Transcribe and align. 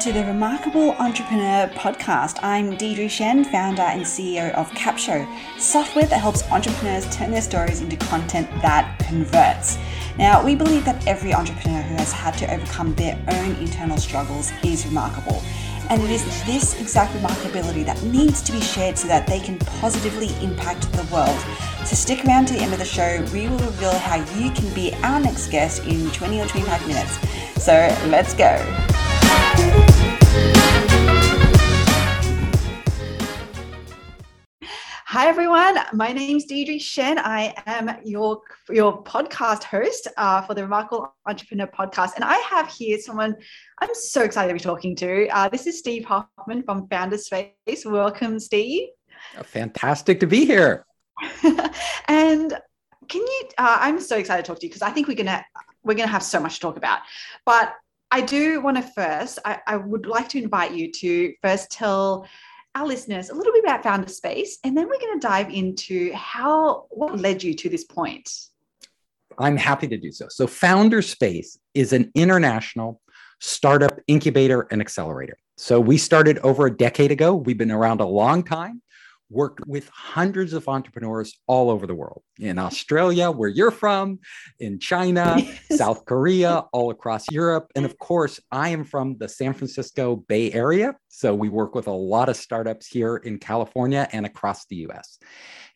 to 0.00 0.12
the 0.12 0.24
Remarkable 0.24 0.92
Entrepreneur 0.92 1.70
podcast. 1.74 2.38
I'm 2.42 2.74
Deirdre 2.74 3.04
Tshien, 3.04 3.44
founder 3.44 3.82
and 3.82 4.00
CEO 4.00 4.50
of 4.54 4.70
Capsho, 4.70 5.28
software 5.58 6.06
that 6.06 6.18
helps 6.18 6.42
entrepreneurs 6.50 7.06
turn 7.14 7.30
their 7.30 7.42
stories 7.42 7.82
into 7.82 7.98
content 7.98 8.48
that 8.62 8.98
converts. 9.00 9.76
Now, 10.16 10.42
we 10.42 10.54
believe 10.54 10.86
that 10.86 11.06
every 11.06 11.34
entrepreneur 11.34 11.82
who 11.82 11.96
has 11.96 12.12
had 12.12 12.32
to 12.38 12.50
overcome 12.50 12.94
their 12.94 13.22
own 13.28 13.56
internal 13.56 13.98
struggles 13.98 14.50
is 14.64 14.86
remarkable. 14.86 15.42
And 15.90 16.00
it 16.02 16.10
is 16.10 16.24
this 16.46 16.80
exact 16.80 17.12
remarkability 17.16 17.84
that 17.84 18.02
needs 18.02 18.40
to 18.44 18.52
be 18.52 18.60
shared 18.62 18.96
so 18.96 19.06
that 19.08 19.26
they 19.26 19.40
can 19.40 19.58
positively 19.58 20.30
impact 20.42 20.90
the 20.92 21.04
world. 21.12 21.38
So 21.84 21.94
stick 21.94 22.24
around 22.24 22.46
to 22.46 22.54
the 22.54 22.60
end 22.60 22.72
of 22.72 22.78
the 22.78 22.86
show. 22.86 23.22
We 23.34 23.48
will 23.48 23.58
reveal 23.58 23.92
how 23.98 24.16
you 24.38 24.50
can 24.52 24.72
be 24.72 24.94
our 25.02 25.20
next 25.20 25.48
guest 25.48 25.84
in 25.84 26.10
20 26.12 26.40
or 26.40 26.46
25 26.46 26.88
minutes. 26.88 27.62
So 27.62 27.72
let's 28.08 28.32
go. 28.32 28.56
Hi 35.12 35.26
everyone, 35.26 35.76
my 35.92 36.12
name 36.12 36.36
is 36.36 36.44
Deirdre 36.44 36.76
Tshien. 36.76 37.18
I 37.18 37.52
am 37.66 37.90
your 38.04 38.42
your 38.68 39.02
podcast 39.02 39.64
host 39.64 40.06
uh, 40.16 40.40
for 40.42 40.54
the 40.54 40.62
Remarkable 40.62 41.12
Entrepreneur 41.26 41.66
podcast, 41.66 42.14
and 42.14 42.22
I 42.22 42.36
have 42.48 42.68
here 42.68 42.96
someone 42.96 43.34
I'm 43.80 43.92
so 43.92 44.22
excited 44.22 44.48
to 44.48 44.54
be 44.54 44.60
talking 44.60 44.94
to. 44.94 45.28
Uh, 45.28 45.48
this 45.48 45.66
is 45.66 45.80
Steve 45.80 46.04
Hoffman 46.04 46.62
from 46.62 46.86
Founders 46.88 47.26
Space. 47.26 47.84
Welcome, 47.84 48.38
Steve. 48.38 48.88
Fantastic 49.42 50.20
to 50.20 50.28
be 50.28 50.46
here. 50.46 50.86
and 52.06 52.56
can 53.08 53.20
you? 53.20 53.42
Uh, 53.58 53.78
I'm 53.80 54.00
so 54.00 54.16
excited 54.16 54.44
to 54.44 54.52
talk 54.52 54.60
to 54.60 54.66
you 54.66 54.70
because 54.70 54.82
I 54.82 54.90
think 54.90 55.08
we're 55.08 55.16
gonna 55.16 55.44
we're 55.82 55.94
gonna 55.94 56.06
have 56.06 56.22
so 56.22 56.38
much 56.38 56.54
to 56.54 56.60
talk 56.60 56.76
about. 56.76 57.00
But 57.44 57.74
I 58.10 58.20
do 58.20 58.60
want 58.60 58.76
to 58.76 58.82
first, 58.82 59.38
I, 59.44 59.60
I 59.66 59.76
would 59.76 60.06
like 60.06 60.28
to 60.30 60.42
invite 60.42 60.72
you 60.72 60.90
to 60.92 61.32
first 61.42 61.70
tell 61.70 62.26
our 62.74 62.86
listeners 62.86 63.30
a 63.30 63.34
little 63.34 63.52
bit 63.52 63.64
about 63.64 63.82
Founder 63.82 64.08
Space, 64.08 64.58
and 64.64 64.76
then 64.76 64.88
we're 64.88 65.00
going 65.00 65.20
to 65.20 65.26
dive 65.26 65.50
into 65.50 66.12
how 66.12 66.86
what 66.90 67.18
led 67.18 67.42
you 67.42 67.54
to 67.54 67.68
this 67.68 67.84
point. 67.84 68.30
I'm 69.38 69.56
happy 69.56 69.88
to 69.88 69.96
do 69.96 70.12
so. 70.12 70.26
So, 70.28 70.46
Founder 70.46 71.02
Space 71.02 71.58
is 71.74 71.92
an 71.92 72.10
international 72.14 73.00
startup 73.40 73.98
incubator 74.06 74.66
and 74.70 74.80
accelerator. 74.80 75.36
So, 75.56 75.80
we 75.80 75.96
started 75.98 76.38
over 76.38 76.66
a 76.66 76.76
decade 76.76 77.10
ago. 77.10 77.34
We've 77.34 77.58
been 77.58 77.70
around 77.70 78.00
a 78.00 78.06
long 78.06 78.42
time 78.42 78.82
worked 79.30 79.66
with 79.66 79.88
hundreds 79.88 80.52
of 80.52 80.68
entrepreneurs 80.68 81.38
all 81.46 81.70
over 81.70 81.86
the 81.86 81.94
world 81.94 82.22
in 82.38 82.58
Australia, 82.58 83.30
where 83.30 83.48
you're 83.48 83.70
from, 83.70 84.18
in 84.58 84.78
China, 84.78 85.36
yes. 85.38 85.60
South 85.78 86.04
Korea, 86.04 86.64
all 86.72 86.90
across 86.90 87.30
Europe. 87.30 87.70
And 87.76 87.84
of 87.84 87.98
course, 87.98 88.40
I 88.50 88.70
am 88.70 88.84
from 88.84 89.16
the 89.18 89.28
San 89.28 89.54
Francisco 89.54 90.16
Bay 90.16 90.52
Area. 90.52 90.96
So 91.08 91.34
we 91.34 91.48
work 91.48 91.74
with 91.74 91.86
a 91.86 91.92
lot 91.92 92.28
of 92.28 92.36
startups 92.36 92.86
here 92.86 93.16
in 93.16 93.38
California 93.38 94.08
and 94.12 94.26
across 94.26 94.66
the 94.66 94.76
US. 94.88 95.18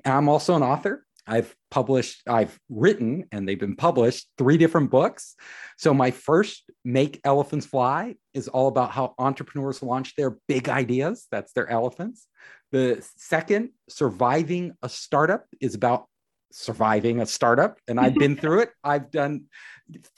And 0.05 0.15
I'm 0.15 0.29
also 0.29 0.57
an 0.57 0.63
author. 0.63 1.05
I've 1.27 1.55
published, 1.71 2.23
I've 2.29 2.59
written, 2.69 3.25
and 3.33 3.49
they've 3.49 3.59
been 3.59 3.77
published 3.77 4.29
three 4.37 4.59
different 4.59 4.91
books. 4.91 5.37
So, 5.79 5.95
my 5.95 6.11
first, 6.11 6.71
Make 6.85 7.21
Elephants 7.25 7.67
Fly, 7.67 8.17
is 8.35 8.49
all 8.49 8.69
about 8.69 8.91
how 8.91 9.15
entrepreneurs 9.19 9.83
launch 9.83 10.17
their 10.17 10.37
big 10.49 10.69
ideas. 10.69 11.27
That's 11.31 11.53
their 11.53 11.69
elephants. 11.69 12.27
The 12.75 13.09
second, 13.17 13.71
Surviving 13.89 14.73
a 14.83 14.89
Startup, 14.89 15.47
is 15.61 15.77
about 15.77 16.09
surviving 16.51 17.21
a 17.21 17.27
startup. 17.27 17.79
And 17.87 18.01
I've 18.01 18.17
been 18.17 18.37
through 18.37 18.63
it. 18.63 18.71
I've 18.83 19.13
done 19.13 19.45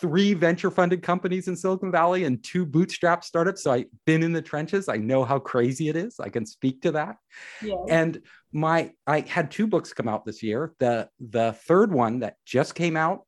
three 0.00 0.32
venture 0.32 0.70
funded 0.70 1.02
companies 1.02 1.48
in 1.48 1.56
Silicon 1.56 1.92
Valley 1.92 2.24
and 2.24 2.42
two 2.42 2.64
bootstrap 2.64 3.24
startups. 3.24 3.62
So 3.62 3.72
I've 3.72 3.84
been 4.06 4.22
in 4.22 4.32
the 4.32 4.40
trenches. 4.40 4.88
I 4.88 4.96
know 4.96 5.22
how 5.22 5.38
crazy 5.38 5.90
it 5.90 5.96
is. 5.96 6.18
I 6.18 6.30
can 6.30 6.46
speak 6.46 6.80
to 6.80 6.92
that. 6.92 7.16
Yeah. 7.60 7.76
And 7.90 8.22
my 8.52 8.92
I 9.06 9.20
had 9.20 9.50
two 9.50 9.66
books 9.66 9.92
come 9.92 10.08
out 10.08 10.24
this 10.24 10.42
year. 10.42 10.72
The 10.78 11.10
the 11.20 11.52
third 11.52 11.92
one 11.92 12.20
that 12.20 12.36
just 12.46 12.74
came 12.74 12.96
out, 12.96 13.26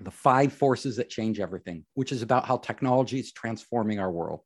The 0.00 0.10
Five 0.10 0.52
Forces 0.52 0.96
That 0.96 1.08
Change 1.08 1.40
Everything, 1.40 1.86
which 1.94 2.12
is 2.12 2.20
about 2.20 2.44
how 2.44 2.58
technology 2.58 3.20
is 3.20 3.32
transforming 3.32 4.00
our 4.00 4.10
world. 4.10 4.40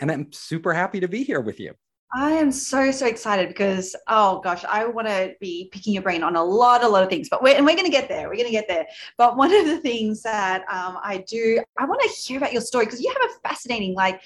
And 0.00 0.10
I'm 0.10 0.32
super 0.32 0.72
happy 0.72 0.98
to 0.98 1.06
be 1.06 1.22
here 1.22 1.40
with 1.40 1.60
you. 1.60 1.74
I 2.16 2.30
am 2.30 2.50
so 2.50 2.90
so 2.92 3.06
excited 3.06 3.48
because 3.48 3.94
oh 4.08 4.40
gosh, 4.40 4.64
I 4.64 4.86
want 4.86 5.06
to 5.06 5.34
be 5.38 5.68
picking 5.70 5.92
your 5.92 6.02
brain 6.02 6.22
on 6.22 6.34
a 6.34 6.42
lot 6.42 6.82
a 6.82 6.88
lot 6.88 7.02
of 7.02 7.10
things, 7.10 7.28
but 7.28 7.42
we're 7.42 7.54
and 7.54 7.66
we're 7.66 7.76
going 7.76 7.84
to 7.84 7.92
get 7.92 8.08
there. 8.08 8.30
We're 8.30 8.36
going 8.36 8.46
to 8.46 8.52
get 8.52 8.66
there. 8.68 8.86
But 9.18 9.36
one 9.36 9.54
of 9.54 9.66
the 9.66 9.78
things 9.80 10.22
that 10.22 10.62
um, 10.62 10.98
I 11.02 11.18
do, 11.28 11.62
I 11.76 11.84
want 11.84 12.00
to 12.00 12.08
hear 12.08 12.38
about 12.38 12.54
your 12.54 12.62
story 12.62 12.86
because 12.86 13.02
you 13.02 13.12
have 13.12 13.30
a 13.30 13.48
fascinating 13.48 13.94
like 13.94 14.22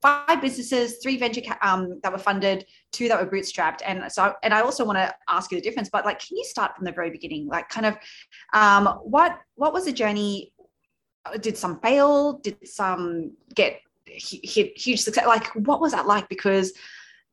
five 0.00 0.40
businesses, 0.40 0.98
three 1.02 1.16
venture 1.16 1.40
um, 1.62 1.98
that 2.04 2.12
were 2.12 2.18
funded, 2.18 2.64
two 2.92 3.08
that 3.08 3.20
were 3.20 3.28
bootstrapped, 3.28 3.80
and 3.84 4.10
so 4.12 4.34
and 4.44 4.54
I 4.54 4.60
also 4.60 4.84
want 4.84 4.98
to 4.98 5.12
ask 5.28 5.50
you 5.50 5.58
the 5.58 5.62
difference. 5.62 5.90
But 5.90 6.04
like, 6.04 6.20
can 6.20 6.36
you 6.36 6.44
start 6.44 6.76
from 6.76 6.84
the 6.84 6.92
very 6.92 7.10
beginning? 7.10 7.48
Like, 7.48 7.68
kind 7.68 7.86
of, 7.86 7.96
um, 8.52 8.86
what 9.02 9.40
what 9.56 9.72
was 9.72 9.86
the 9.86 9.92
journey? 9.92 10.52
Did 11.40 11.56
some 11.56 11.80
fail? 11.80 12.34
Did 12.34 12.68
some 12.68 13.32
get 13.52 13.80
huge 14.06 15.00
success? 15.00 15.26
Like, 15.26 15.48
what 15.54 15.80
was 15.80 15.90
that 15.90 16.06
like? 16.06 16.28
Because 16.28 16.72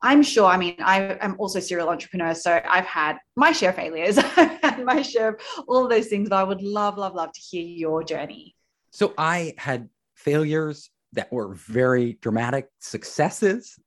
I'm 0.01 0.23
sure, 0.23 0.45
I 0.45 0.57
mean, 0.57 0.75
I 0.79 1.17
am 1.19 1.35
also 1.37 1.59
serial 1.59 1.89
entrepreneur, 1.89 2.33
so 2.33 2.61
I've 2.67 2.85
had 2.85 3.17
my 3.35 3.51
share 3.51 3.71
of 3.71 3.75
failures, 3.75 4.17
I've 4.37 4.61
had 4.61 4.85
my 4.85 5.01
share 5.01 5.29
of 5.29 5.41
all 5.67 5.87
those 5.87 6.07
things, 6.07 6.29
but 6.29 6.37
I 6.37 6.43
would 6.43 6.61
love, 6.61 6.97
love, 6.97 7.15
love 7.15 7.33
to 7.33 7.41
hear 7.41 7.65
your 7.65 8.03
journey. 8.03 8.55
So 8.91 9.13
I 9.17 9.55
had 9.57 9.89
failures 10.15 10.89
that 11.13 11.31
were 11.31 11.53
very 11.53 12.17
dramatic, 12.21 12.69
successes, 12.79 13.77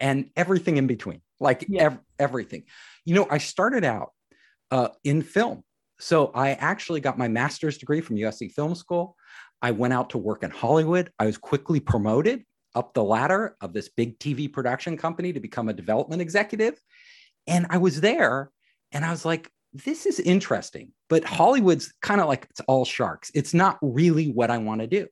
and 0.00 0.30
everything 0.36 0.76
in 0.76 0.86
between, 0.86 1.20
like 1.40 1.64
yeah. 1.68 1.84
ev- 1.84 2.00
everything. 2.18 2.64
You 3.04 3.14
know, 3.14 3.26
I 3.28 3.38
started 3.38 3.84
out 3.84 4.12
uh, 4.70 4.88
in 5.04 5.22
film. 5.22 5.64
So 5.98 6.30
I 6.34 6.50
actually 6.50 7.00
got 7.00 7.18
my 7.18 7.28
master's 7.28 7.78
degree 7.78 8.00
from 8.00 8.16
USC 8.16 8.52
Film 8.52 8.74
School. 8.74 9.16
I 9.62 9.70
went 9.70 9.94
out 9.94 10.10
to 10.10 10.18
work 10.18 10.42
in 10.42 10.50
Hollywood. 10.50 11.10
I 11.18 11.26
was 11.26 11.38
quickly 11.38 11.80
promoted 11.80 12.44
up 12.76 12.94
the 12.94 13.02
ladder 13.02 13.56
of 13.60 13.72
this 13.72 13.88
big 13.88 14.18
TV 14.18 14.52
production 14.52 14.96
company 14.96 15.32
to 15.32 15.40
become 15.40 15.68
a 15.68 15.72
development 15.72 16.22
executive. 16.22 16.80
And 17.46 17.66
I 17.70 17.78
was 17.78 18.00
there 18.00 18.50
and 18.92 19.04
I 19.04 19.10
was 19.10 19.24
like, 19.24 19.50
this 19.72 20.06
is 20.06 20.20
interesting, 20.20 20.92
but 21.08 21.24
Hollywood's 21.24 21.92
kind 22.02 22.20
of 22.20 22.28
like 22.28 22.46
it's 22.50 22.60
all 22.60 22.84
sharks. 22.84 23.30
It's 23.34 23.52
not 23.52 23.78
really 23.82 24.30
what 24.30 24.50
I 24.50 24.58
want 24.58 24.80
to 24.82 24.86
do. 24.86 25.08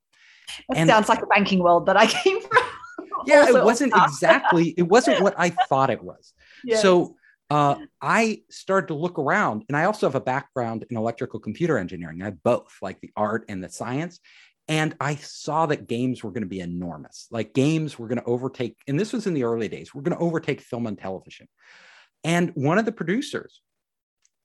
It 0.70 0.76
and 0.76 0.88
sounds 0.88 1.08
like 1.08 1.22
a 1.22 1.26
banking 1.26 1.58
world 1.58 1.86
that 1.86 1.96
I 1.96 2.06
came 2.06 2.40
from. 2.40 2.62
yeah, 3.26 3.48
it 3.48 3.64
wasn't 3.64 3.92
exactly, 3.96 4.74
it 4.76 4.82
wasn't 4.82 5.22
what 5.22 5.34
I 5.36 5.50
thought 5.68 5.90
it 5.90 6.02
was. 6.02 6.32
Yes. 6.64 6.82
So 6.82 7.16
uh, 7.50 7.76
I 8.00 8.42
started 8.50 8.88
to 8.88 8.94
look 8.94 9.18
around, 9.18 9.64
and 9.68 9.76
I 9.76 9.84
also 9.84 10.06
have 10.06 10.14
a 10.14 10.20
background 10.20 10.86
in 10.88 10.96
electrical 10.96 11.40
computer 11.40 11.78
engineering. 11.78 12.22
I 12.22 12.26
have 12.26 12.42
both, 12.42 12.76
like 12.80 13.00
the 13.00 13.10
art 13.16 13.44
and 13.48 13.62
the 13.62 13.68
science. 13.68 14.20
And 14.66 14.96
I 14.98 15.16
saw 15.16 15.66
that 15.66 15.86
games 15.86 16.24
were 16.24 16.30
going 16.30 16.42
to 16.42 16.48
be 16.48 16.60
enormous. 16.60 17.28
Like 17.30 17.52
games 17.52 17.98
were 17.98 18.08
going 18.08 18.20
to 18.20 18.24
overtake, 18.24 18.76
and 18.88 18.98
this 18.98 19.12
was 19.12 19.26
in 19.26 19.34
the 19.34 19.44
early 19.44 19.68
days, 19.68 19.94
we're 19.94 20.02
going 20.02 20.16
to 20.16 20.24
overtake 20.24 20.60
film 20.60 20.86
and 20.86 20.98
television. 20.98 21.48
And 22.22 22.50
one 22.54 22.78
of 22.78 22.86
the 22.86 22.92
producers 22.92 23.60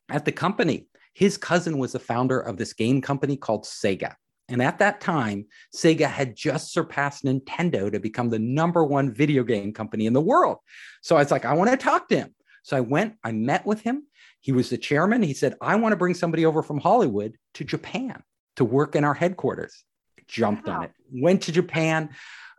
at 0.10 0.26
the 0.26 0.34
company, 0.34 0.88
his 1.14 1.38
cousin 1.38 1.78
was 1.78 1.94
the 1.94 2.00
founder 2.00 2.40
of 2.40 2.58
this 2.58 2.74
game 2.74 3.02
company 3.02 3.38
called 3.38 3.64
Sega. 3.64 4.16
And 4.50 4.62
at 4.62 4.80
that 4.80 5.00
time, 5.00 5.46
Sega 5.74 6.10
had 6.10 6.36
just 6.36 6.74
surpassed 6.74 7.24
Nintendo 7.24 7.92
to 7.92 8.00
become 8.00 8.30
the 8.30 8.40
number 8.40 8.84
one 8.84 9.14
video 9.14 9.44
game 9.44 9.74
company 9.74 10.06
in 10.06 10.14
the 10.14 10.22
world. 10.22 10.58
So 11.02 11.16
I 11.16 11.20
was 11.20 11.32
like, 11.32 11.46
I 11.46 11.54
want 11.54 11.70
to 11.70 11.78
talk 11.78 12.10
to 12.10 12.18
him. 12.18 12.34
So 12.64 12.76
I 12.76 12.82
went, 12.82 13.16
I 13.24 13.32
met 13.32 13.66
with 13.66 13.82
him. 13.82 14.08
He 14.42 14.52
was 14.52 14.70
the 14.70 14.78
chairman. 14.78 15.22
He 15.22 15.34
said, 15.34 15.56
I 15.62 15.76
want 15.76 15.94
to 15.94 15.98
bring 15.98 16.14
somebody 16.14 16.46
over 16.46 16.64
from 16.64 16.80
Hollywood 16.80 17.38
to 17.56 17.64
Japan 17.64 18.24
to 18.56 18.66
work 18.66 18.96
in 18.96 19.04
our 19.04 19.14
headquarters 19.14 19.84
jumped 20.30 20.68
wow. 20.68 20.78
on 20.78 20.84
it. 20.86 20.92
Went 21.12 21.42
to 21.44 21.52
Japan, 21.52 22.10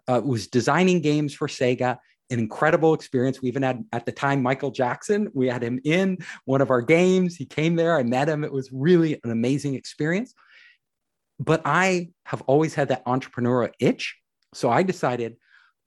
uh, 0.08 0.20
was 0.25 0.49
designing 0.49 1.00
games 1.00 1.32
for 1.34 1.49
Sega. 1.49 1.99
An 2.32 2.38
incredible 2.38 2.94
experience. 2.94 3.43
We 3.43 3.49
even 3.49 3.62
had 3.62 3.84
at 3.93 4.06
the 4.06 4.12
time 4.12 4.40
Michael 4.40 4.70
Jackson. 4.70 5.31
We 5.34 5.49
had 5.49 5.64
him 5.64 5.81
in 5.84 6.19
one 6.44 6.61
of 6.61 6.70
our 6.70 6.81
games. 6.81 7.34
He 7.34 7.44
came 7.44 7.75
there. 7.75 7.96
I 7.96 8.05
met 8.05 8.28
him. 8.28 8.44
It 8.44 8.52
was 8.52 8.70
really 8.72 9.14
an 9.25 9.32
amazing 9.32 9.75
experience. 9.75 10.32
But 11.40 11.62
I 11.64 12.11
have 12.26 12.43
always 12.43 12.75
had 12.75 12.88
that 12.88 13.05
entrepreneurial 13.05 13.73
itch. 13.81 14.16
So 14.55 14.70
I 14.70 14.84
decided 14.84 15.38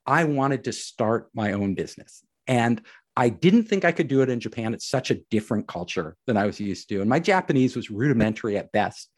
I 0.06 0.24
wanted 0.24 0.64
to 0.64 0.72
start 0.72 1.30
my 1.34 1.52
own 1.52 1.74
business. 1.74 2.22
And 2.46 2.82
I 3.16 3.28
didn't 3.30 3.64
think 3.64 3.84
I 3.84 3.92
could 3.92 4.08
do 4.08 4.20
it 4.22 4.28
in 4.28 4.40
Japan. 4.40 4.74
It's 4.74 4.88
such 4.88 5.10
a 5.10 5.20
different 5.30 5.66
culture 5.66 6.16
than 6.26 6.36
I 6.36 6.46
was 6.46 6.60
used 6.60 6.88
to. 6.88 7.00
And 7.00 7.08
my 7.08 7.20
Japanese 7.20 7.76
was 7.76 7.90
rudimentary 7.90 8.58
at 8.58 8.72
best. 8.72 9.10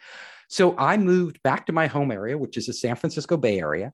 So 0.48 0.76
I 0.78 0.96
moved 0.96 1.43
back 1.43 1.66
to 1.66 1.72
my 1.72 1.87
home 1.87 2.10
area, 2.10 2.38
which 2.38 2.56
is 2.56 2.66
the 2.66 2.72
San 2.72 2.96
Francisco 2.96 3.37
Bay 3.37 3.58
Area, 3.58 3.93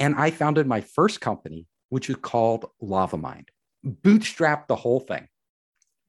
and 0.00 0.14
I 0.16 0.30
founded 0.30 0.66
my 0.66 0.80
first 0.80 1.20
company, 1.20 1.66
which 1.88 2.10
is 2.10 2.16
called 2.16 2.66
LavaMind. 2.82 3.48
Bootstrapped 3.84 4.66
the 4.66 4.76
whole 4.76 5.00
thing. 5.00 5.28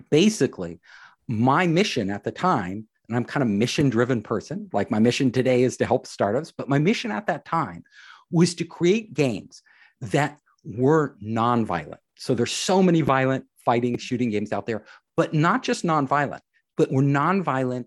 Basically, 0.09 0.79
my 1.27 1.67
mission 1.67 2.09
at 2.09 2.23
the 2.23 2.31
time, 2.31 2.87
and 3.07 3.15
I'm 3.15 3.23
kind 3.23 3.43
of 3.43 3.49
mission 3.49 3.89
driven 3.89 4.21
person, 4.21 4.69
like 4.73 4.91
my 4.91 4.99
mission 4.99 5.31
today 5.31 5.63
is 5.63 5.77
to 5.77 5.85
help 5.85 6.07
startups, 6.07 6.51
but 6.51 6.69
my 6.69 6.79
mission 6.79 7.11
at 7.11 7.27
that 7.27 7.45
time 7.45 7.83
was 8.31 8.55
to 8.55 8.65
create 8.65 9.13
games 9.13 9.61
that 10.01 10.39
were 10.63 11.15
nonviolent. 11.23 11.99
So 12.17 12.33
there's 12.35 12.51
so 12.51 12.83
many 12.83 13.01
violent 13.01 13.45
fighting, 13.63 13.97
shooting 13.97 14.29
games 14.29 14.51
out 14.51 14.65
there, 14.65 14.85
but 15.15 15.33
not 15.33 15.63
just 15.63 15.85
nonviolent, 15.85 16.41
but 16.75 16.91
were 16.91 17.03
nonviolent 17.03 17.85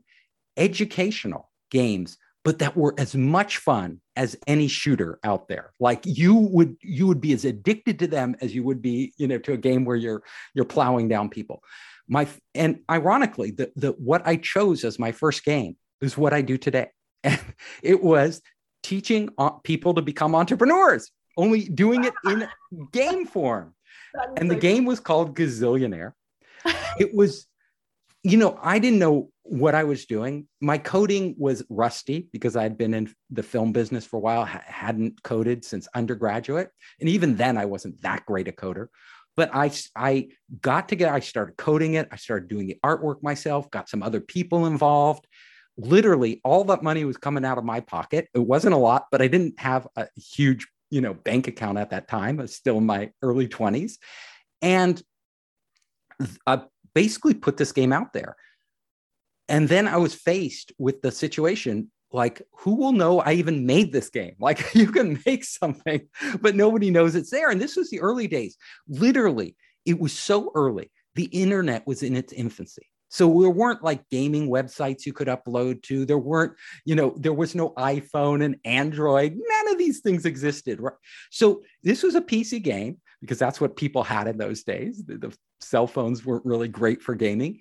educational 0.57 1.50
games 1.71 2.19
but 2.45 2.59
that 2.61 2.77
were 2.77 2.95
as 2.99 3.15
much 3.15 3.59
fun 3.59 4.01
as 4.17 4.37
any 4.47 4.67
shooter 4.67 5.19
out 5.25 5.49
there. 5.49 5.73
Like 5.79 6.01
you 6.05 6.35
would 6.35 6.77
you 6.83 7.07
would 7.07 7.21
be 7.21 7.33
as 7.33 7.45
addicted 7.45 7.99
to 7.99 8.07
them 8.07 8.35
as 8.41 8.55
you 8.55 8.63
would 8.63 8.81
be 8.81 9.13
you 9.19 9.29
know 9.29 9.39
to 9.39 9.53
a 9.53 9.59
game 9.59 9.85
where 9.85 9.97
you're 9.97 10.23
you're 10.55 10.65
plowing 10.65 11.09
down 11.09 11.29
people. 11.29 11.63
My 12.09 12.27
and 12.55 12.81
ironically 12.91 13.51
the, 13.53 13.71
the 13.77 13.93
what 13.93 14.27
i 14.27 14.37
chose 14.37 14.85
as 14.85 14.99
my 14.99 15.13
first 15.13 15.45
game 15.45 15.77
is 16.01 16.17
what 16.17 16.33
i 16.33 16.41
do 16.41 16.57
today. 16.57 16.89
And 17.23 17.41
it 17.83 18.03
was 18.03 18.41
teaching 18.83 19.29
uh, 19.37 19.51
people 19.51 19.95
to 19.95 20.03
become 20.03 20.35
entrepreneurs 20.35 21.11
only 21.37 21.69
doing 21.69 22.05
it 22.05 22.15
in 22.25 22.49
game 22.93 23.27
form. 23.27 23.75
And 24.37 24.51
the 24.51 24.57
game 24.57 24.85
was 24.85 25.01
called 25.01 25.37
gazillionaire. 25.37 26.13
It 26.99 27.15
was 27.15 27.47
you 28.23 28.37
know 28.37 28.59
i 28.63 28.79
didn't 28.79 28.99
know 28.99 29.31
what 29.51 29.75
I 29.75 29.83
was 29.83 30.07
doing. 30.07 30.47
My 30.61 30.79
coding 30.79 31.35
was 31.37 31.65
rusty 31.69 32.29
because 32.33 32.55
I 32.55 32.63
had 32.63 32.79
been 32.79 32.95
in 32.95 33.13
the 33.31 33.43
film 33.43 33.73
business 33.73 34.07
for 34.07 34.19
a 34.19 34.21
while, 34.21 34.45
ha- 34.45 34.63
hadn't 34.65 35.21
coded 35.25 35.65
since 35.65 35.89
undergraduate. 35.93 36.71
And 37.01 37.09
even 37.09 37.37
then, 37.37 37.59
I 37.59 37.65
wasn't 37.65 38.01
that 38.03 38.25
great 38.27 38.47
a 38.47 38.53
coder. 38.53 38.87
But 39.37 39.51
I, 39.53 39.73
I 39.97 40.29
got 40.61 40.89
together, 40.89 41.13
I 41.13 41.19
started 41.19 41.57
coding 41.57 41.95
it, 41.95 42.09
I 42.13 42.17
started 42.17 42.49
doing 42.49 42.69
the 42.69 42.79
artwork 42.87 43.25
myself, 43.25 43.69
got 43.73 43.89
some 43.89 44.05
other 44.05 44.21
people 44.21 44.67
involved. 44.67 45.27
Literally, 45.77 46.41
all 46.45 46.63
that 46.65 46.85
money 46.85 47.05
was 47.05 47.17
coming 47.17 47.45
out 47.45 47.59
of 47.59 47.65
my 47.65 47.81
pocket. 47.81 48.29
It 48.33 48.39
wasn't 48.39 48.75
a 48.75 48.79
lot, 48.79 49.07
but 49.11 49.21
I 49.21 49.27
didn't 49.27 49.59
have 49.59 49.89
a 49.97 50.07
huge 50.17 50.69
you 50.91 51.01
know 51.01 51.15
bank 51.15 51.49
account 51.49 51.79
at 51.79 51.91
that 51.91 52.07
time. 52.07 52.39
I 52.39 52.43
was 52.43 52.55
still 52.55 52.79
in 52.79 52.87
my 52.87 53.11
early 53.21 53.49
20s. 53.49 53.95
And 54.63 55.03
I 56.47 56.63
basically 56.95 57.35
put 57.35 57.57
this 57.57 57.73
game 57.73 57.93
out 57.93 58.13
there 58.13 58.37
and 59.51 59.69
then 59.69 59.89
I 59.89 59.97
was 59.97 60.15
faced 60.15 60.73
with 60.79 61.03
the 61.03 61.11
situation 61.11 61.91
like, 62.13 62.43
who 62.53 62.75
will 62.75 62.93
know 62.93 63.21
I 63.21 63.35
even 63.35 63.67
made 63.67 63.93
this 63.93 64.09
game? 64.09 64.35
Like, 64.41 64.75
you 64.75 64.91
can 64.91 65.21
make 65.27 65.45
something, 65.45 66.09
but 66.41 66.57
nobody 66.57 66.91
knows 66.91 67.15
it's 67.15 67.31
there. 67.31 67.51
And 67.51 67.61
this 67.61 67.77
was 67.77 67.91
the 67.91 68.01
early 68.01 68.27
days. 68.27 68.57
Literally, 68.89 69.57
it 69.85 69.99
was 69.99 70.13
so 70.13 70.51
early. 70.55 70.91
The 71.15 71.25
internet 71.27 71.87
was 71.87 72.03
in 72.03 72.17
its 72.17 72.33
infancy. 72.33 72.89
So 73.11 73.41
there 73.41 73.51
weren't 73.51 73.83
like 73.83 74.09
gaming 74.09 74.49
websites 74.49 75.05
you 75.05 75.13
could 75.13 75.27
upload 75.27 75.83
to. 75.83 76.07
There 76.07 76.19
weren't, 76.19 76.53
you 76.85 76.95
know, 76.95 77.13
there 77.19 77.35
was 77.35 77.57
no 77.57 77.71
iPhone 77.71 78.45
and 78.45 78.57
Android. 78.65 79.37
None 79.37 79.73
of 79.73 79.79
these 79.79 80.01
things 80.01 80.25
existed. 80.25 80.81
Right? 80.81 80.95
So 81.31 81.63
this 81.83 82.05
was 82.05 82.15
a 82.15 82.21
PC 82.21 82.63
game 82.63 82.99
because 83.21 83.39
that's 83.39 83.61
what 83.61 83.77
people 83.77 84.05
had 84.05 84.29
in 84.29 84.39
those 84.39 84.63
days. 84.63 85.05
The, 85.05 85.19
the 85.19 85.37
cell 85.61 85.89
phones 85.89 86.25
weren't 86.25 86.47
really 86.47 86.69
great 86.69 87.03
for 87.03 87.17
gaming. 87.17 87.59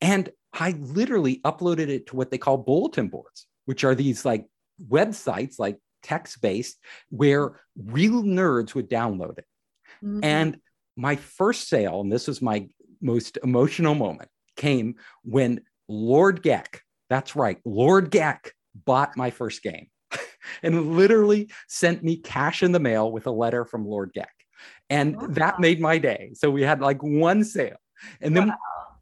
And 0.00 0.30
I 0.52 0.70
literally 0.80 1.40
uploaded 1.44 1.88
it 1.88 2.06
to 2.08 2.16
what 2.16 2.30
they 2.30 2.38
call 2.38 2.56
bulletin 2.56 3.08
boards, 3.08 3.46
which 3.66 3.84
are 3.84 3.94
these 3.94 4.24
like 4.24 4.46
websites, 4.88 5.58
like 5.58 5.76
text 6.02 6.40
based, 6.40 6.78
where 7.10 7.60
real 7.76 8.22
nerds 8.22 8.74
would 8.74 8.88
download 8.88 9.38
it. 9.38 9.46
Mm-hmm. 10.02 10.20
And 10.22 10.60
my 10.96 11.16
first 11.16 11.68
sale, 11.68 12.00
and 12.00 12.10
this 12.10 12.26
was 12.26 12.40
my 12.40 12.66
most 13.02 13.38
emotional 13.44 13.94
moment, 13.94 14.30
came 14.56 14.96
when 15.22 15.60
Lord 15.88 16.42
Geck, 16.42 16.80
that's 17.08 17.36
right, 17.36 17.58
Lord 17.64 18.10
Geck 18.10 18.50
bought 18.84 19.16
my 19.16 19.30
first 19.30 19.62
game 19.62 19.88
and 20.62 20.96
literally 20.96 21.50
sent 21.68 22.02
me 22.02 22.16
cash 22.16 22.62
in 22.62 22.72
the 22.72 22.80
mail 22.80 23.10
with 23.10 23.26
a 23.26 23.30
letter 23.30 23.64
from 23.64 23.86
Lord 23.86 24.12
Geck. 24.14 24.26
And 24.90 25.16
wow. 25.16 25.26
that 25.30 25.60
made 25.60 25.80
my 25.80 25.98
day. 25.98 26.32
So 26.34 26.50
we 26.50 26.62
had 26.62 26.80
like 26.80 27.02
one 27.02 27.44
sale. 27.44 27.76
And 28.20 28.36
then 28.36 28.48
wow 28.48 28.56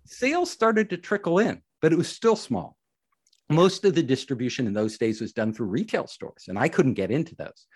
sales 0.07 0.51
started 0.51 0.91
to 0.91 0.97
trickle 0.97 1.39
in, 1.39 1.63
but 1.81 1.93
it 1.93 1.97
was 1.97 2.09
still 2.09 2.37
small. 2.37 2.77
Most 3.51 3.85
of 3.85 3.95
the 3.95 4.03
distribution 4.03 4.67
in 4.67 4.73
those 4.73 4.97
days 4.97 5.21
was 5.21 5.33
done 5.33 5.53
through 5.53 5.67
retail 5.67 6.07
stores, 6.07 6.45
and 6.49 6.59
I 6.59 6.69
couldn't 6.69 6.95
get 6.95 7.11
into 7.11 7.35
those. 7.35 7.67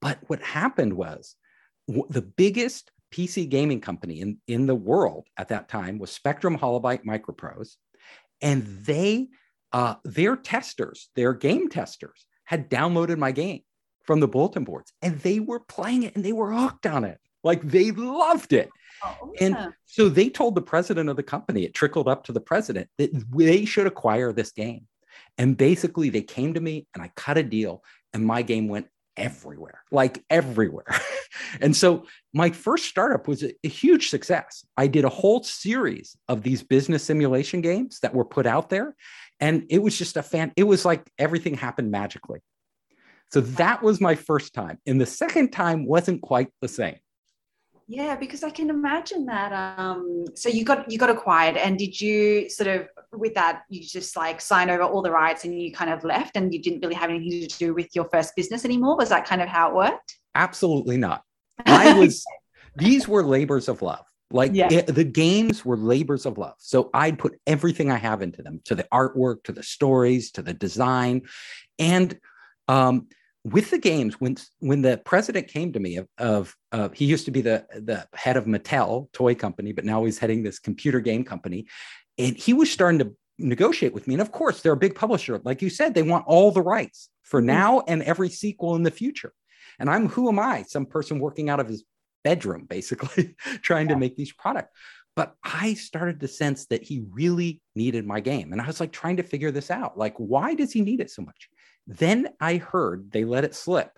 But 0.00 0.18
what 0.26 0.42
happened 0.42 0.94
was 0.94 1.36
the 1.86 2.22
biggest 2.22 2.90
PC 3.12 3.48
gaming 3.48 3.80
company 3.80 4.20
in, 4.20 4.38
in 4.46 4.66
the 4.66 4.74
world 4.74 5.26
at 5.36 5.48
that 5.48 5.68
time 5.68 5.98
was 5.98 6.10
Spectrum 6.10 6.58
Holobyte 6.58 7.04
Microprose. 7.04 7.76
And 8.40 8.64
they, 8.84 9.28
uh, 9.72 9.96
their 10.04 10.36
testers, 10.36 11.10
their 11.16 11.32
game 11.32 11.68
testers, 11.68 12.26
had 12.44 12.70
downloaded 12.70 13.18
my 13.18 13.32
game 13.32 13.62
from 14.04 14.20
the 14.20 14.28
bulletin 14.28 14.64
boards 14.64 14.92
and 15.02 15.18
they 15.20 15.38
were 15.38 15.60
playing 15.60 16.02
it 16.04 16.16
and 16.16 16.24
they 16.24 16.32
were 16.32 16.52
hooked 16.52 16.86
on 16.86 17.04
it. 17.04 17.18
Like 17.44 17.62
they 17.62 17.90
loved 17.90 18.52
it. 18.52 18.70
Oh, 19.04 19.32
yeah. 19.34 19.46
And 19.46 19.74
so 19.84 20.08
they 20.08 20.28
told 20.28 20.54
the 20.54 20.62
president 20.62 21.08
of 21.08 21.16
the 21.16 21.22
company, 21.22 21.64
it 21.64 21.74
trickled 21.74 22.08
up 22.08 22.24
to 22.24 22.32
the 22.32 22.40
president 22.40 22.88
that 22.98 23.10
they 23.30 23.64
should 23.64 23.86
acquire 23.86 24.32
this 24.32 24.52
game. 24.52 24.86
And 25.36 25.56
basically, 25.56 26.10
they 26.10 26.22
came 26.22 26.54
to 26.54 26.60
me 26.60 26.86
and 26.94 27.02
I 27.02 27.10
cut 27.14 27.38
a 27.38 27.42
deal, 27.42 27.82
and 28.12 28.24
my 28.24 28.42
game 28.42 28.68
went 28.68 28.88
everywhere, 29.18 29.82
like 29.90 30.24
everywhere. 30.30 30.86
and 31.60 31.76
so 31.76 32.06
my 32.32 32.50
first 32.50 32.86
startup 32.86 33.28
was 33.28 33.42
a, 33.42 33.52
a, 33.64 33.68
huge 33.68 34.08
success. 34.08 34.64
I 34.76 34.86
did 34.86 35.04
a 35.04 35.08
whole 35.10 35.42
series 35.42 36.16
of 36.28 36.42
these 36.42 36.62
business 36.62 37.04
simulation 37.04 37.60
games 37.60 38.00
that 38.00 38.14
were 38.14 38.24
put 38.24 38.46
out 38.46 38.70
there. 38.70 38.94
And 39.40 39.66
it 39.68 39.82
was 39.82 39.98
just 39.98 40.16
a 40.16 40.22
fan, 40.22 40.52
it 40.56 40.64
was 40.64 40.84
like 40.84 41.08
everything 41.18 41.54
happened 41.54 41.90
magically. 41.90 42.40
So 43.30 43.40
that 43.42 43.82
was 43.82 44.00
my 44.00 44.14
first 44.14 44.54
time. 44.54 44.78
And 44.86 45.00
the 45.00 45.06
second 45.06 45.50
time 45.50 45.84
wasn't 45.84 46.22
quite 46.22 46.48
the 46.62 46.68
same. 46.68 46.96
Yeah, 47.90 48.16
because 48.16 48.44
I 48.44 48.50
can 48.50 48.68
imagine 48.68 49.24
that. 49.26 49.78
Um, 49.78 50.26
so 50.34 50.50
you 50.50 50.62
got 50.62 50.90
you 50.90 50.98
got 50.98 51.08
acquired, 51.08 51.56
and 51.56 51.78
did 51.78 51.98
you 51.98 52.50
sort 52.50 52.68
of 52.68 52.86
with 53.12 53.32
that 53.34 53.62
you 53.70 53.82
just 53.82 54.14
like 54.14 54.42
sign 54.42 54.68
over 54.68 54.82
all 54.82 55.00
the 55.00 55.10
rights 55.10 55.44
and 55.46 55.58
you 55.58 55.72
kind 55.72 55.90
of 55.90 56.04
left, 56.04 56.36
and 56.36 56.52
you 56.52 56.60
didn't 56.60 56.80
really 56.80 56.94
have 56.94 57.08
anything 57.08 57.48
to 57.48 57.58
do 57.58 57.72
with 57.72 57.88
your 57.96 58.04
first 58.10 58.36
business 58.36 58.66
anymore? 58.66 58.94
Was 58.98 59.08
that 59.08 59.24
kind 59.24 59.40
of 59.40 59.48
how 59.48 59.70
it 59.70 59.74
worked? 59.74 60.18
Absolutely 60.34 60.98
not. 60.98 61.22
I 61.66 61.98
was. 61.98 62.22
these 62.76 63.08
were 63.08 63.22
labors 63.22 63.68
of 63.68 63.80
love. 63.80 64.04
Like 64.30 64.50
yeah. 64.52 64.70
it, 64.70 64.88
the 64.88 65.04
games 65.04 65.64
were 65.64 65.78
labors 65.78 66.26
of 66.26 66.36
love. 66.36 66.56
So 66.58 66.90
I'd 66.92 67.18
put 67.18 67.40
everything 67.46 67.90
I 67.90 67.96
have 67.96 68.20
into 68.20 68.42
them, 68.42 68.60
to 68.66 68.74
the 68.74 68.86
artwork, 68.92 69.44
to 69.44 69.52
the 69.52 69.62
stories, 69.62 70.30
to 70.32 70.42
the 70.42 70.52
design, 70.52 71.22
and 71.78 72.18
um, 72.68 73.08
with 73.44 73.70
the 73.70 73.78
games 73.78 74.20
when 74.20 74.36
when 74.58 74.82
the 74.82 75.00
president 75.04 75.48
came 75.48 75.72
to 75.72 75.80
me 75.80 75.96
of, 75.96 76.08
of 76.18 76.56
uh, 76.72 76.88
he 76.90 77.04
used 77.04 77.24
to 77.26 77.30
be 77.30 77.40
the 77.40 77.66
the 77.70 78.06
head 78.14 78.36
of 78.36 78.44
Mattel 78.44 79.10
toy 79.12 79.34
company, 79.34 79.72
but 79.72 79.84
now 79.84 80.04
he's 80.04 80.18
heading 80.18 80.42
this 80.42 80.58
computer 80.58 81.00
game 81.00 81.24
company, 81.24 81.66
and 82.18 82.36
he 82.36 82.52
was 82.52 82.70
starting 82.70 82.98
to 82.98 83.14
negotiate 83.38 83.94
with 83.94 84.06
me. 84.08 84.14
And 84.14 84.20
of 84.20 84.32
course, 84.32 84.60
they're 84.60 84.72
a 84.72 84.76
big 84.76 84.94
publisher, 84.94 85.40
like 85.44 85.62
you 85.62 85.70
said, 85.70 85.94
they 85.94 86.02
want 86.02 86.26
all 86.26 86.50
the 86.50 86.62
rights 86.62 87.08
for 87.22 87.40
mm-hmm. 87.40 87.46
now 87.46 87.82
and 87.86 88.02
every 88.02 88.28
sequel 88.28 88.74
in 88.74 88.82
the 88.82 88.90
future. 88.90 89.32
And 89.78 89.88
I'm 89.88 90.08
who 90.08 90.28
am 90.28 90.38
I? 90.38 90.62
Some 90.62 90.86
person 90.86 91.20
working 91.20 91.48
out 91.48 91.60
of 91.60 91.68
his 91.68 91.84
bedroom, 92.24 92.66
basically 92.68 93.36
trying 93.62 93.88
yeah. 93.88 93.94
to 93.94 94.00
make 94.00 94.16
these 94.16 94.32
products. 94.32 94.70
But 95.18 95.34
I 95.42 95.74
started 95.74 96.20
to 96.20 96.28
sense 96.28 96.66
that 96.66 96.84
he 96.84 97.02
really 97.10 97.60
needed 97.74 98.06
my 98.06 98.20
game. 98.20 98.52
And 98.52 98.62
I 98.62 98.68
was 98.68 98.78
like 98.78 98.92
trying 98.92 99.16
to 99.16 99.24
figure 99.24 99.50
this 99.50 99.68
out. 99.68 99.98
Like, 99.98 100.14
why 100.16 100.54
does 100.54 100.72
he 100.72 100.80
need 100.80 101.00
it 101.00 101.10
so 101.10 101.22
much? 101.22 101.48
Then 101.88 102.28
I 102.40 102.58
heard 102.58 103.10
they 103.10 103.24
let 103.24 103.42
it 103.42 103.56
slip 103.56 103.90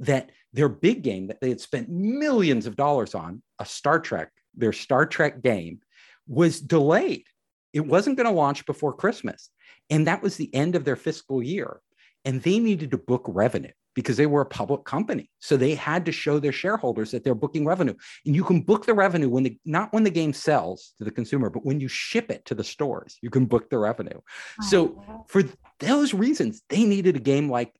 that 0.00 0.32
their 0.52 0.68
big 0.68 1.02
game 1.02 1.28
that 1.28 1.40
they 1.40 1.48
had 1.48 1.60
spent 1.60 1.90
millions 1.90 2.66
of 2.66 2.74
dollars 2.74 3.14
on, 3.14 3.40
a 3.60 3.64
Star 3.64 4.00
Trek, 4.00 4.32
their 4.52 4.72
Star 4.72 5.06
Trek 5.06 5.42
game, 5.42 5.78
was 6.26 6.60
delayed. 6.60 7.26
It 7.72 7.86
wasn't 7.86 8.16
going 8.16 8.26
to 8.28 8.32
launch 8.32 8.66
before 8.66 8.94
Christmas. 8.94 9.50
And 9.90 10.08
that 10.08 10.22
was 10.22 10.34
the 10.36 10.52
end 10.52 10.74
of 10.74 10.84
their 10.84 10.96
fiscal 10.96 11.40
year. 11.40 11.78
And 12.24 12.42
they 12.42 12.58
needed 12.58 12.90
to 12.90 12.98
book 12.98 13.22
revenue 13.28 13.70
because 13.94 14.16
they 14.16 14.26
were 14.26 14.42
a 14.42 14.46
public 14.46 14.84
company. 14.84 15.30
So 15.38 15.56
they 15.56 15.74
had 15.74 16.04
to 16.06 16.12
show 16.12 16.38
their 16.38 16.52
shareholders 16.52 17.10
that 17.12 17.24
they're 17.24 17.34
booking 17.34 17.64
revenue. 17.64 17.94
And 18.26 18.34
you 18.34 18.44
can 18.44 18.60
book 18.60 18.86
the 18.86 18.94
revenue 18.94 19.28
when 19.28 19.44
the 19.44 19.58
not 19.64 19.92
when 19.92 20.04
the 20.04 20.10
game 20.10 20.32
sells 20.32 20.92
to 20.98 21.04
the 21.04 21.10
consumer, 21.10 21.50
but 21.50 21.64
when 21.64 21.80
you 21.80 21.88
ship 21.88 22.30
it 22.30 22.44
to 22.46 22.54
the 22.54 22.64
stores, 22.64 23.16
you 23.22 23.30
can 23.30 23.46
book 23.46 23.70
the 23.70 23.78
revenue. 23.78 24.20
Oh, 24.60 24.66
so 24.66 25.24
for 25.28 25.44
those 25.80 26.12
reasons, 26.14 26.62
they 26.68 26.84
needed 26.84 27.16
a 27.16 27.20
game 27.20 27.50
like 27.50 27.72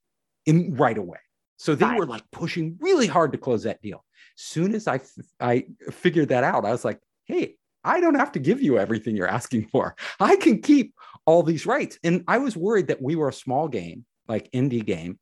in, 0.47 0.75
right 0.75 0.99
away. 0.99 1.19
So 1.57 1.75
they 1.75 1.87
were 1.87 2.07
like 2.07 2.25
pushing 2.31 2.77
really 2.81 3.07
hard 3.07 3.33
to 3.33 3.39
close 3.39 3.63
that 3.63 3.81
deal. 3.81 4.05
Soon 4.37 4.75
as 4.75 4.89
I 4.89 5.01
I 5.41 5.67
figured 5.91 6.29
that 6.31 6.45
out, 6.45 6.65
I 6.65 6.71
was 6.71 6.85
like, 6.85 7.01
hey, 7.25 7.57
I 7.85 8.01
don't 8.01 8.17
have 8.17 8.33
to 8.33 8.39
give 8.39 8.63
you 8.63 8.79
everything 8.79 9.17
you're 9.17 9.29
asking 9.29 9.69
for. 9.69 9.95
I 10.19 10.37
can 10.37 10.61
keep 10.61 10.95
all 11.27 11.43
these 11.43 11.67
rights. 11.67 11.99
And 12.03 12.25
I 12.27 12.39
was 12.39 12.57
worried 12.57 12.89
that 12.89 13.03
we 13.03 13.17
were 13.17 13.29
a 13.29 13.33
small 13.33 13.69
game, 13.69 14.05
like 14.27 14.51
indie 14.53 14.85
game, 14.85 15.19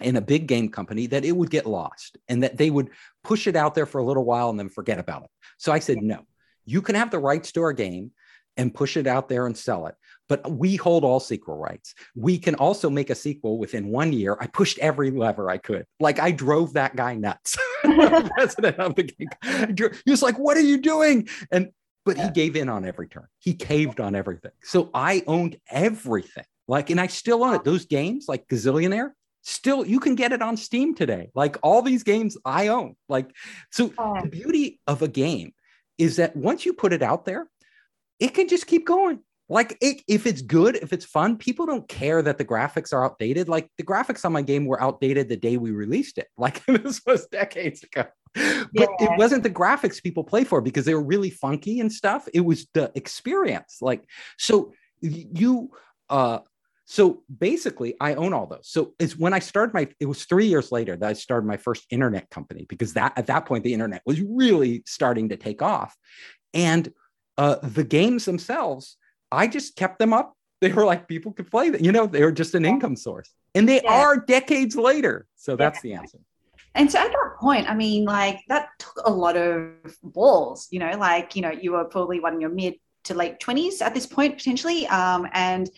in 0.00 0.16
a 0.16 0.20
big 0.20 0.46
game 0.46 0.68
company 0.68 1.06
that 1.08 1.24
it 1.24 1.32
would 1.32 1.50
get 1.50 1.66
lost 1.66 2.18
and 2.28 2.42
that 2.42 2.56
they 2.56 2.70
would 2.70 2.90
push 3.24 3.46
it 3.46 3.56
out 3.56 3.74
there 3.74 3.86
for 3.86 3.98
a 3.98 4.04
little 4.04 4.24
while 4.24 4.50
and 4.50 4.58
then 4.58 4.68
forget 4.68 4.98
about 4.98 5.24
it. 5.24 5.30
So 5.58 5.72
I 5.72 5.78
said, 5.78 6.02
no, 6.02 6.26
you 6.64 6.82
can 6.82 6.94
have 6.94 7.10
the 7.10 7.18
rights 7.18 7.52
to 7.52 7.62
our 7.62 7.72
game 7.72 8.12
and 8.56 8.74
push 8.74 8.96
it 8.96 9.06
out 9.06 9.28
there 9.28 9.46
and 9.46 9.56
sell 9.56 9.86
it. 9.86 9.94
But 10.28 10.50
we 10.50 10.76
hold 10.76 11.04
all 11.04 11.20
sequel 11.20 11.56
rights. 11.56 11.94
We 12.14 12.38
can 12.38 12.54
also 12.56 12.90
make 12.90 13.08
a 13.08 13.14
sequel 13.14 13.58
within 13.58 13.88
one 13.88 14.12
year. 14.12 14.36
I 14.40 14.46
pushed 14.46 14.78
every 14.78 15.10
lever 15.10 15.48
I 15.50 15.58
could. 15.58 15.86
Like 16.00 16.18
I 16.18 16.32
drove 16.32 16.74
that 16.74 16.96
guy 16.96 17.14
nuts. 17.14 17.56
president 17.82 18.78
of 18.78 18.94
the 18.94 19.04
game. 19.04 19.90
He 20.04 20.10
was 20.10 20.22
like, 20.22 20.36
"What 20.36 20.56
are 20.56 20.62
you 20.62 20.78
doing?" 20.78 21.28
And 21.50 21.70
but 22.04 22.16
he 22.16 22.30
gave 22.30 22.56
in 22.56 22.68
on 22.68 22.84
every 22.84 23.08
turn. 23.08 23.26
He 23.38 23.54
caved 23.54 24.00
on 24.00 24.14
everything. 24.14 24.52
So 24.62 24.90
I 24.94 25.22
owned 25.26 25.58
everything. 25.70 26.44
Like, 26.66 26.90
and 26.90 27.00
I 27.00 27.06
still 27.06 27.44
own 27.44 27.54
it. 27.54 27.64
Those 27.64 27.86
games, 27.86 28.26
like 28.28 28.48
Gazillionaire, 28.48 29.10
still 29.42 29.86
you 29.86 30.00
can 30.00 30.14
get 30.14 30.32
it 30.32 30.42
on 30.42 30.56
Steam 30.56 30.94
today. 30.94 31.30
Like 31.34 31.56
all 31.62 31.82
these 31.82 32.02
games 32.02 32.36
I 32.44 32.68
own. 32.68 32.96
Like, 33.08 33.30
so 33.70 33.92
oh. 33.98 34.20
the 34.22 34.28
beauty 34.28 34.80
of 34.86 35.02
a 35.02 35.08
game 35.08 35.52
is 35.96 36.16
that 36.16 36.36
once 36.36 36.64
you 36.64 36.72
put 36.72 36.92
it 36.92 37.02
out 37.02 37.24
there, 37.24 37.48
it 38.20 38.34
can 38.34 38.48
just 38.48 38.66
keep 38.66 38.86
going. 38.86 39.20
Like 39.50 39.78
it, 39.80 40.02
if 40.06 40.26
it's 40.26 40.42
good, 40.42 40.76
if 40.76 40.92
it's 40.92 41.06
fun, 41.06 41.38
people 41.38 41.64
don't 41.64 41.88
care 41.88 42.20
that 42.20 42.36
the 42.36 42.44
graphics 42.44 42.92
are 42.92 43.04
outdated. 43.04 43.48
Like 43.48 43.70
the 43.78 43.84
graphics 43.84 44.24
on 44.24 44.32
my 44.32 44.42
game 44.42 44.66
were 44.66 44.80
outdated 44.82 45.28
the 45.28 45.36
day 45.36 45.56
we 45.56 45.70
released 45.70 46.18
it. 46.18 46.28
Like 46.38 46.64
this 46.66 47.00
was 47.06 47.26
decades 47.26 47.82
ago. 47.82 48.04
But 48.34 48.90
yeah. 49.00 49.12
it 49.12 49.18
wasn't 49.18 49.42
the 49.42 49.50
graphics 49.50 50.02
people 50.02 50.22
play 50.22 50.44
for 50.44 50.60
because 50.60 50.84
they 50.84 50.94
were 50.94 51.02
really 51.02 51.30
funky 51.30 51.80
and 51.80 51.90
stuff. 51.90 52.28
It 52.34 52.42
was 52.42 52.66
the 52.74 52.92
experience. 52.94 53.78
Like 53.80 54.04
so 54.36 54.72
you 55.00 55.70
uh 56.10 56.40
so 56.90 57.22
basically 57.38 57.94
I 58.00 58.14
own 58.14 58.32
all 58.32 58.46
those. 58.46 58.66
So 58.66 58.94
it's 58.98 59.14
when 59.14 59.34
I 59.34 59.40
started 59.40 59.74
my 59.74 59.88
it 60.00 60.06
was 60.06 60.24
3 60.24 60.46
years 60.46 60.72
later 60.72 60.96
that 60.96 61.08
I 61.08 61.12
started 61.12 61.46
my 61.46 61.58
first 61.58 61.84
internet 61.90 62.30
company 62.30 62.64
because 62.66 62.94
that 62.94 63.12
at 63.16 63.26
that 63.26 63.44
point 63.44 63.62
the 63.62 63.74
internet 63.74 64.00
was 64.06 64.22
really 64.22 64.82
starting 64.86 65.28
to 65.28 65.36
take 65.36 65.60
off. 65.60 65.94
And 66.54 66.90
uh 67.36 67.56
the 67.56 67.84
games 67.84 68.24
themselves 68.24 68.96
I 69.30 69.48
just 69.48 69.76
kept 69.76 69.98
them 69.98 70.12
up. 70.12 70.34
They 70.60 70.72
were 70.72 70.86
like 70.86 71.06
people 71.06 71.32
could 71.32 71.48
play 71.48 71.68
them. 71.70 71.84
You 71.84 71.92
know, 71.92 72.06
they 72.06 72.24
were 72.24 72.32
just 72.32 72.56
an 72.56 72.64
income 72.64 72.96
source, 72.96 73.30
and 73.54 73.68
they 73.68 73.80
yeah. 73.80 73.92
are 73.92 74.16
decades 74.16 74.74
later. 74.74 75.26
So 75.36 75.54
that's 75.54 75.78
yeah. 75.78 75.82
the 75.82 75.94
answer. 76.00 76.18
And 76.74 76.90
so 76.90 76.98
at 76.98 77.12
that 77.12 77.30
point, 77.38 77.70
I 77.70 77.76
mean, 77.76 78.04
like 78.04 78.40
that 78.48 78.70
took 78.80 78.96
a 79.04 79.12
lot 79.12 79.36
of 79.36 79.70
balls. 80.02 80.66
You 80.72 80.80
know, 80.80 80.90
like 80.98 81.36
you 81.36 81.42
know, 81.42 81.52
you 81.52 81.70
were 81.72 81.84
probably 81.84 82.18
one 82.18 82.34
in 82.34 82.40
your 82.40 82.50
mid 82.50 82.74
to 83.04 83.14
late 83.14 83.38
twenties 83.38 83.80
at 83.80 83.94
this 83.94 84.06
point 84.06 84.36
potentially, 84.36 84.88
um, 84.88 85.28
and 85.32 85.70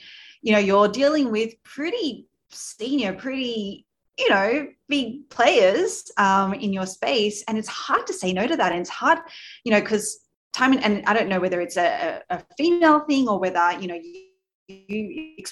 you 0.43 0.53
know, 0.53 0.59
you're 0.59 0.89
dealing 0.89 1.31
with 1.31 1.55
pretty 1.63 2.27
senior, 2.51 3.13
pretty 3.13 3.87
you 4.19 4.29
know, 4.29 4.69
big 4.89 5.31
players 5.31 6.11
um, 6.19 6.53
in 6.53 6.73
your 6.73 6.85
space, 6.85 7.43
and 7.49 7.57
it's 7.57 7.69
hard 7.69 8.07
to 8.07 8.13
say 8.13 8.33
no 8.33 8.47
to 8.47 8.57
that. 8.57 8.73
And 8.73 8.83
it's 8.83 8.91
hard, 8.91 9.19
you 9.65 9.73
know, 9.73 9.81
because 9.81 10.21
time 10.53 10.73
and, 10.73 10.85
and 10.85 11.07
I 11.07 11.15
don't 11.15 11.29
know 11.29 11.41
whether 11.41 11.61
it's 11.61 11.77
a, 11.77 12.23
a 12.29 12.43
female 12.59 13.01
thing 13.01 13.29
or 13.29 13.39
whether 13.39 13.73
you 13.81 13.89
know 13.89 13.95
you, 13.95 14.79
you 14.79 15.45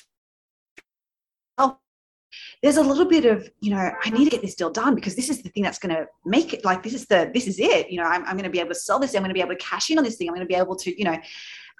there's 2.63 2.77
a 2.77 2.83
little 2.83 3.05
bit 3.05 3.25
of 3.25 3.49
you 3.61 3.71
know 3.71 3.91
i 4.05 4.11
need 4.11 4.25
to 4.25 4.31
get 4.31 4.43
this 4.43 4.55
deal 4.55 4.71
done 4.71 4.95
because 4.95 5.15
this 5.15 5.29
is 5.29 5.43
the 5.43 5.49
thing 5.51 5.63
that's 5.63 5.79
going 5.79 5.95
to 5.95 6.07
make 6.25 6.53
it 6.53 6.65
like 6.65 6.83
this 6.83 6.95
is 6.95 7.07
the 7.07 7.31
this 7.35 7.47
is 7.47 7.59
it 7.59 7.91
you 7.91 7.99
know 7.99 8.05
i'm, 8.05 8.25
I'm 8.25 8.33
going 8.33 8.45
to 8.45 8.51
be 8.51 8.61
able 8.61 8.71
to 8.71 8.75
sell 8.75 8.99
this 8.99 9.15
i'm 9.15 9.23
going 9.23 9.31
to 9.31 9.35
be 9.35 9.41
able 9.41 9.55
to 9.55 9.57
cash 9.57 9.91
in 9.91 9.99
on 9.99 10.05
this 10.05 10.17
thing 10.17 10.29
i'm 10.29 10.35
going 10.35 10.47
to 10.47 10.53
be 10.53 10.55
able 10.55 10.77
to 10.77 10.99
you 10.99 11.05
know 11.05 11.19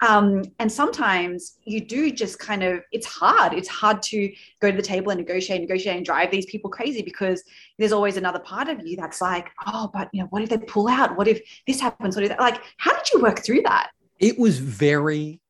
um, 0.01 0.43
and 0.59 0.71
sometimes 0.71 1.57
you 1.65 1.81
do 1.81 2.09
just 2.11 2.39
kind 2.39 2.63
of, 2.63 2.81
it's 2.91 3.05
hard. 3.05 3.53
It's 3.53 3.67
hard 3.67 4.01
to 4.03 4.31
go 4.61 4.71
to 4.71 4.77
the 4.77 4.83
table 4.83 5.11
and 5.11 5.19
negotiate, 5.19 5.59
negotiate, 5.59 5.97
and 5.97 6.05
drive 6.05 6.31
these 6.31 6.45
people 6.45 6.69
crazy 6.69 7.01
because 7.01 7.43
there's 7.77 7.91
always 7.91 8.15
another 8.15 8.39
part 8.39 8.69
of 8.69 8.85
you 8.87 8.95
that's 8.95 9.21
like, 9.21 9.49
oh, 9.67 9.89
but 9.93 10.09
you 10.13 10.21
know, 10.21 10.27
what 10.27 10.41
if 10.41 10.49
they 10.49 10.57
pull 10.57 10.87
out? 10.87 11.17
What 11.17 11.27
if 11.27 11.41
this 11.67 11.81
happens? 11.81 12.15
What 12.15 12.23
if 12.23 12.29
that? 12.29 12.39
Like, 12.39 12.61
how 12.77 12.93
did 12.93 13.11
you 13.13 13.21
work 13.21 13.43
through 13.43 13.63
that? 13.63 13.91
It 14.19 14.39
was 14.39 14.57
very, 14.57 15.41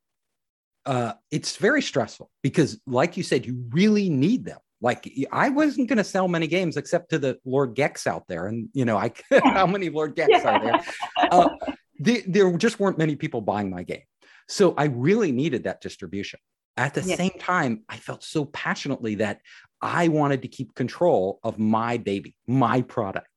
uh, 0.84 1.12
it's 1.30 1.56
very 1.56 1.82
stressful 1.82 2.28
because, 2.42 2.80
like 2.86 3.16
you 3.16 3.22
said, 3.22 3.46
you 3.46 3.64
really 3.70 4.08
need 4.08 4.44
them 4.44 4.58
like 4.80 5.12
I 5.30 5.48
wasn't 5.50 5.88
going 5.88 5.98
to 5.98 6.04
sell 6.04 6.28
many 6.28 6.46
games 6.46 6.76
except 6.76 7.10
to 7.10 7.18
the 7.18 7.38
Lord 7.44 7.74
Gex 7.74 8.06
out 8.06 8.26
there, 8.28 8.46
and 8.46 8.68
you 8.72 8.84
know, 8.84 8.96
I 8.96 9.12
how 9.44 9.66
many 9.66 9.90
Lord 9.90 10.16
Gex 10.16 10.30
yeah. 10.30 10.48
are 10.48 10.64
there? 10.64 10.84
Uh, 11.30 11.48
the, 12.00 12.24
there 12.26 12.50
just 12.56 12.80
weren't 12.80 12.98
many 12.98 13.14
people 13.14 13.40
buying 13.40 13.70
my 13.70 13.82
game, 13.84 14.02
so 14.48 14.74
I 14.76 14.86
really 14.86 15.32
needed 15.32 15.64
that 15.64 15.80
distribution. 15.80 16.40
At 16.76 16.94
the 16.94 17.02
yes. 17.02 17.18
same 17.18 17.38
time, 17.38 17.84
I 17.88 17.98
felt 17.98 18.24
so 18.24 18.46
passionately 18.46 19.16
that 19.16 19.40
I 19.82 20.08
wanted 20.08 20.42
to 20.42 20.48
keep 20.48 20.74
control 20.74 21.38
of 21.44 21.58
my 21.58 21.98
baby, 21.98 22.34
my 22.46 22.82
product. 22.82 23.28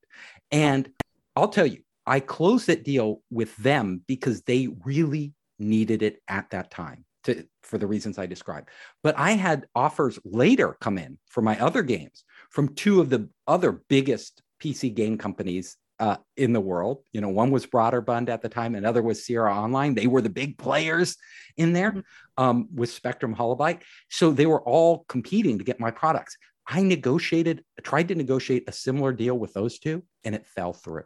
And 0.50 0.88
I'll 1.36 1.48
tell 1.48 1.66
you, 1.66 1.82
I 2.06 2.20
closed 2.20 2.66
that 2.68 2.84
deal 2.84 3.20
with 3.30 3.54
them 3.56 4.02
because 4.06 4.42
they 4.42 4.68
really 4.84 5.34
needed 5.58 6.02
it 6.02 6.20
at 6.26 6.50
that 6.50 6.70
time 6.70 7.04
to, 7.24 7.44
for 7.62 7.78
the 7.78 7.86
reasons 7.86 8.18
I 8.18 8.26
described. 8.26 8.68
But 9.02 9.18
I 9.18 9.32
had 9.32 9.66
offers 9.74 10.18
later 10.24 10.76
come 10.80 10.98
in 10.98 11.18
for 11.28 11.42
my 11.42 11.58
other 11.60 11.82
games 11.82 12.24
from 12.50 12.74
two 12.74 13.00
of 13.00 13.10
the 13.10 13.28
other 13.46 13.82
biggest 13.88 14.42
PC 14.62 14.94
game 14.94 15.18
companies 15.18 15.76
uh, 16.00 16.16
in 16.36 16.52
the 16.52 16.60
world. 16.60 17.02
You 17.12 17.20
know, 17.20 17.28
one 17.28 17.50
was 17.50 17.66
Broderbund 17.66 18.28
at 18.28 18.42
the 18.42 18.48
time, 18.48 18.74
another 18.74 19.02
was 19.02 19.24
Sierra 19.24 19.54
Online. 19.54 19.94
They 19.94 20.06
were 20.06 20.22
the 20.22 20.30
big 20.30 20.58
players 20.58 21.16
in 21.56 21.72
there 21.72 21.92
mm-hmm. 21.92 22.42
um, 22.42 22.68
with 22.74 22.90
Spectrum 22.90 23.34
Holobyte. 23.34 23.80
So 24.10 24.30
they 24.30 24.46
were 24.46 24.62
all 24.62 25.04
competing 25.08 25.58
to 25.58 25.64
get 25.64 25.80
my 25.80 25.90
products. 25.90 26.36
I 26.66 26.82
negotiated, 26.82 27.62
tried 27.82 28.08
to 28.08 28.14
negotiate 28.14 28.64
a 28.68 28.72
similar 28.72 29.12
deal 29.12 29.38
with 29.38 29.52
those 29.52 29.78
two, 29.78 30.02
and 30.24 30.34
it 30.34 30.46
fell 30.46 30.72
through 30.72 31.04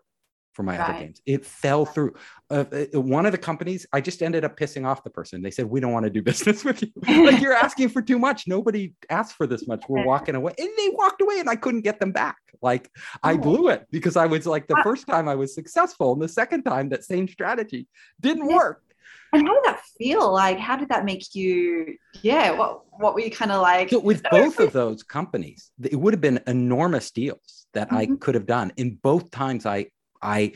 for 0.59 0.65
my 0.65 0.77
right. 0.77 0.91
other 0.91 0.99
games. 0.99 1.23
It 1.25 1.47
fell 1.47 1.87
through. 1.87 2.15
Uh, 2.51 2.65
uh, 2.73 3.01
one 3.01 3.27
of 3.27 3.31
the 3.31 3.39
companies, 3.39 3.87
I 3.93 4.01
just 4.01 4.25
ended 4.25 4.45
up 4.45 4.59
pissing 4.59 4.85
off 4.85 5.05
the 5.05 5.11
person. 5.11 5.41
They 5.41 5.53
said, 5.53 5.67
"We 5.67 5.79
don't 5.79 5.93
want 5.93 6.03
to 6.03 6.11
do 6.11 6.21
business 6.33 6.65
with 6.65 6.83
you. 6.83 6.91
like 7.25 7.41
you're 7.41 7.53
asking 7.67 7.91
for 7.91 8.03
too 8.03 8.19
much. 8.19 8.49
Nobody 8.49 8.93
asked 9.09 9.37
for 9.37 9.47
this 9.47 9.69
much. 9.69 9.85
We're 9.89 10.05
walking 10.05 10.35
away." 10.35 10.55
And 10.59 10.69
they 10.77 10.89
walked 10.93 11.23
away, 11.23 11.39
and 11.39 11.49
I 11.49 11.55
couldn't 11.55 11.83
get 11.83 12.01
them 12.01 12.11
back. 12.11 12.39
Like 12.61 12.91
I 13.23 13.35
oh. 13.35 13.39
blew 13.39 13.69
it 13.69 13.87
because 13.93 14.17
I 14.17 14.27
was 14.27 14.47
like 14.47 14.67
the 14.67 14.81
first 14.83 15.07
time 15.07 15.29
I 15.29 15.37
was 15.37 15.55
successful, 15.55 16.13
and 16.13 16.21
the 16.21 16.29
second 16.29 16.65
time 16.65 16.89
that 16.89 17.05
same 17.05 17.29
strategy 17.29 17.87
didn't 18.21 18.49
work. 18.49 18.83
And 19.33 19.47
how 19.47 19.55
did 19.55 19.65
that 19.65 19.81
feel? 19.97 20.33
Like, 20.33 20.59
how 20.59 20.77
did 20.77 20.89
that 20.89 21.05
make 21.05 21.37
you? 21.37 21.97
Yeah, 22.23 22.51
what 22.51 22.81
what 22.99 23.15
were 23.15 23.21
you 23.21 23.31
kind 23.31 23.53
of 23.53 23.63
like? 23.63 23.91
So 23.91 24.01
with 24.01 24.25
both 24.29 24.59
of 24.59 24.73
those 24.73 25.05
companies, 25.05 25.71
it 25.83 25.97
would 25.97 26.15
have 26.15 26.21
been 26.21 26.41
enormous 26.47 27.13
deals 27.13 27.67
that 27.75 27.89
mm-hmm. 27.89 27.97
I 27.97 28.07
could 28.21 28.35
have 28.35 28.47
done. 28.47 28.73
In 28.77 28.97
both 28.97 29.31
times, 29.31 29.67
I 29.67 29.87
I 30.23 30.53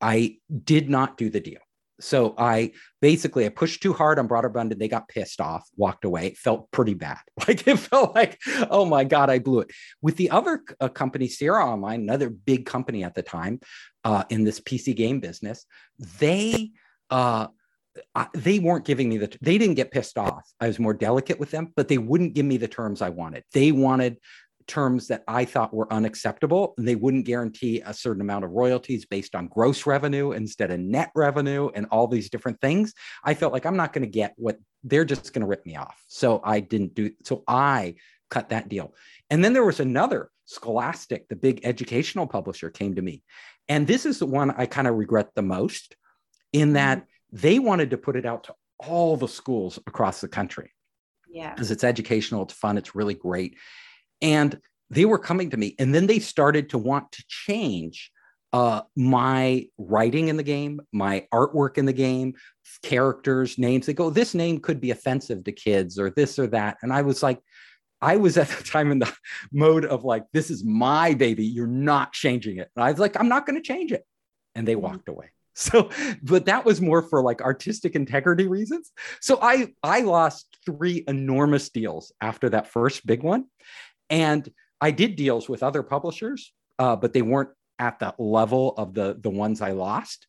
I 0.00 0.38
did 0.64 0.90
not 0.90 1.16
do 1.16 1.30
the 1.30 1.40
deal. 1.40 1.60
So 1.98 2.34
I 2.36 2.72
basically 3.00 3.46
I 3.46 3.48
pushed 3.48 3.82
too 3.82 3.94
hard 3.94 4.18
on 4.18 4.28
Broderbund 4.28 4.70
and 4.70 4.80
they 4.80 4.88
got 4.88 5.08
pissed 5.08 5.40
off, 5.40 5.66
walked 5.76 6.04
away. 6.04 6.26
It 6.26 6.36
felt 6.36 6.70
pretty 6.70 6.94
bad. 6.94 7.18
Like 7.48 7.66
it 7.66 7.78
felt 7.78 8.14
like, 8.14 8.40
oh 8.70 8.84
my 8.84 9.04
God, 9.04 9.30
I 9.30 9.38
blew 9.38 9.60
it. 9.60 9.70
With 10.02 10.16
the 10.16 10.30
other 10.30 10.62
uh, 10.80 10.88
company, 10.88 11.28
Sierra 11.28 11.64
Online, 11.64 12.00
another 12.00 12.28
big 12.28 12.66
company 12.66 13.04
at 13.04 13.14
the 13.14 13.22
time 13.22 13.60
uh, 14.04 14.24
in 14.30 14.42
this 14.42 14.60
PC 14.60 14.96
game 14.96 15.20
business, 15.20 15.64
they 16.18 16.72
uh, 17.08 17.46
they 18.34 18.58
weren't 18.58 18.84
giving 18.84 19.08
me 19.08 19.16
the 19.16 19.38
they 19.40 19.58
didn't 19.58 19.76
get 19.76 19.90
pissed 19.90 20.18
off 20.18 20.52
i 20.60 20.66
was 20.66 20.78
more 20.78 20.92
delicate 20.92 21.40
with 21.40 21.50
them 21.50 21.72
but 21.76 21.88
they 21.88 21.96
wouldn't 21.98 22.34
give 22.34 22.44
me 22.44 22.58
the 22.58 22.68
terms 22.68 23.00
i 23.00 23.08
wanted 23.08 23.42
they 23.52 23.72
wanted 23.72 24.18
terms 24.66 25.08
that 25.08 25.22
I 25.28 25.44
thought 25.44 25.74
were 25.74 25.92
unacceptable. 25.92 26.74
And 26.76 26.86
they 26.86 26.96
wouldn't 26.96 27.26
guarantee 27.26 27.82
a 27.84 27.94
certain 27.94 28.20
amount 28.20 28.44
of 28.44 28.50
royalties 28.52 29.06
based 29.06 29.34
on 29.34 29.48
gross 29.48 29.86
revenue 29.86 30.32
instead 30.32 30.70
of 30.70 30.80
net 30.80 31.10
revenue 31.14 31.70
and 31.74 31.86
all 31.90 32.06
these 32.06 32.30
different 32.30 32.60
things. 32.60 32.94
I 33.24 33.34
felt 33.34 33.52
like 33.52 33.66
I'm 33.66 33.76
not 33.76 33.92
going 33.92 34.04
to 34.04 34.10
get 34.10 34.34
what 34.36 34.58
they're 34.84 35.04
just 35.04 35.32
going 35.32 35.42
to 35.42 35.48
rip 35.48 35.64
me 35.66 35.76
off. 35.76 36.02
So 36.08 36.40
I 36.44 36.60
didn't 36.60 36.94
do 36.94 37.10
so 37.24 37.42
I 37.46 37.96
cut 38.30 38.48
that 38.50 38.68
deal. 38.68 38.94
And 39.30 39.44
then 39.44 39.52
there 39.52 39.64
was 39.64 39.80
another 39.80 40.30
Scholastic, 40.46 41.28
the 41.28 41.36
big 41.36 41.60
educational 41.64 42.26
publisher 42.26 42.70
came 42.70 42.94
to 42.94 43.02
me. 43.02 43.22
And 43.68 43.86
this 43.86 44.06
is 44.06 44.20
the 44.20 44.26
one 44.26 44.52
I 44.52 44.66
kind 44.66 44.86
of 44.86 44.94
regret 44.94 45.30
the 45.34 45.42
most 45.42 45.96
in 46.52 46.74
that 46.74 46.98
mm-hmm. 46.98 47.36
they 47.36 47.58
wanted 47.58 47.90
to 47.90 47.98
put 47.98 48.14
it 48.14 48.24
out 48.24 48.44
to 48.44 48.54
all 48.78 49.16
the 49.16 49.26
schools 49.26 49.78
across 49.88 50.20
the 50.20 50.28
country. 50.28 50.72
Yeah. 51.28 51.52
Because 51.52 51.72
it's 51.72 51.82
educational, 51.82 52.44
it's 52.44 52.54
fun, 52.54 52.78
it's 52.78 52.94
really 52.94 53.14
great. 53.14 53.56
And 54.22 54.58
they 54.90 55.04
were 55.04 55.18
coming 55.18 55.50
to 55.50 55.56
me, 55.56 55.74
and 55.78 55.94
then 55.94 56.06
they 56.06 56.18
started 56.18 56.70
to 56.70 56.78
want 56.78 57.12
to 57.12 57.24
change 57.28 58.12
uh, 58.52 58.82
my 58.96 59.66
writing 59.76 60.28
in 60.28 60.36
the 60.36 60.42
game, 60.42 60.80
my 60.92 61.26
artwork 61.32 61.78
in 61.78 61.84
the 61.84 61.92
game, 61.92 62.34
characters, 62.82 63.58
names. 63.58 63.86
They 63.86 63.92
go, 63.92 64.08
this 64.10 64.34
name 64.34 64.60
could 64.60 64.80
be 64.80 64.92
offensive 64.92 65.44
to 65.44 65.52
kids 65.52 65.98
or 65.98 66.10
this 66.10 66.38
or 66.38 66.46
that. 66.48 66.78
And 66.82 66.92
I 66.92 67.02
was 67.02 67.22
like, 67.22 67.38
I 68.00 68.16
was 68.16 68.36
at 68.36 68.48
the 68.48 68.64
time 68.64 68.92
in 68.92 68.98
the 68.98 69.12
mode 69.52 69.84
of 69.84 70.04
like, 70.04 70.24
this 70.32 70.50
is 70.50 70.64
my 70.64 71.14
baby. 71.14 71.44
You're 71.44 71.66
not 71.66 72.12
changing 72.12 72.58
it. 72.58 72.70
And 72.76 72.84
I 72.84 72.90
was 72.90 73.00
like, 73.00 73.18
I'm 73.18 73.28
not 73.28 73.46
going 73.46 73.60
to 73.60 73.66
change 73.66 73.92
it. 73.92 74.04
And 74.54 74.66
they 74.66 74.72
mm-hmm. 74.72 74.82
walked 74.82 75.08
away. 75.08 75.30
So, 75.58 75.88
but 76.22 76.44
that 76.44 76.66
was 76.66 76.82
more 76.82 77.00
for 77.00 77.22
like 77.22 77.40
artistic 77.40 77.94
integrity 77.94 78.46
reasons. 78.46 78.92
So 79.22 79.38
I 79.40 79.68
I 79.82 80.02
lost 80.02 80.54
three 80.66 81.02
enormous 81.08 81.70
deals 81.70 82.12
after 82.20 82.50
that 82.50 82.66
first 82.66 83.06
big 83.06 83.22
one. 83.22 83.46
And 84.10 84.48
I 84.80 84.90
did 84.90 85.16
deals 85.16 85.48
with 85.48 85.62
other 85.62 85.82
publishers, 85.82 86.52
uh, 86.78 86.96
but 86.96 87.12
they 87.12 87.22
weren't 87.22 87.50
at 87.78 87.98
the 87.98 88.14
level 88.18 88.74
of 88.76 88.94
the 88.94 89.16
the 89.20 89.30
ones 89.30 89.60
I 89.60 89.72
lost. 89.72 90.26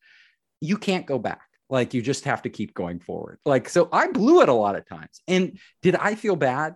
You 0.60 0.78
can't 0.78 1.06
go 1.06 1.20
back. 1.20 1.42
Like 1.70 1.94
you 1.94 2.02
just 2.02 2.26
have 2.26 2.44
to 2.44 2.50
keep 2.50 2.74
going 2.74 3.00
forward. 3.00 3.40
Like 3.46 3.68
so, 3.70 3.90
I 3.92 4.08
blew 4.08 4.42
it 4.42 4.50
a 4.50 4.54
lot 4.54 4.76
of 4.76 4.88
times. 4.88 5.22
And 5.28 5.60
did 5.82 5.96
I 5.96 6.16
feel 6.16 6.36
bad? 6.36 6.76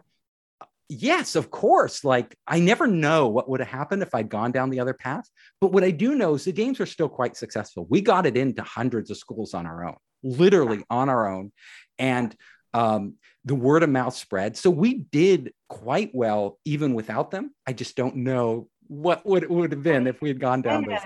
yes, 0.91 1.37
of 1.37 1.49
course. 1.49 2.03
Like 2.03 2.35
I 2.45 2.59
never 2.59 2.85
know 2.85 3.29
what 3.29 3.49
would 3.49 3.61
have 3.61 3.69
happened 3.69 4.01
if 4.01 4.13
I'd 4.13 4.29
gone 4.29 4.51
down 4.51 4.69
the 4.69 4.81
other 4.81 4.93
path. 4.93 5.27
But 5.61 5.71
what 5.71 5.83
I 5.83 5.91
do 5.91 6.15
know 6.15 6.35
is 6.35 6.43
the 6.43 6.51
games 6.51 6.81
are 6.81 6.85
still 6.85 7.07
quite 7.07 7.37
successful. 7.37 7.87
We 7.89 8.01
got 8.01 8.25
it 8.25 8.35
into 8.35 8.61
hundreds 8.61 9.09
of 9.09 9.17
schools 9.17 9.53
on 9.53 9.65
our 9.65 9.85
own, 9.85 9.95
literally 10.21 10.83
on 10.89 11.07
our 11.07 11.29
own. 11.29 11.53
And 11.97 12.35
um, 12.73 13.15
the 13.45 13.55
word 13.55 13.83
of 13.83 13.89
mouth 13.89 14.15
spread. 14.15 14.55
So 14.57 14.69
we 14.69 14.93
did 14.93 15.53
quite 15.69 16.11
well 16.13 16.59
even 16.65 16.93
without 16.93 17.31
them. 17.31 17.53
I 17.65 17.73
just 17.73 17.95
don't 17.95 18.17
know 18.17 18.67
what 18.87 19.25
would 19.25 19.43
it 19.43 19.49
would 19.49 19.71
have 19.71 19.83
been 19.83 20.05
if 20.05 20.21
we 20.21 20.29
had 20.29 20.39
gone 20.39 20.61
down 20.61 20.85
this 20.85 21.01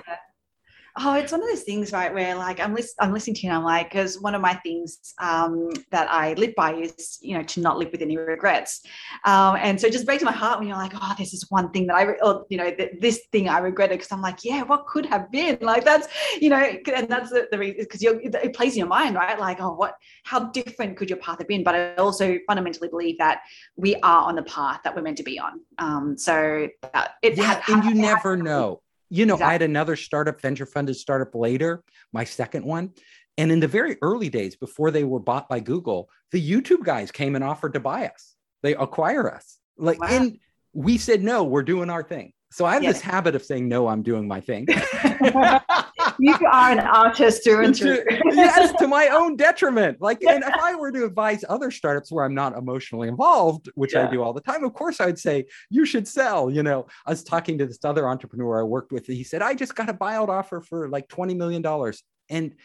Oh, 0.97 1.13
it's 1.15 1.31
one 1.31 1.41
of 1.41 1.49
those 1.49 1.63
things, 1.63 1.91
right? 1.91 2.13
Where 2.13 2.35
like 2.35 2.59
I'm, 2.59 2.73
list- 2.73 2.95
I'm 2.99 3.11
listening 3.11 3.35
to 3.35 3.41
you, 3.41 3.49
and 3.49 3.57
I'm 3.57 3.65
like, 3.65 3.89
because 3.89 4.21
one 4.21 4.33
of 4.33 4.41
my 4.41 4.53
things 4.55 5.13
um, 5.19 5.69
that 5.91 6.09
I 6.09 6.33
live 6.33 6.55
by 6.55 6.73
is, 6.73 7.19
you 7.21 7.37
know, 7.37 7.43
to 7.43 7.59
not 7.59 7.77
live 7.77 7.91
with 7.91 8.01
any 8.01 8.17
regrets. 8.17 8.81
Um, 9.25 9.57
and 9.59 9.79
so 9.79 9.87
it 9.87 9.93
just 9.93 10.05
breaks 10.05 10.23
my 10.23 10.31
heart 10.31 10.59
when 10.59 10.69
you're 10.69 10.77
like, 10.77 10.93
oh, 10.95 11.13
this 11.17 11.33
is 11.33 11.45
one 11.49 11.69
thing 11.71 11.87
that 11.87 11.95
I, 11.95 12.03
re- 12.03 12.19
or 12.23 12.45
you 12.49 12.57
know, 12.57 12.71
th- 12.71 12.93
this 13.01 13.21
thing 13.31 13.49
I 13.49 13.59
regretted 13.59 13.97
because 13.97 14.11
I'm 14.11 14.21
like, 14.21 14.45
yeah, 14.45 14.63
what 14.63 14.87
could 14.87 15.05
have 15.07 15.29
been? 15.31 15.57
Like 15.59 15.83
that's, 15.83 16.07
you 16.39 16.49
know, 16.49 16.57
and 16.57 17.09
that's 17.09 17.29
the, 17.29 17.47
the 17.51 17.57
reason 17.57 17.77
because 17.79 18.01
you 18.01 18.21
it 18.23 18.53
plays 18.53 18.73
in 18.73 18.79
your 18.79 18.87
mind, 18.87 19.15
right? 19.15 19.37
Like, 19.37 19.59
oh, 19.59 19.73
what, 19.73 19.97
how 20.23 20.45
different 20.45 20.95
could 20.95 21.09
your 21.09 21.19
path 21.19 21.39
have 21.39 21.47
been? 21.47 21.63
But 21.63 21.75
I 21.75 21.95
also 21.95 22.37
fundamentally 22.47 22.87
believe 22.87 23.17
that 23.17 23.41
we 23.75 23.95
are 23.97 24.27
on 24.27 24.35
the 24.35 24.43
path 24.43 24.81
that 24.83 24.95
we're 24.95 25.01
meant 25.01 25.17
to 25.17 25.23
be 25.23 25.39
on. 25.39 25.59
Um, 25.77 26.17
so 26.17 26.69
that 26.93 27.15
it 27.21 27.37
yeah, 27.37 27.61
had, 27.61 27.63
and 27.67 27.83
you 27.83 28.01
never 28.01 28.37
know 28.37 28.81
you 29.09 29.25
know, 29.25 29.35
exactly. 29.35 29.49
I 29.49 29.51
had 29.53 29.61
another 29.61 29.95
startup, 29.95 30.41
venture 30.41 30.65
funded 30.65 30.95
startup 30.95 31.35
later, 31.35 31.83
my 32.13 32.23
second 32.23 32.65
one. 32.65 32.91
And 33.37 33.51
in 33.51 33.59
the 33.59 33.67
very 33.67 33.97
early 34.01 34.29
days, 34.29 34.55
before 34.55 34.91
they 34.91 35.03
were 35.03 35.19
bought 35.19 35.49
by 35.49 35.59
Google, 35.59 36.09
the 36.31 36.51
YouTube 36.51 36.83
guys 36.83 37.11
came 37.11 37.35
and 37.35 37.43
offered 37.43 37.73
to 37.73 37.79
buy 37.79 38.07
us. 38.07 38.35
They 38.63 38.75
acquire 38.75 39.29
us. 39.29 39.59
Like, 39.77 39.99
wow. 39.99 40.07
and 40.09 40.39
we 40.73 40.97
said, 40.97 41.21
no, 41.21 41.43
we're 41.43 41.63
doing 41.63 41.89
our 41.89 42.03
thing. 42.03 42.33
So 42.51 42.65
I 42.65 42.75
have 42.75 42.83
yes. 42.83 42.95
this 42.95 43.01
habit 43.01 43.35
of 43.35 43.43
saying, 43.43 43.67
no, 43.67 43.87
I'm 43.87 44.03
doing 44.03 44.27
my 44.27 44.39
thing. 44.39 44.67
you 46.19 46.35
are 46.51 46.71
an 46.71 46.79
artist 46.79 47.43
through 47.43 47.65
and 47.65 47.75
through. 47.77 48.03
yes, 48.25 48.73
to 48.79 48.87
my 48.87 49.07
own 49.11 49.35
detriment. 49.35 50.01
Like, 50.01 50.23
and 50.23 50.43
if 50.43 50.53
I 50.61 50.75
were 50.75 50.91
to 50.91 51.05
advise 51.05 51.43
other 51.47 51.71
startups 51.71 52.11
where 52.11 52.25
I'm 52.25 52.35
not 52.35 52.57
emotionally 52.57 53.07
involved, 53.07 53.69
which 53.75 53.93
yeah. 53.93 54.07
I 54.07 54.11
do 54.11 54.21
all 54.21 54.33
the 54.33 54.41
time, 54.41 54.63
of 54.63 54.73
course 54.73 54.99
I'd 54.99 55.19
say, 55.19 55.45
you 55.69 55.85
should 55.85 56.07
sell. 56.07 56.49
You 56.49 56.63
know, 56.63 56.87
I 57.05 57.11
was 57.11 57.23
talking 57.23 57.57
to 57.57 57.65
this 57.65 57.79
other 57.83 58.07
entrepreneur 58.07 58.59
I 58.59 58.63
worked 58.63 58.91
with. 58.91 59.07
and 59.07 59.17
He 59.17 59.23
said, 59.23 59.41
I 59.41 59.53
just 59.53 59.75
got 59.75 59.89
a 59.89 59.93
buyout 59.93 60.29
offer 60.29 60.61
for 60.61 60.89
like 60.89 61.07
$20 61.07 61.35
million. 61.35 61.63
And 62.29 62.55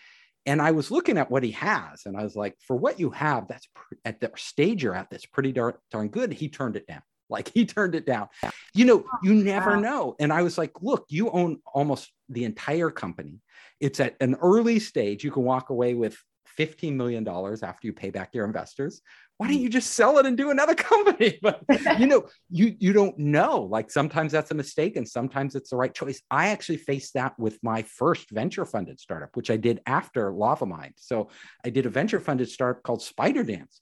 and 0.47 0.63
I 0.63 0.71
was 0.71 0.91
looking 0.91 1.19
at 1.19 1.31
what 1.31 1.43
he 1.43 1.51
has, 1.53 2.07
and 2.07 2.17
I 2.17 2.23
was 2.23 2.35
like, 2.35 2.57
for 2.67 2.75
what 2.75 2.99
you 2.99 3.11
have, 3.11 3.47
that's 3.47 3.69
pr- 3.75 3.95
at 4.07 4.21
the 4.21 4.31
stage 4.37 4.83
you're 4.83 4.95
at, 4.95 5.11
that's 5.11 5.27
pretty 5.27 5.53
darn, 5.53 5.75
darn 5.91 6.09
good. 6.09 6.33
He 6.33 6.49
turned 6.49 6.77
it 6.77 6.87
down. 6.87 7.03
Like 7.31 7.51
he 7.53 7.65
turned 7.65 7.95
it 7.95 8.07
down. 8.07 8.29
You 8.75 8.85
know, 8.85 9.05
you 9.23 9.33
oh, 9.33 9.43
never 9.43 9.73
wow. 9.73 9.81
know. 9.81 10.17
And 10.19 10.33
I 10.33 10.43
was 10.43 10.59
like, 10.59 10.73
look, 10.83 11.07
you 11.09 11.31
own 11.31 11.61
almost 11.67 12.11
the 12.29 12.45
entire 12.45 12.91
company. 12.91 13.41
It's 13.81 14.01
at 14.01 14.17
an 14.21 14.37
early 14.43 14.79
stage. 14.79 15.25
You 15.25 15.31
can 15.31 15.45
walk 15.45 15.71
away 15.71 15.95
with 15.95 16.17
$15 16.59 16.95
million 16.95 17.27
after 17.27 17.87
you 17.87 17.93
pay 17.93 18.11
back 18.11 18.35
your 18.35 18.45
investors. 18.45 19.01
Why 19.39 19.49
don't 19.49 19.57
mm. 19.57 19.63
you 19.63 19.69
just 19.71 19.93
sell 19.93 20.19
it 20.19 20.27
and 20.27 20.37
do 20.37 20.51
another 20.51 20.75
company? 20.91 21.39
But 21.43 21.63
you 21.99 22.07
know, 22.07 22.27
you 22.51 22.77
you 22.79 22.93
don't 22.93 23.19
know. 23.19 23.63
Like 23.63 23.91
sometimes 23.91 24.33
that's 24.33 24.51
a 24.51 24.55
mistake 24.55 24.97
and 24.97 25.09
sometimes 25.09 25.55
it's 25.55 25.71
the 25.71 25.77
right 25.77 25.95
choice. 25.95 26.21
I 26.31 26.49
actually 26.49 26.77
faced 26.77 27.15
that 27.15 27.39
with 27.39 27.59
my 27.63 27.83
first 27.83 28.31
venture 28.31 28.67
funded 28.67 29.01
startup, 29.01 29.35
which 29.37 29.51
I 29.51 29.57
did 29.57 29.81
after 29.87 30.31
Lavamind. 30.31 30.93
So 30.97 31.31
I 31.65 31.71
did 31.71 31.87
a 31.87 31.91
venture 31.91 32.21
funded 32.21 32.51
startup 32.51 32.83
called 32.83 33.03
Spider 33.03 33.43
Dance. 33.43 33.81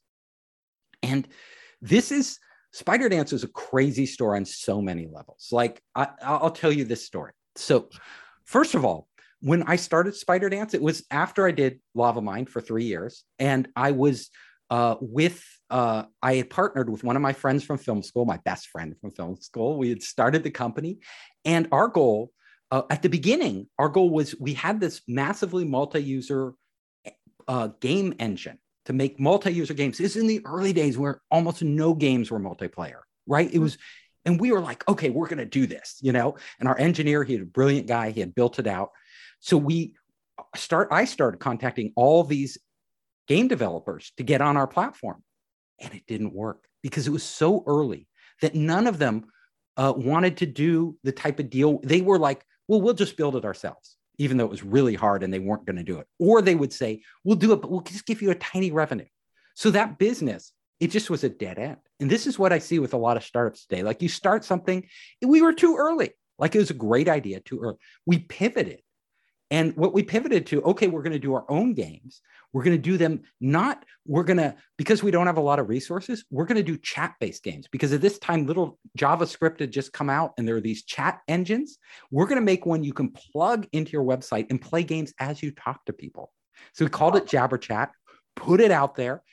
And 1.03 1.27
this 1.81 2.11
is 2.11 2.39
Spider 2.71 3.09
Dance 3.09 3.33
is 3.33 3.43
a 3.43 3.47
crazy 3.47 4.05
store 4.05 4.35
on 4.35 4.45
so 4.45 4.81
many 4.81 5.07
levels. 5.07 5.49
Like, 5.51 5.81
I, 5.95 6.07
will 6.41 6.51
tell 6.51 6.71
you 6.71 6.85
this 6.85 7.05
story. 7.05 7.31
So, 7.55 7.89
first 8.45 8.75
of 8.75 8.85
all, 8.85 9.07
when 9.41 9.63
I 9.63 9.75
started 9.75 10.15
Spider 10.15 10.49
Dance, 10.49 10.73
it 10.73 10.81
was 10.81 11.03
after 11.09 11.47
I 11.47 11.51
did 11.51 11.79
Lavamind 11.95 12.49
for 12.49 12.61
three 12.61 12.85
years, 12.85 13.23
and 13.39 13.67
I 13.75 13.91
was 13.91 14.29
uh, 14.69 14.95
with 15.01 15.43
uh, 15.69 16.03
I 16.21 16.35
had 16.35 16.49
partnered 16.49 16.89
with 16.89 17.03
one 17.03 17.15
of 17.15 17.21
my 17.21 17.33
friends 17.33 17.63
from 17.63 17.77
film 17.77 18.03
school, 18.03 18.25
my 18.25 18.39
best 18.43 18.67
friend 18.67 18.95
from 18.99 19.11
film 19.11 19.37
school. 19.37 19.77
We 19.77 19.89
had 19.89 20.03
started 20.03 20.43
the 20.43 20.51
company, 20.51 20.99
and 21.45 21.67
our 21.71 21.87
goal 21.87 22.31
uh, 22.71 22.83
at 22.89 23.01
the 23.01 23.09
beginning, 23.09 23.67
our 23.79 23.89
goal 23.89 24.09
was 24.09 24.35
we 24.39 24.53
had 24.53 24.79
this 24.79 25.01
massively 25.07 25.65
multi-user 25.65 26.53
uh, 27.47 27.69
game 27.79 28.13
engine 28.19 28.59
to 28.89 28.93
make 28.93 29.19
multi-user 29.19 29.75
games. 29.75 29.99
This 29.99 30.15
is 30.15 30.21
in 30.23 30.27
the 30.27 30.41
early 30.45 30.73
days 30.73 30.97
where 30.97 31.21
almost 31.29 31.61
no 31.61 31.93
games 31.93 32.31
were 32.31 32.39
multiplayer, 32.39 33.01
right? 33.27 33.45
It 33.45 33.53
mm-hmm. 33.53 33.61
was, 33.61 33.77
and 34.25 34.39
we 34.39 34.51
were 34.51 34.61
like, 34.61 34.85
okay, 34.89 35.11
we're 35.11 35.27
going 35.27 35.37
to 35.37 35.45
do 35.45 35.67
this, 35.67 35.99
you 36.01 36.11
know. 36.11 36.37
And 36.59 36.67
our 36.67 36.75
engineer, 36.75 37.23
he 37.23 37.33
had 37.33 37.43
a 37.43 37.45
brilliant 37.45 37.85
guy, 37.85 38.09
he 38.09 38.19
had 38.19 38.33
built 38.33 38.57
it 38.57 38.65
out. 38.65 38.89
So 39.41 39.57
we 39.57 39.93
start. 40.55 40.87
I 40.89 41.05
started 41.05 41.39
contacting 41.39 41.93
all 41.95 42.23
these 42.23 42.57
game 43.27 43.47
developers 43.47 44.11
to 44.17 44.23
get 44.23 44.41
on 44.41 44.57
our 44.57 44.65
platform, 44.65 45.23
and 45.79 45.93
it 45.93 46.07
didn't 46.07 46.33
work 46.33 46.65
because 46.81 47.05
it 47.05 47.11
was 47.11 47.23
so 47.23 47.63
early 47.67 48.07
that 48.41 48.55
none 48.55 48.87
of 48.87 48.97
them 48.97 49.25
uh, 49.77 49.93
wanted 49.95 50.37
to 50.37 50.47
do 50.47 50.97
the 51.03 51.11
type 51.11 51.39
of 51.39 51.51
deal. 51.51 51.79
They 51.83 52.01
were 52.01 52.17
like, 52.17 52.43
well, 52.67 52.81
we'll 52.81 52.95
just 52.95 53.17
build 53.17 53.35
it 53.35 53.45
ourselves 53.45 53.97
even 54.19 54.37
though 54.37 54.45
it 54.45 54.51
was 54.51 54.63
really 54.63 54.93
hard 54.93 55.23
and 55.23 55.33
they 55.33 55.39
weren't 55.39 55.65
going 55.65 55.77
to 55.77 55.83
do 55.83 55.97
it. 55.97 56.07
Or 56.19 56.41
they 56.41 56.53
would 56.53 56.71
say, 56.71 57.01
we'll 57.23 57.37
do 57.37 57.53
it, 57.53 57.61
but 57.61 57.71
we'll 57.71 57.81
just 57.81 58.05
give 58.05 58.21
you 58.21 58.29
a 58.29 58.35
tiny 58.35 58.71
revenue. 58.71 59.07
So 59.55 59.71
that 59.71 59.97
business, 59.97 60.51
it 60.79 60.91
just 60.91 61.09
was 61.09 61.23
a 61.23 61.29
dead 61.29 61.57
end. 61.57 61.77
And 61.99 62.09
this 62.09 62.27
is 62.27 62.37
what 62.37 62.53
I 62.53 62.59
see 62.59 62.79
with 62.79 62.93
a 62.93 62.97
lot 62.97 63.17
of 63.17 63.23
startups 63.23 63.65
today. 63.65 63.81
Like 63.81 64.01
you 64.01 64.09
start 64.09 64.45
something, 64.45 64.85
we 65.25 65.41
were 65.41 65.53
too 65.53 65.75
early. 65.77 66.11
Like 66.37 66.53
it 66.53 66.59
was 66.59 66.69
a 66.69 66.75
great 66.75 67.09
idea 67.09 67.39
too 67.39 67.59
early. 67.61 67.77
We 68.05 68.19
pivoted 68.19 68.81
and 69.51 69.75
what 69.75 69.93
we 69.93 70.03
pivoted 70.03 70.45
to, 70.47 70.61
okay, 70.61 70.87
we're 70.87 71.01
going 71.01 71.13
to 71.13 71.19
do 71.19 71.33
our 71.33 71.45
own 71.49 71.73
games. 71.73 72.21
We're 72.53 72.63
going 72.63 72.77
to 72.77 72.81
do 72.81 72.97
them 72.97 73.21
not, 73.41 73.83
we're 74.05 74.23
going 74.23 74.37
to, 74.37 74.55
because 74.77 75.01
we 75.01 75.11
don't 75.11 75.27
have 75.27 75.37
a 75.37 75.41
lot 75.41 75.59
of 75.59 75.69
resources, 75.69 76.23
we're 76.29 76.45
going 76.45 76.57
to 76.57 76.63
do 76.63 76.77
chat 76.77 77.15
based 77.19 77.43
games. 77.43 77.67
Because 77.71 77.91
at 77.93 78.01
this 78.01 78.19
time, 78.19 78.45
little 78.45 78.77
JavaScript 78.97 79.59
had 79.59 79.71
just 79.71 79.93
come 79.93 80.09
out 80.09 80.33
and 80.37 80.47
there 80.47 80.55
are 80.55 80.61
these 80.61 80.83
chat 80.83 81.19
engines. 81.27 81.77
We're 82.11 82.27
going 82.27 82.39
to 82.39 82.45
make 82.45 82.65
one 82.65 82.83
you 82.83 82.93
can 82.93 83.11
plug 83.11 83.67
into 83.71 83.91
your 83.91 84.03
website 84.03 84.47
and 84.49 84.61
play 84.61 84.83
games 84.83 85.13
as 85.19 85.41
you 85.41 85.51
talk 85.51 85.85
to 85.85 85.93
people. 85.93 86.31
So 86.73 86.85
we 86.85 86.91
called 86.91 87.15
it 87.15 87.27
Jabber 87.27 87.57
Chat, 87.57 87.91
put 88.35 88.61
it 88.61 88.71
out 88.71 88.95
there. 88.95 89.23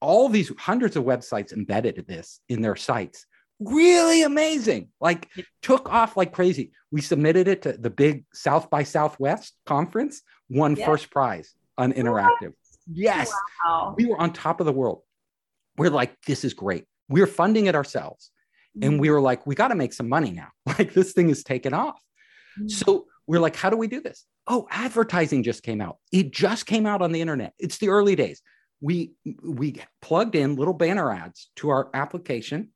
All 0.00 0.28
these 0.28 0.50
hundreds 0.58 0.96
of 0.96 1.04
websites 1.04 1.52
embedded 1.52 2.06
this 2.06 2.40
in 2.48 2.62
their 2.62 2.76
sites 2.76 3.26
really 3.60 4.22
amazing. 4.22 4.88
Like 5.00 5.28
took 5.62 5.88
off 5.88 6.16
like 6.16 6.32
crazy. 6.32 6.72
We 6.90 7.00
submitted 7.00 7.46
it 7.48 7.62
to 7.62 7.72
the 7.72 7.90
big 7.90 8.24
South 8.32 8.70
by 8.70 8.82
Southwest 8.82 9.54
conference, 9.66 10.22
won 10.48 10.76
yes. 10.76 10.86
first 10.86 11.10
prize 11.10 11.54
on 11.78 11.92
interactive. 11.92 12.40
What? 12.40 12.54
Yes. 12.92 13.32
Wow. 13.64 13.94
We 13.96 14.06
were 14.06 14.20
on 14.20 14.32
top 14.32 14.60
of 14.60 14.66
the 14.66 14.72
world. 14.72 15.02
We're 15.76 15.90
like, 15.90 16.20
this 16.26 16.44
is 16.44 16.54
great. 16.54 16.86
We're 17.08 17.26
funding 17.26 17.66
it 17.66 17.74
ourselves. 17.74 18.30
Mm-hmm. 18.76 18.88
And 18.88 19.00
we 19.00 19.10
were 19.10 19.20
like, 19.20 19.46
we 19.46 19.54
got 19.54 19.68
to 19.68 19.74
make 19.74 19.92
some 19.92 20.08
money 20.08 20.32
now. 20.32 20.48
Like 20.78 20.94
this 20.94 21.12
thing 21.12 21.30
is 21.30 21.42
taken 21.44 21.74
off. 21.74 22.00
Mm-hmm. 22.58 22.68
So 22.68 23.06
we're 23.26 23.40
like, 23.40 23.56
how 23.56 23.70
do 23.70 23.76
we 23.76 23.86
do 23.86 24.00
this? 24.00 24.24
Oh, 24.46 24.66
advertising 24.70 25.42
just 25.42 25.62
came 25.62 25.80
out. 25.80 25.98
It 26.10 26.32
just 26.32 26.66
came 26.66 26.86
out 26.86 27.02
on 27.02 27.12
the 27.12 27.20
internet. 27.20 27.54
It's 27.58 27.78
the 27.78 27.88
early 27.88 28.16
days. 28.16 28.40
We 28.80 29.12
we 29.42 29.80
plugged 30.00 30.34
in 30.34 30.56
little 30.56 30.74
banner 30.74 31.12
ads 31.12 31.50
to 31.56 31.68
our 31.68 31.90
application. 31.92 32.70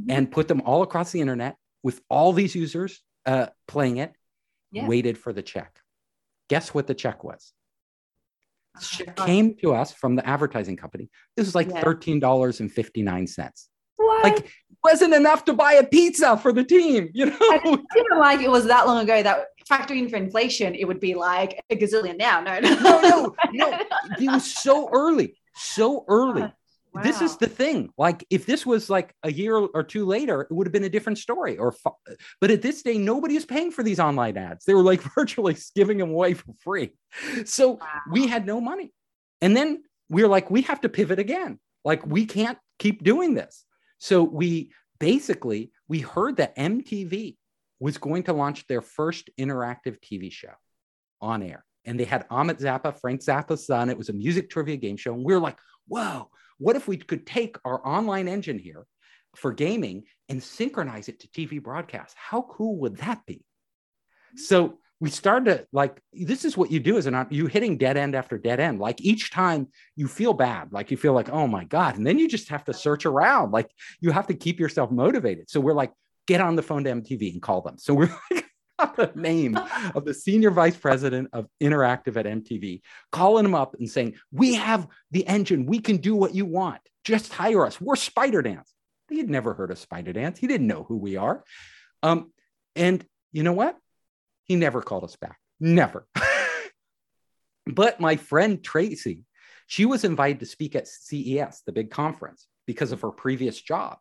Mm-hmm. 0.00 0.10
and 0.10 0.30
put 0.30 0.46
them 0.46 0.60
all 0.66 0.82
across 0.82 1.10
the 1.10 1.22
internet 1.22 1.56
with 1.82 2.02
all 2.10 2.34
these 2.34 2.54
users 2.54 3.00
uh, 3.24 3.46
playing 3.66 3.96
it, 3.96 4.12
yeah. 4.70 4.86
waited 4.86 5.16
for 5.16 5.32
the 5.32 5.40
check. 5.40 5.80
Guess 6.50 6.74
what 6.74 6.86
the 6.86 6.94
check 6.94 7.24
was? 7.24 7.54
Uh-huh. 8.76 8.84
Check 8.84 9.16
came 9.16 9.54
to 9.62 9.72
us 9.72 9.94
from 9.94 10.14
the 10.14 10.28
advertising 10.28 10.76
company. 10.76 11.08
This 11.34 11.46
was 11.46 11.54
like 11.54 11.70
yeah. 11.70 11.80
$13.59. 11.80 13.66
What? 13.96 14.22
Like 14.22 14.52
wasn't 14.84 15.14
enough 15.14 15.46
to 15.46 15.54
buy 15.54 15.72
a 15.72 15.86
pizza 15.86 16.36
for 16.36 16.52
the 16.52 16.62
team, 16.62 17.08
you 17.14 17.26
know. 17.26 17.36
I 17.40 17.58
didn't 17.94 18.18
like 18.18 18.40
it 18.40 18.50
was 18.50 18.66
that 18.66 18.86
long 18.86 19.02
ago 19.02 19.22
that 19.22 19.46
factoring 19.66 20.10
for 20.10 20.16
inflation, 20.16 20.74
it 20.74 20.84
would 20.84 21.00
be 21.00 21.14
like 21.14 21.58
a 21.70 21.76
gazillion 21.76 22.18
now. 22.18 22.40
No, 22.42 22.60
no, 22.60 22.74
no, 22.80 23.00
no. 23.00 23.34
no. 23.52 23.80
It 24.20 24.30
was 24.30 24.44
so 24.44 24.90
early, 24.92 25.38
so 25.54 26.04
early. 26.06 26.42
Uh-huh. 26.42 26.52
Wow. 26.96 27.02
This 27.02 27.20
is 27.20 27.36
the 27.36 27.46
thing. 27.46 27.90
Like, 27.98 28.24
if 28.30 28.46
this 28.46 28.64
was 28.64 28.88
like 28.88 29.14
a 29.22 29.30
year 29.30 29.54
or 29.54 29.82
two 29.82 30.06
later, 30.06 30.42
it 30.42 30.50
would 30.50 30.66
have 30.66 30.72
been 30.72 30.84
a 30.84 30.88
different 30.88 31.18
story. 31.18 31.58
Or, 31.58 31.74
but 32.40 32.50
at 32.50 32.62
this 32.62 32.82
day, 32.82 32.96
nobody 32.96 33.36
is 33.36 33.44
paying 33.44 33.70
for 33.70 33.82
these 33.82 34.00
online 34.00 34.38
ads. 34.38 34.64
They 34.64 34.72
were 34.72 34.82
like 34.82 35.02
virtually 35.14 35.56
giving 35.74 35.98
them 35.98 36.10
away 36.10 36.32
for 36.32 36.54
free. 36.60 36.92
So 37.44 37.72
wow. 37.72 37.86
we 38.10 38.26
had 38.26 38.46
no 38.46 38.62
money, 38.62 38.94
and 39.42 39.54
then 39.54 39.82
we're 40.08 40.28
like, 40.28 40.50
we 40.50 40.62
have 40.62 40.80
to 40.82 40.88
pivot 40.88 41.18
again. 41.18 41.58
Like, 41.84 42.06
we 42.06 42.24
can't 42.24 42.58
keep 42.78 43.04
doing 43.04 43.34
this. 43.34 43.64
So 43.98 44.22
we 44.22 44.72
basically 44.98 45.72
we 45.88 46.00
heard 46.00 46.36
that 46.36 46.56
MTV 46.56 47.36
was 47.78 47.98
going 47.98 48.22
to 48.24 48.32
launch 48.32 48.66
their 48.68 48.80
first 48.80 49.28
interactive 49.38 50.00
TV 50.00 50.32
show 50.32 50.52
on 51.20 51.42
air, 51.42 51.62
and 51.84 52.00
they 52.00 52.04
had 52.04 52.24
Ahmet 52.30 52.58
Zappa, 52.58 52.98
Frank 52.98 53.20
Zappa's 53.20 53.66
son. 53.66 53.90
It 53.90 53.98
was 53.98 54.08
a 54.08 54.14
music 54.14 54.48
trivia 54.48 54.76
game 54.76 54.96
show, 54.96 55.12
and 55.12 55.24
we 55.24 55.34
were 55.34 55.40
like, 55.40 55.58
whoa 55.88 56.30
what 56.58 56.76
if 56.76 56.88
we 56.88 56.96
could 56.96 57.26
take 57.26 57.56
our 57.64 57.86
online 57.86 58.28
engine 58.28 58.58
here 58.58 58.86
for 59.36 59.52
gaming 59.52 60.04
and 60.28 60.42
synchronize 60.42 61.08
it 61.08 61.20
to 61.20 61.28
TV 61.28 61.62
broadcast. 61.62 62.16
How 62.18 62.42
cool 62.42 62.78
would 62.78 62.96
that 62.98 63.24
be? 63.26 63.44
So 64.36 64.78
we 64.98 65.10
started 65.10 65.44
to 65.44 65.66
like 65.72 66.00
this 66.12 66.44
is 66.44 66.56
what 66.56 66.70
you 66.70 66.80
do 66.80 66.96
as 66.96 67.04
an 67.04 67.26
you 67.30 67.46
hitting 67.46 67.76
dead 67.76 67.96
end 67.96 68.14
after 68.14 68.38
dead 68.38 68.60
end. 68.60 68.78
Like 68.78 69.00
each 69.00 69.30
time 69.30 69.68
you 69.94 70.08
feel 70.08 70.32
bad 70.32 70.72
like 70.72 70.90
you 70.90 70.96
feel 70.96 71.12
like 71.12 71.30
oh 71.30 71.46
my 71.46 71.64
god. 71.64 71.96
And 71.96 72.06
then 72.06 72.18
you 72.18 72.28
just 72.28 72.48
have 72.48 72.64
to 72.64 72.72
search 72.72 73.06
around. 73.06 73.52
Like 73.52 73.70
you 74.00 74.10
have 74.10 74.26
to 74.28 74.34
keep 74.34 74.58
yourself 74.58 74.90
motivated. 74.90 75.50
So 75.50 75.60
we're 75.60 75.74
like 75.74 75.92
get 76.26 76.40
on 76.40 76.56
the 76.56 76.62
phone 76.62 76.84
to 76.84 76.90
mtv 76.90 77.32
and 77.32 77.42
call 77.42 77.60
them. 77.60 77.78
So 77.78 77.94
we're 77.94 78.14
like 78.30 78.46
the 78.96 79.10
name 79.14 79.58
of 79.94 80.04
the 80.04 80.14
senior 80.14 80.50
vice 80.50 80.76
president 80.76 81.28
of 81.32 81.46
interactive 81.62 82.16
at 82.16 82.26
mtv 82.26 82.80
calling 83.10 83.44
him 83.44 83.54
up 83.54 83.74
and 83.78 83.90
saying 83.90 84.14
we 84.32 84.54
have 84.54 84.86
the 85.10 85.26
engine 85.26 85.66
we 85.66 85.78
can 85.78 85.96
do 85.96 86.14
what 86.14 86.34
you 86.34 86.44
want 86.44 86.80
just 87.04 87.32
hire 87.32 87.64
us 87.64 87.80
we're 87.80 87.96
spider 87.96 88.42
dance 88.42 88.72
he 89.08 89.18
had 89.18 89.30
never 89.30 89.54
heard 89.54 89.70
of 89.70 89.78
spider 89.78 90.12
dance 90.12 90.38
he 90.38 90.46
didn't 90.46 90.66
know 90.66 90.84
who 90.84 90.96
we 90.96 91.16
are 91.16 91.42
um, 92.02 92.30
and 92.74 93.04
you 93.32 93.42
know 93.42 93.52
what 93.52 93.78
he 94.46 94.56
never 94.56 94.80
called 94.80 95.04
us 95.04 95.16
back. 95.16 95.38
Never. 95.60 96.06
but 97.66 98.00
my 98.00 98.16
friend 98.16 98.62
Tracy, 98.62 99.24
she 99.66 99.84
was 99.84 100.04
invited 100.04 100.40
to 100.40 100.46
speak 100.46 100.76
at 100.76 100.88
CES, 100.88 101.62
the 101.66 101.72
big 101.72 101.90
conference, 101.90 102.46
because 102.66 102.92
of 102.92 103.00
her 103.02 103.10
previous 103.10 103.60
job. 103.60 103.98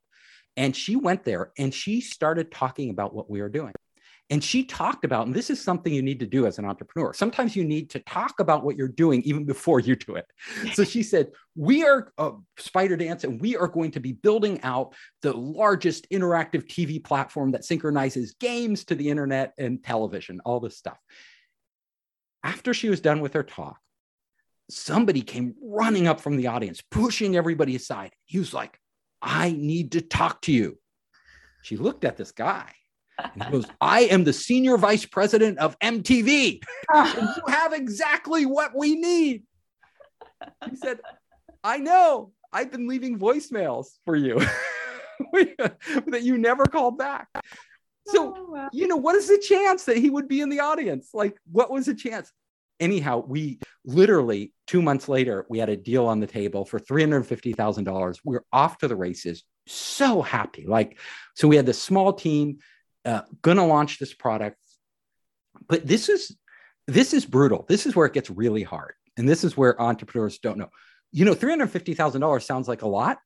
And 0.55 0.75
she 0.75 0.95
went 0.95 1.25
there 1.25 1.51
and 1.57 1.73
she 1.73 1.99
started 1.99 2.51
talking 2.51 2.91
about 2.91 3.13
what 3.13 3.29
we 3.29 3.41
were 3.41 3.49
doing. 3.49 3.73
And 4.31 4.43
she 4.43 4.63
talked 4.63 5.05
about, 5.05 5.27
and 5.27 5.35
this 5.35 5.51
is 5.51 5.63
something 5.63 5.93
you 5.93 6.01
need 6.01 6.19
to 6.19 6.25
do 6.25 6.47
as 6.47 6.57
an 6.57 6.65
entrepreneur. 6.65 7.13
Sometimes 7.13 7.55
you 7.55 7.63
need 7.63 7.91
to 7.91 7.99
talk 7.99 8.39
about 8.39 8.63
what 8.63 8.75
you're 8.75 8.87
doing 8.87 9.21
even 9.21 9.45
before 9.45 9.79
you 9.79 9.95
do 9.95 10.15
it. 10.15 10.25
So 10.73 10.83
she 10.83 11.03
said, 11.11 11.31
We 11.55 11.85
are 11.85 12.11
uh, 12.17 12.31
Spider 12.57 12.97
Dance, 12.97 13.23
and 13.23 13.39
we 13.39 13.55
are 13.55 13.67
going 13.67 13.91
to 13.91 13.99
be 13.99 14.13
building 14.13 14.59
out 14.63 14.95
the 15.21 15.33
largest 15.33 16.09
interactive 16.09 16.65
TV 16.65 17.03
platform 17.03 17.51
that 17.51 17.65
synchronizes 17.65 18.33
games 18.39 18.85
to 18.85 18.95
the 18.95 19.09
internet 19.09 19.53
and 19.59 19.83
television, 19.83 20.41
all 20.43 20.59
this 20.59 20.77
stuff. 20.77 20.97
After 22.43 22.73
she 22.73 22.89
was 22.89 23.01
done 23.01 23.21
with 23.21 23.33
her 23.33 23.43
talk, 23.43 23.79
somebody 24.71 25.21
came 25.21 25.53
running 25.61 26.07
up 26.07 26.19
from 26.19 26.37
the 26.37 26.47
audience, 26.47 26.81
pushing 26.89 27.35
everybody 27.35 27.75
aside. 27.75 28.13
He 28.25 28.39
was 28.39 28.55
like, 28.55 28.79
I 29.21 29.51
need 29.51 29.91
to 29.91 30.01
talk 30.01 30.41
to 30.43 30.51
you. 30.51 30.79
She 31.61 31.77
looked 31.77 32.05
at 32.05 32.17
this 32.17 32.31
guy 32.31 32.71
and 33.17 33.43
he 33.43 33.51
goes, 33.51 33.65
I 33.81 34.01
am 34.01 34.23
the 34.23 34.33
senior 34.33 34.77
vice 34.77 35.05
president 35.05 35.59
of 35.59 35.77
MTV. 35.79 36.61
you 36.93 37.43
have 37.47 37.73
exactly 37.73 38.45
what 38.45 38.75
we 38.75 38.95
need. 38.95 39.43
He 40.69 40.75
said, 40.75 40.99
I 41.63 41.77
know. 41.77 42.31
I've 42.53 42.71
been 42.71 42.87
leaving 42.87 43.19
voicemails 43.19 43.87
for 44.05 44.15
you 44.15 44.39
that 45.33 46.21
you 46.21 46.37
never 46.37 46.65
called 46.65 46.97
back. 46.97 47.27
So, 48.07 48.33
oh, 48.37 48.51
wow. 48.51 48.69
you 48.71 48.87
know, 48.87 48.97
what 48.97 49.15
is 49.15 49.27
the 49.27 49.39
chance 49.39 49.85
that 49.85 49.97
he 49.97 50.09
would 50.09 50.27
be 50.27 50.41
in 50.41 50.49
the 50.49 50.59
audience? 50.59 51.09
Like, 51.13 51.37
what 51.51 51.71
was 51.71 51.87
the 51.87 51.95
chance? 51.95 52.31
Anyhow, 52.79 53.23
we 53.25 53.59
literally 53.83 54.53
two 54.67 54.81
months 54.81 55.09
later, 55.09 55.45
we 55.49 55.59
had 55.59 55.69
a 55.69 55.77
deal 55.77 56.05
on 56.05 56.19
the 56.19 56.27
table 56.27 56.65
for 56.65 56.79
$350,000. 56.79 58.19
We 58.23 58.35
we're 58.35 58.43
off 58.51 58.77
to 58.79 58.87
the 58.87 58.95
races, 58.95 59.43
so 59.67 60.21
happy. 60.21 60.65
Like, 60.67 60.99
so 61.35 61.47
we 61.47 61.55
had 61.55 61.65
this 61.65 61.81
small 61.81 62.13
team 62.13 62.59
uh, 63.05 63.21
going 63.41 63.57
to 63.57 63.63
launch 63.63 63.99
this 63.99 64.13
product. 64.13 64.57
But 65.67 65.87
this 65.87 66.09
is 66.09 66.35
this 66.87 67.13
is 67.13 67.25
brutal. 67.25 67.65
This 67.67 67.85
is 67.85 67.95
where 67.95 68.05
it 68.05 68.13
gets 68.13 68.29
really 68.29 68.63
hard, 68.63 68.93
and 69.17 69.27
this 69.27 69.43
is 69.43 69.55
where 69.57 69.81
entrepreneurs 69.81 70.39
don't 70.39 70.57
know. 70.57 70.69
You 71.11 71.25
know, 71.25 71.33
three 71.33 71.51
hundred 71.51 71.67
fifty 71.71 71.93
thousand 71.93 72.21
dollars 72.21 72.45
sounds 72.45 72.67
like 72.67 72.81
a 72.81 72.87
lot 72.87 73.17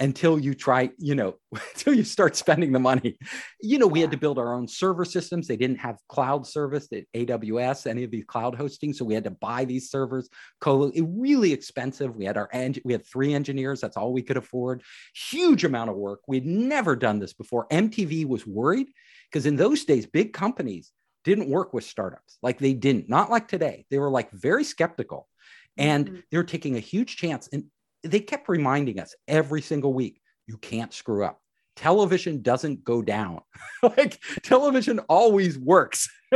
until 0.00 0.38
you 0.38 0.54
try. 0.54 0.90
You 0.98 1.14
know, 1.14 1.36
until 1.74 1.94
you 1.94 2.02
start 2.02 2.34
spending 2.34 2.72
the 2.72 2.80
money. 2.80 3.18
You 3.60 3.78
know, 3.78 3.86
we 3.86 4.00
had 4.00 4.10
to 4.10 4.16
build 4.16 4.38
our 4.38 4.54
own 4.54 4.66
server 4.66 5.04
systems. 5.04 5.46
They 5.46 5.56
didn't 5.56 5.78
have 5.78 5.98
cloud 6.08 6.46
service 6.46 6.88
at 6.92 7.04
AWS, 7.14 7.86
any 7.86 8.02
of 8.02 8.10
these 8.10 8.24
cloud 8.24 8.54
hosting, 8.56 8.92
so 8.92 9.04
we 9.04 9.14
had 9.14 9.24
to 9.24 9.30
buy 9.30 9.64
these 9.66 9.90
servers. 9.90 10.28
Colo, 10.60 10.88
it 10.88 11.04
really 11.06 11.52
expensive. 11.52 12.16
We 12.16 12.24
had 12.24 12.36
our 12.36 12.48
we 12.84 12.92
had 12.92 13.06
three 13.06 13.34
engineers. 13.34 13.80
That's 13.80 13.96
all 13.96 14.12
we 14.12 14.22
could 14.22 14.38
afford. 14.38 14.82
Huge 15.14 15.64
amount 15.64 15.90
of 15.90 15.96
work. 15.96 16.20
We'd 16.26 16.46
never 16.46 16.96
done 16.96 17.20
this 17.20 17.34
before. 17.34 17.68
MTV 17.68 18.26
was 18.26 18.46
worried 18.46 18.88
because 19.30 19.46
in 19.46 19.56
those 19.56 19.84
days, 19.84 20.06
big 20.06 20.32
companies 20.32 20.92
didn't 21.24 21.50
work 21.50 21.72
with 21.74 21.84
startups 21.84 22.38
like 22.42 22.58
they 22.58 22.72
didn't, 22.72 23.08
not 23.08 23.30
like 23.30 23.48
today. 23.48 23.84
They 23.90 23.98
were 23.98 24.10
like 24.10 24.30
very 24.30 24.64
skeptical 24.64 25.28
and 25.76 26.06
mm-hmm. 26.06 26.20
they 26.30 26.36
were 26.36 26.44
taking 26.44 26.76
a 26.76 26.80
huge 26.80 27.16
chance. 27.16 27.48
And 27.52 27.64
they 28.02 28.20
kept 28.20 28.48
reminding 28.48 29.00
us 29.00 29.14
every 29.26 29.60
single 29.62 29.92
week 29.92 30.20
you 30.46 30.56
can't 30.58 30.92
screw 30.92 31.24
up. 31.24 31.40
Television 31.74 32.42
doesn't 32.42 32.84
go 32.84 33.02
down. 33.02 33.40
like 33.82 34.20
television 34.42 35.00
always 35.08 35.58
works. 35.58 36.08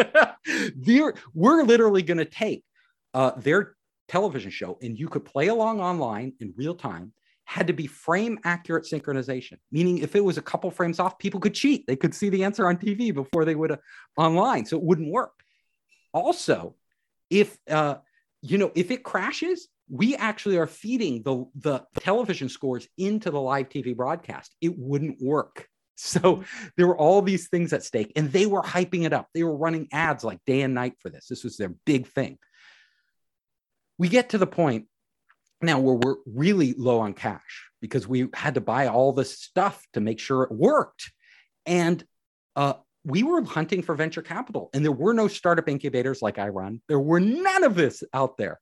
we're 0.84 1.14
literally 1.62 2.02
going 2.02 2.18
to 2.18 2.24
take 2.24 2.64
uh, 3.14 3.32
their 3.36 3.76
television 4.08 4.50
show 4.50 4.76
and 4.82 4.98
you 4.98 5.08
could 5.08 5.24
play 5.24 5.48
along 5.48 5.80
online 5.80 6.32
in 6.40 6.52
real 6.56 6.74
time 6.74 7.12
had 7.50 7.66
to 7.66 7.72
be 7.72 7.88
frame 7.88 8.38
accurate 8.44 8.84
synchronization, 8.84 9.58
meaning 9.72 9.98
if 9.98 10.14
it 10.14 10.24
was 10.24 10.38
a 10.38 10.42
couple 10.42 10.70
frames 10.70 11.00
off, 11.00 11.18
people 11.18 11.40
could 11.40 11.52
cheat. 11.52 11.84
They 11.84 11.96
could 11.96 12.14
see 12.14 12.28
the 12.28 12.44
answer 12.44 12.68
on 12.68 12.76
TV 12.76 13.12
before 13.12 13.44
they 13.44 13.56
would 13.56 13.72
uh, 13.72 13.76
online, 14.16 14.64
so 14.66 14.76
it 14.76 14.84
wouldn't 14.84 15.10
work. 15.10 15.32
Also, 16.14 16.76
if 17.28 17.58
uh, 17.68 17.96
you 18.40 18.56
know 18.56 18.70
if 18.76 18.92
it 18.92 19.02
crashes, 19.02 19.66
we 19.88 20.14
actually 20.14 20.58
are 20.58 20.68
feeding 20.68 21.24
the 21.24 21.44
the 21.56 21.84
television 21.98 22.48
scores 22.48 22.86
into 22.96 23.32
the 23.32 23.40
live 23.40 23.68
TV 23.68 23.96
broadcast. 23.96 24.54
It 24.60 24.78
wouldn't 24.78 25.20
work. 25.20 25.66
So 26.02 26.44
there 26.78 26.86
were 26.86 26.96
all 26.96 27.20
these 27.20 27.50
things 27.50 27.74
at 27.74 27.84
stake, 27.84 28.12
and 28.16 28.32
they 28.32 28.46
were 28.46 28.62
hyping 28.62 29.04
it 29.04 29.12
up. 29.12 29.28
They 29.34 29.42
were 29.42 29.54
running 29.54 29.86
ads 29.92 30.24
like 30.24 30.38
day 30.46 30.62
and 30.62 30.72
night 30.72 30.94
for 30.98 31.10
this. 31.10 31.26
This 31.28 31.44
was 31.44 31.58
their 31.58 31.74
big 31.84 32.06
thing. 32.06 32.38
We 33.98 34.08
get 34.08 34.30
to 34.30 34.38
the 34.38 34.46
point 34.46 34.86
now 35.62 35.78
we're, 35.78 35.94
we're 35.94 36.16
really 36.26 36.74
low 36.74 37.00
on 37.00 37.12
cash 37.12 37.70
because 37.80 38.06
we 38.06 38.28
had 38.34 38.54
to 38.54 38.60
buy 38.60 38.88
all 38.88 39.12
this 39.12 39.38
stuff 39.38 39.86
to 39.92 40.00
make 40.00 40.18
sure 40.18 40.42
it 40.42 40.52
worked. 40.52 41.12
And 41.66 42.04
uh, 42.56 42.74
we 43.04 43.22
were 43.22 43.42
hunting 43.44 43.82
for 43.82 43.94
venture 43.94 44.22
capital, 44.22 44.70
and 44.74 44.84
there 44.84 44.92
were 44.92 45.14
no 45.14 45.28
startup 45.28 45.68
incubators 45.68 46.22
like 46.22 46.38
I 46.38 46.48
run. 46.48 46.80
There 46.88 47.00
were 47.00 47.20
none 47.20 47.64
of 47.64 47.74
this 47.74 48.02
out 48.12 48.36
there. 48.36 48.60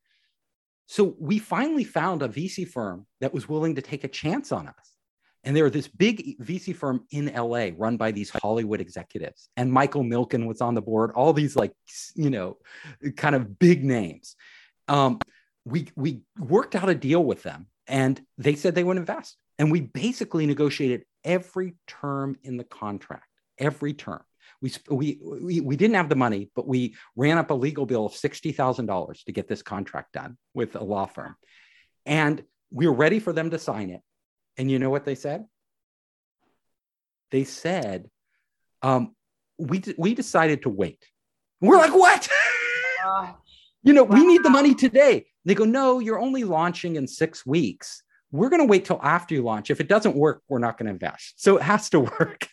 So 0.86 1.14
we 1.18 1.38
finally 1.38 1.84
found 1.84 2.22
a 2.22 2.28
VC 2.28 2.66
firm 2.66 3.06
that 3.20 3.34
was 3.34 3.48
willing 3.48 3.74
to 3.74 3.82
take 3.82 4.04
a 4.04 4.08
chance 4.08 4.52
on 4.52 4.68
us. 4.68 4.94
And 5.44 5.54
they 5.54 5.62
were 5.62 5.70
this 5.70 5.88
big 5.88 6.38
VC 6.40 6.74
firm 6.74 7.04
in 7.10 7.26
LA 7.26 7.68
run 7.76 7.96
by 7.96 8.10
these 8.10 8.30
Hollywood 8.30 8.80
executives. 8.80 9.48
And 9.56 9.72
Michael 9.72 10.02
Milken 10.02 10.46
was 10.46 10.60
on 10.60 10.74
the 10.74 10.82
board, 10.82 11.12
all 11.12 11.32
these 11.32 11.56
like, 11.56 11.72
you 12.14 12.30
know, 12.30 12.56
kind 13.16 13.34
of 13.34 13.58
big 13.58 13.84
names. 13.84 14.34
Um, 14.88 15.18
we 15.70 15.88
we 15.96 16.22
worked 16.38 16.74
out 16.74 16.88
a 16.88 16.94
deal 16.94 17.22
with 17.22 17.42
them 17.42 17.66
and 17.86 18.20
they 18.36 18.54
said 18.54 18.74
they 18.74 18.84
would 18.84 18.96
invest 18.96 19.36
and 19.58 19.72
we 19.72 19.80
basically 19.80 20.46
negotiated 20.46 21.04
every 21.24 21.74
term 21.86 22.36
in 22.42 22.56
the 22.56 22.64
contract 22.64 23.26
every 23.58 23.92
term 23.92 24.22
we, 24.60 24.72
we, 24.90 25.18
we, 25.22 25.60
we 25.60 25.76
didn't 25.76 25.96
have 25.96 26.08
the 26.08 26.16
money, 26.16 26.50
but 26.54 26.66
we 26.66 26.96
ran 27.16 27.38
up 27.38 27.50
a 27.50 27.54
legal 27.54 27.86
bill 27.86 28.06
of 28.06 28.12
$60,000 28.12 29.24
to 29.24 29.32
get 29.32 29.48
this 29.48 29.62
contract 29.62 30.12
done 30.12 30.36
with 30.54 30.74
a 30.74 30.82
law 30.82 31.06
firm. 31.06 31.36
And 32.06 32.42
we 32.70 32.86
were 32.86 32.94
ready 32.94 33.20
for 33.20 33.32
them 33.32 33.50
to 33.50 33.58
sign 33.58 33.90
it. 33.90 34.00
And 34.56 34.70
you 34.70 34.78
know 34.78 34.90
what 34.90 35.04
they 35.04 35.14
said? 35.14 35.44
They 37.30 37.44
said, 37.44 38.08
um, 38.82 39.14
we, 39.58 39.82
we 39.96 40.14
decided 40.14 40.62
to 40.62 40.70
wait. 40.70 41.04
We're 41.60 41.76
like, 41.76 41.94
what? 41.94 42.28
you 43.82 43.92
know, 43.92 44.04
wow. 44.04 44.16
we 44.16 44.26
need 44.26 44.42
the 44.42 44.50
money 44.50 44.74
today. 44.74 45.26
They 45.48 45.54
go, 45.54 45.64
no, 45.64 45.98
you're 45.98 46.20
only 46.20 46.44
launching 46.44 46.96
in 46.96 47.06
six 47.06 47.46
weeks. 47.46 48.02
We're 48.30 48.50
going 48.50 48.60
to 48.60 48.66
wait 48.66 48.84
till 48.84 49.00
after 49.02 49.34
you 49.34 49.42
launch. 49.42 49.70
If 49.70 49.80
it 49.80 49.88
doesn't 49.88 50.14
work, 50.14 50.42
we're 50.46 50.58
not 50.58 50.76
going 50.76 50.88
to 50.88 50.92
invest. 50.92 51.42
So 51.42 51.56
it 51.56 51.62
has 51.62 51.88
to 51.90 52.00
work. 52.20 52.46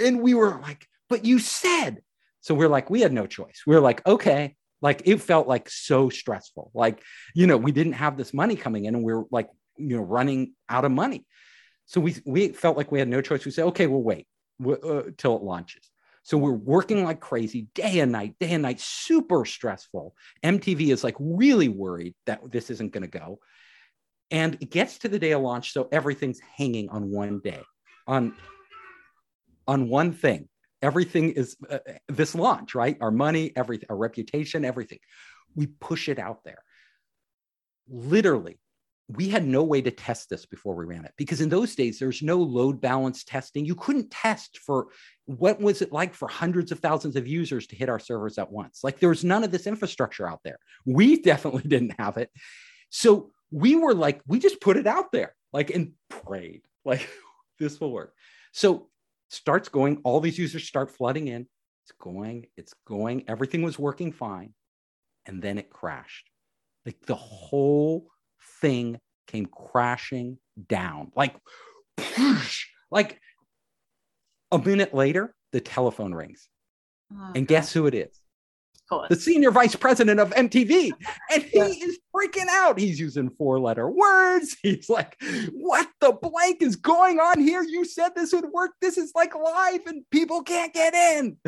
And 0.00 0.20
we 0.20 0.34
were 0.34 0.60
like, 0.60 0.88
but 1.08 1.24
you 1.24 1.38
said. 1.38 2.02
So 2.40 2.52
we're 2.52 2.68
like, 2.68 2.90
we 2.90 3.02
had 3.02 3.12
no 3.12 3.28
choice. 3.28 3.62
We 3.68 3.76
are 3.76 3.80
like, 3.80 4.04
okay. 4.04 4.56
Like 4.82 5.02
it 5.04 5.18
felt 5.18 5.46
like 5.46 5.70
so 5.70 6.08
stressful. 6.08 6.72
Like, 6.74 7.00
you 7.36 7.46
know, 7.46 7.56
we 7.56 7.70
didn't 7.70 7.92
have 7.92 8.16
this 8.16 8.34
money 8.34 8.56
coming 8.56 8.86
in 8.86 8.96
and 8.96 9.04
we 9.04 9.12
are 9.12 9.22
like, 9.30 9.48
you 9.76 9.96
know, 9.96 10.02
running 10.02 10.54
out 10.68 10.84
of 10.84 10.90
money. 10.90 11.24
So 11.86 12.00
we, 12.00 12.16
we 12.26 12.48
felt 12.48 12.76
like 12.76 12.90
we 12.90 12.98
had 12.98 13.06
no 13.06 13.20
choice. 13.20 13.44
We 13.44 13.52
said, 13.52 13.66
okay, 13.66 13.86
we'll 13.86 14.02
wait 14.02 14.26
uh, 14.66 15.02
till 15.16 15.36
it 15.36 15.42
launches. 15.44 15.88
So 16.24 16.38
we're 16.38 16.52
working 16.52 17.04
like 17.04 17.20
crazy 17.20 17.68
day 17.74 18.00
and 18.00 18.10
night, 18.10 18.34
day 18.40 18.52
and 18.52 18.62
night, 18.62 18.80
super 18.80 19.44
stressful. 19.44 20.14
MTV 20.42 20.90
is 20.90 21.04
like 21.04 21.16
really 21.20 21.68
worried 21.68 22.14
that 22.24 22.50
this 22.50 22.70
isn't 22.70 22.92
going 22.92 23.02
to 23.02 23.18
go. 23.18 23.38
And 24.30 24.56
it 24.60 24.70
gets 24.70 24.98
to 25.00 25.08
the 25.08 25.18
day 25.18 25.32
of 25.32 25.42
launch. 25.42 25.72
So 25.72 25.86
everything's 25.92 26.40
hanging 26.40 26.88
on 26.88 27.10
one 27.10 27.40
day, 27.44 27.60
on, 28.06 28.34
on 29.68 29.88
one 29.88 30.12
thing. 30.12 30.48
Everything 30.80 31.30
is 31.30 31.56
uh, 31.70 31.78
this 32.08 32.34
launch, 32.34 32.74
right? 32.74 32.96
Our 33.02 33.10
money, 33.10 33.52
everything, 33.54 33.86
our 33.90 33.96
reputation, 33.96 34.64
everything. 34.64 34.98
We 35.54 35.66
push 35.66 36.08
it 36.08 36.18
out 36.18 36.40
there. 36.44 36.62
Literally, 37.86 38.58
we 39.08 39.28
had 39.28 39.46
no 39.46 39.62
way 39.62 39.82
to 39.82 39.90
test 39.90 40.30
this 40.30 40.46
before 40.46 40.74
we 40.74 40.86
ran 40.86 41.04
it 41.04 41.12
because 41.18 41.42
in 41.42 41.50
those 41.50 41.74
days 41.74 41.98
there's 41.98 42.22
no 42.22 42.38
load 42.38 42.80
balance 42.80 43.22
testing. 43.22 43.66
You 43.66 43.74
couldn't 43.74 44.10
test 44.10 44.58
for 44.58 44.86
what 45.26 45.60
was 45.60 45.82
it 45.82 45.92
like 45.92 46.14
for 46.14 46.26
hundreds 46.26 46.72
of 46.72 46.78
thousands 46.78 47.16
of 47.16 47.26
users 47.26 47.66
to 47.66 47.76
hit 47.76 47.90
our 47.90 47.98
servers 47.98 48.38
at 48.38 48.50
once? 48.50 48.80
Like 48.82 48.98
there 48.98 49.10
was 49.10 49.22
none 49.22 49.44
of 49.44 49.50
this 49.50 49.66
infrastructure 49.66 50.26
out 50.26 50.40
there. 50.42 50.58
We 50.86 51.20
definitely 51.22 51.68
didn't 51.68 52.00
have 52.00 52.16
it. 52.16 52.30
So 52.88 53.30
we 53.50 53.76
were 53.76 53.94
like 53.94 54.22
we 54.26 54.38
just 54.38 54.60
put 54.60 54.78
it 54.78 54.86
out 54.86 55.12
there 55.12 55.34
like 55.52 55.70
and 55.70 55.92
prayed 56.08 56.62
like 56.84 57.06
this 57.58 57.80
will 57.80 57.92
work. 57.92 58.14
So 58.52 58.88
starts 59.28 59.68
going 59.68 59.98
all 60.04 60.20
these 60.20 60.38
users 60.38 60.66
start 60.66 60.90
flooding 60.90 61.28
in. 61.28 61.46
It's 61.84 61.92
going 62.00 62.46
it's 62.56 62.74
going. 62.86 63.24
Everything 63.28 63.62
was 63.62 63.78
working 63.78 64.12
fine. 64.12 64.54
And 65.26 65.42
then 65.42 65.58
it 65.58 65.68
crashed. 65.68 66.30
Like 66.86 67.00
the 67.06 67.14
whole 67.14 68.08
thing 68.60 68.98
came 69.26 69.46
crashing 69.46 70.38
down. 70.68 71.12
Like, 71.16 71.34
like 72.90 73.20
a 74.52 74.58
minute 74.58 74.94
later, 74.94 75.34
the 75.52 75.60
telephone 75.60 76.14
rings. 76.14 76.48
Oh, 77.12 77.32
and 77.34 77.46
guess 77.46 77.72
who 77.72 77.86
it 77.86 77.94
is? 77.94 78.20
The 79.08 79.16
senior 79.16 79.50
vice 79.50 79.74
president 79.74 80.20
of 80.20 80.30
MTV. 80.30 80.92
And 81.32 81.42
he 81.42 81.58
is 81.58 81.98
freaking 82.14 82.48
out. 82.48 82.78
He's 82.78 83.00
using 83.00 83.30
four 83.30 83.58
letter 83.58 83.88
words. 83.90 84.56
He's 84.62 84.88
like, 84.88 85.16
What 85.52 85.88
the 86.00 86.12
blank 86.12 86.62
is 86.62 86.76
going 86.76 87.18
on 87.18 87.40
here? 87.40 87.62
You 87.62 87.84
said 87.84 88.10
this 88.14 88.32
would 88.32 88.50
work. 88.52 88.72
This 88.80 88.98
is 88.98 89.12
like 89.14 89.34
live 89.34 89.86
and 89.86 90.04
people 90.10 90.42
can't 90.42 90.72
get 90.72 90.94
in. 90.94 91.38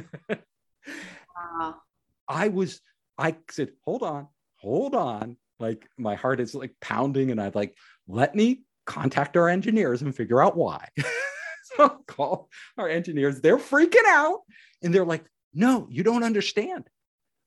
I 2.28 2.48
was, 2.48 2.80
I 3.18 3.36
said, 3.50 3.70
Hold 3.84 4.02
on, 4.02 4.28
hold 4.56 4.94
on 4.94 5.36
like 5.58 5.88
my 5.98 6.14
heart 6.14 6.40
is 6.40 6.54
like 6.54 6.74
pounding 6.80 7.30
and 7.30 7.40
i'd 7.40 7.54
like 7.54 7.74
let 8.08 8.34
me 8.34 8.62
contact 8.86 9.36
our 9.36 9.48
engineers 9.48 10.00
and 10.00 10.16
figure 10.16 10.42
out 10.42 10.56
why. 10.56 10.88
So 11.76 11.82
I'll 11.82 12.04
call 12.06 12.48
our 12.78 12.88
engineers. 12.88 13.40
They're 13.40 13.58
freaking 13.58 14.06
out 14.06 14.42
and 14.82 14.94
they're 14.94 15.04
like 15.04 15.24
no 15.52 15.88
you 15.90 16.04
don't 16.04 16.22
understand. 16.22 16.88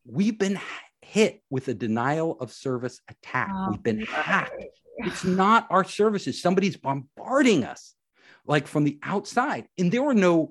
We've 0.06 0.38
been 0.38 0.60
hit 1.02 1.42
with 1.50 1.70
a 1.70 1.74
denial 1.74 2.38
of 2.42 2.52
service 2.52 3.00
attack. 3.08 3.50
Oh, 3.52 3.70
we've 3.72 3.82
been 3.82 4.02
hacked. 4.02 4.62
It's 4.98 5.24
not 5.24 5.68
our 5.70 5.86
services. 5.86 6.42
Somebody's 6.42 6.76
bombarding 6.76 7.64
us 7.64 7.96
like 8.46 8.68
from 8.68 8.84
the 8.84 9.00
outside. 9.02 9.68
And 9.78 9.90
there 9.90 10.04
were 10.04 10.14
no 10.14 10.50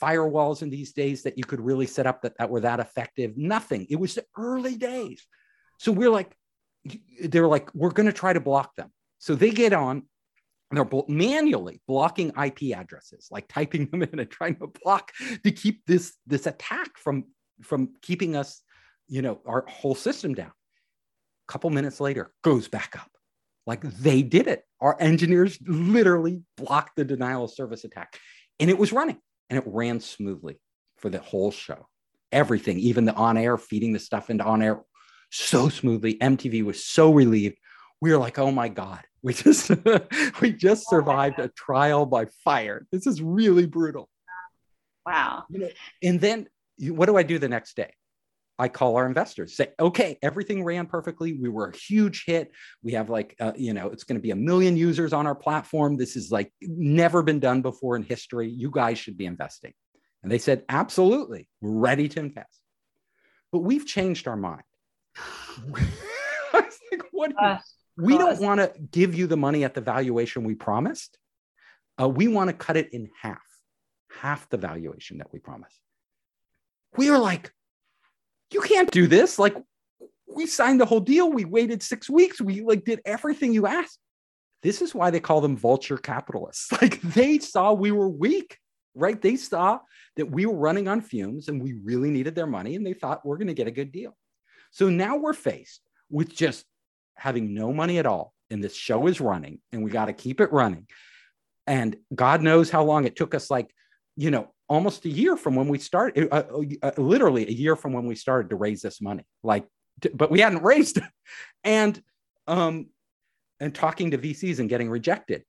firewalls 0.00 0.62
in 0.62 0.70
these 0.70 0.92
days 0.92 1.24
that 1.24 1.36
you 1.36 1.42
could 1.42 1.60
really 1.60 1.86
set 1.86 2.06
up 2.06 2.22
that, 2.22 2.38
that 2.38 2.48
were 2.48 2.60
that 2.60 2.78
effective. 2.78 3.36
Nothing. 3.36 3.88
It 3.90 3.96
was 3.96 4.14
the 4.14 4.24
early 4.38 4.76
days. 4.76 5.26
So 5.78 5.90
we're 5.90 6.10
like 6.10 6.32
they're 7.24 7.48
like, 7.48 7.74
we're 7.74 7.90
going 7.90 8.06
to 8.06 8.12
try 8.12 8.32
to 8.32 8.40
block 8.40 8.74
them. 8.76 8.90
So 9.18 9.34
they 9.34 9.50
get 9.50 9.72
on, 9.72 10.04
they're 10.70 10.88
manually 11.08 11.80
blocking 11.86 12.28
IP 12.30 12.76
addresses, 12.76 13.28
like 13.30 13.48
typing 13.48 13.86
them 13.86 14.02
in 14.12 14.18
and 14.18 14.30
trying 14.30 14.56
to 14.56 14.68
block 14.82 15.12
to 15.44 15.50
keep 15.50 15.84
this 15.86 16.14
this 16.26 16.46
attack 16.46 16.96
from 16.96 17.24
from 17.62 17.94
keeping 18.00 18.36
us, 18.36 18.62
you 19.08 19.22
know, 19.22 19.40
our 19.46 19.64
whole 19.68 19.94
system 19.94 20.34
down. 20.34 20.52
A 21.48 21.52
couple 21.52 21.70
minutes 21.70 22.00
later, 22.00 22.32
goes 22.42 22.68
back 22.68 22.94
up. 22.96 23.10
Like 23.66 23.82
they 23.82 24.22
did 24.22 24.46
it. 24.46 24.64
Our 24.80 24.96
engineers 25.00 25.58
literally 25.66 26.42
blocked 26.56 26.96
the 26.96 27.04
denial 27.04 27.44
of 27.44 27.52
service 27.52 27.84
attack, 27.84 28.18
and 28.58 28.70
it 28.70 28.78
was 28.78 28.92
running, 28.92 29.18
and 29.50 29.58
it 29.58 29.64
ran 29.66 30.00
smoothly 30.00 30.60
for 30.96 31.10
the 31.10 31.18
whole 31.18 31.50
show. 31.50 31.86
Everything, 32.32 32.78
even 32.78 33.04
the 33.04 33.14
on 33.14 33.36
air, 33.36 33.58
feeding 33.58 33.92
the 33.92 33.98
stuff 33.98 34.30
into 34.30 34.44
on 34.44 34.62
air, 34.62 34.80
so 35.30 35.68
smoothly. 35.68 36.14
MTV 36.16 36.64
was 36.64 36.84
so 36.84 37.12
relieved. 37.12 37.56
We 38.00 38.12
were 38.12 38.18
like, 38.18 38.38
oh 38.38 38.50
my 38.50 38.68
God, 38.68 39.00
we 39.22 39.34
just 39.34 39.70
we 40.40 40.52
just 40.52 40.88
survived 40.88 41.38
a 41.38 41.48
trial 41.48 42.06
by 42.06 42.26
fire. 42.44 42.86
This 42.92 43.06
is 43.06 43.22
really 43.22 43.66
brutal. 43.66 44.08
Wow. 45.06 45.44
You 45.48 45.58
know, 45.60 45.68
and 46.02 46.20
then 46.20 46.46
what 46.78 47.06
do 47.06 47.16
I 47.16 47.22
do 47.22 47.38
the 47.38 47.48
next 47.48 47.76
day? 47.76 47.92
I 48.60 48.68
call 48.68 48.96
our 48.96 49.06
investors, 49.06 49.56
say, 49.56 49.68
okay, 49.80 50.18
everything 50.22 50.62
ran 50.62 50.84
perfectly. 50.84 51.32
We 51.32 51.48
were 51.48 51.68
a 51.68 51.76
huge 51.76 52.24
hit. 52.26 52.52
We 52.82 52.92
have 52.92 53.08
like, 53.08 53.34
uh, 53.40 53.52
you 53.56 53.72
know, 53.72 53.88
it's 53.88 54.04
going 54.04 54.18
to 54.18 54.22
be 54.22 54.32
a 54.32 54.36
million 54.36 54.76
users 54.76 55.14
on 55.14 55.26
our 55.26 55.34
platform. 55.34 55.96
This 55.96 56.14
is 56.14 56.30
like 56.30 56.52
never 56.60 57.22
been 57.22 57.40
done 57.40 57.62
before 57.62 57.96
in 57.96 58.02
history. 58.02 58.50
You 58.50 58.70
guys 58.70 58.98
should 58.98 59.16
be 59.16 59.24
investing. 59.24 59.72
And 60.22 60.30
they 60.30 60.36
said, 60.36 60.64
absolutely, 60.68 61.48
we're 61.62 61.70
ready 61.70 62.06
to 62.10 62.20
invest. 62.20 62.60
But 63.50 63.60
we've 63.60 63.86
changed 63.86 64.28
our 64.28 64.36
mind. 64.36 64.62
like, 66.52 66.72
what? 67.12 67.32
Uh, 67.40 67.58
we 67.96 68.16
don't 68.16 68.40
want 68.40 68.60
to 68.60 68.72
give 68.90 69.14
you 69.14 69.26
the 69.26 69.36
money 69.36 69.64
at 69.64 69.74
the 69.74 69.80
valuation 69.80 70.44
we 70.44 70.54
promised. 70.54 71.18
Uh, 72.00 72.08
we 72.08 72.28
want 72.28 72.48
to 72.48 72.54
cut 72.54 72.76
it 72.76 72.92
in 72.92 73.10
half, 73.20 73.42
half 74.10 74.48
the 74.48 74.56
valuation 74.56 75.18
that 75.18 75.32
we 75.32 75.38
promised. 75.38 75.80
We 76.96 77.10
are 77.10 77.18
like, 77.18 77.52
you 78.52 78.60
can't 78.62 78.90
do 78.90 79.06
this. 79.06 79.38
Like, 79.38 79.56
we 80.34 80.46
signed 80.46 80.80
the 80.80 80.86
whole 80.86 81.00
deal. 81.00 81.30
We 81.30 81.44
waited 81.44 81.82
six 81.82 82.08
weeks. 82.08 82.40
We 82.40 82.62
like 82.62 82.84
did 82.84 83.00
everything 83.04 83.52
you 83.52 83.66
asked. 83.66 83.98
This 84.62 84.82
is 84.82 84.94
why 84.94 85.10
they 85.10 85.20
call 85.20 85.40
them 85.40 85.56
vulture 85.56 85.98
capitalists. 85.98 86.70
Like 86.80 87.00
they 87.02 87.38
saw 87.38 87.72
we 87.72 87.90
were 87.90 88.08
weak, 88.08 88.58
right? 88.94 89.20
They 89.20 89.36
saw 89.36 89.80
that 90.16 90.30
we 90.30 90.46
were 90.46 90.56
running 90.56 90.88
on 90.88 91.00
fumes 91.00 91.48
and 91.48 91.62
we 91.62 91.74
really 91.84 92.10
needed 92.10 92.34
their 92.34 92.46
money, 92.46 92.76
and 92.76 92.86
they 92.86 92.94
thought 92.94 93.24
we're 93.24 93.36
going 93.36 93.48
to 93.48 93.54
get 93.54 93.66
a 93.66 93.72
good 93.72 93.92
deal. 93.92 94.16
So 94.70 94.88
now 94.88 95.16
we're 95.16 95.32
faced 95.32 95.80
with 96.10 96.34
just 96.34 96.64
having 97.14 97.54
no 97.54 97.72
money 97.72 97.98
at 97.98 98.06
all. 98.06 98.34
And 98.50 98.62
this 98.62 98.74
show 98.74 99.06
is 99.06 99.20
running 99.20 99.60
and 99.72 99.84
we 99.84 99.90
got 99.90 100.06
to 100.06 100.12
keep 100.12 100.40
it 100.40 100.52
running. 100.52 100.86
And 101.66 101.96
God 102.14 102.42
knows 102.42 102.70
how 102.70 102.82
long 102.82 103.04
it 103.04 103.14
took 103.14 103.34
us, 103.34 103.50
like, 103.50 103.72
you 104.16 104.30
know, 104.30 104.52
almost 104.68 105.04
a 105.04 105.08
year 105.08 105.36
from 105.36 105.54
when 105.54 105.68
we 105.68 105.78
started, 105.78 106.28
uh, 106.32 106.42
uh, 106.50 106.62
uh 106.82 106.92
literally 107.00 107.46
a 107.46 107.52
year 107.52 107.76
from 107.76 107.92
when 107.92 108.06
we 108.06 108.14
started 108.14 108.50
to 108.50 108.56
raise 108.56 108.82
this 108.82 109.00
money. 109.00 109.24
Like, 109.42 109.66
t- 110.00 110.10
but 110.12 110.30
we 110.30 110.40
hadn't 110.40 110.62
raised 110.62 110.96
it. 110.98 111.04
And, 111.62 112.02
um, 112.48 112.86
and 113.60 113.74
talking 113.74 114.10
to 114.12 114.18
VCs 114.18 114.58
and 114.58 114.68
getting 114.68 114.88
rejected. 114.88 115.44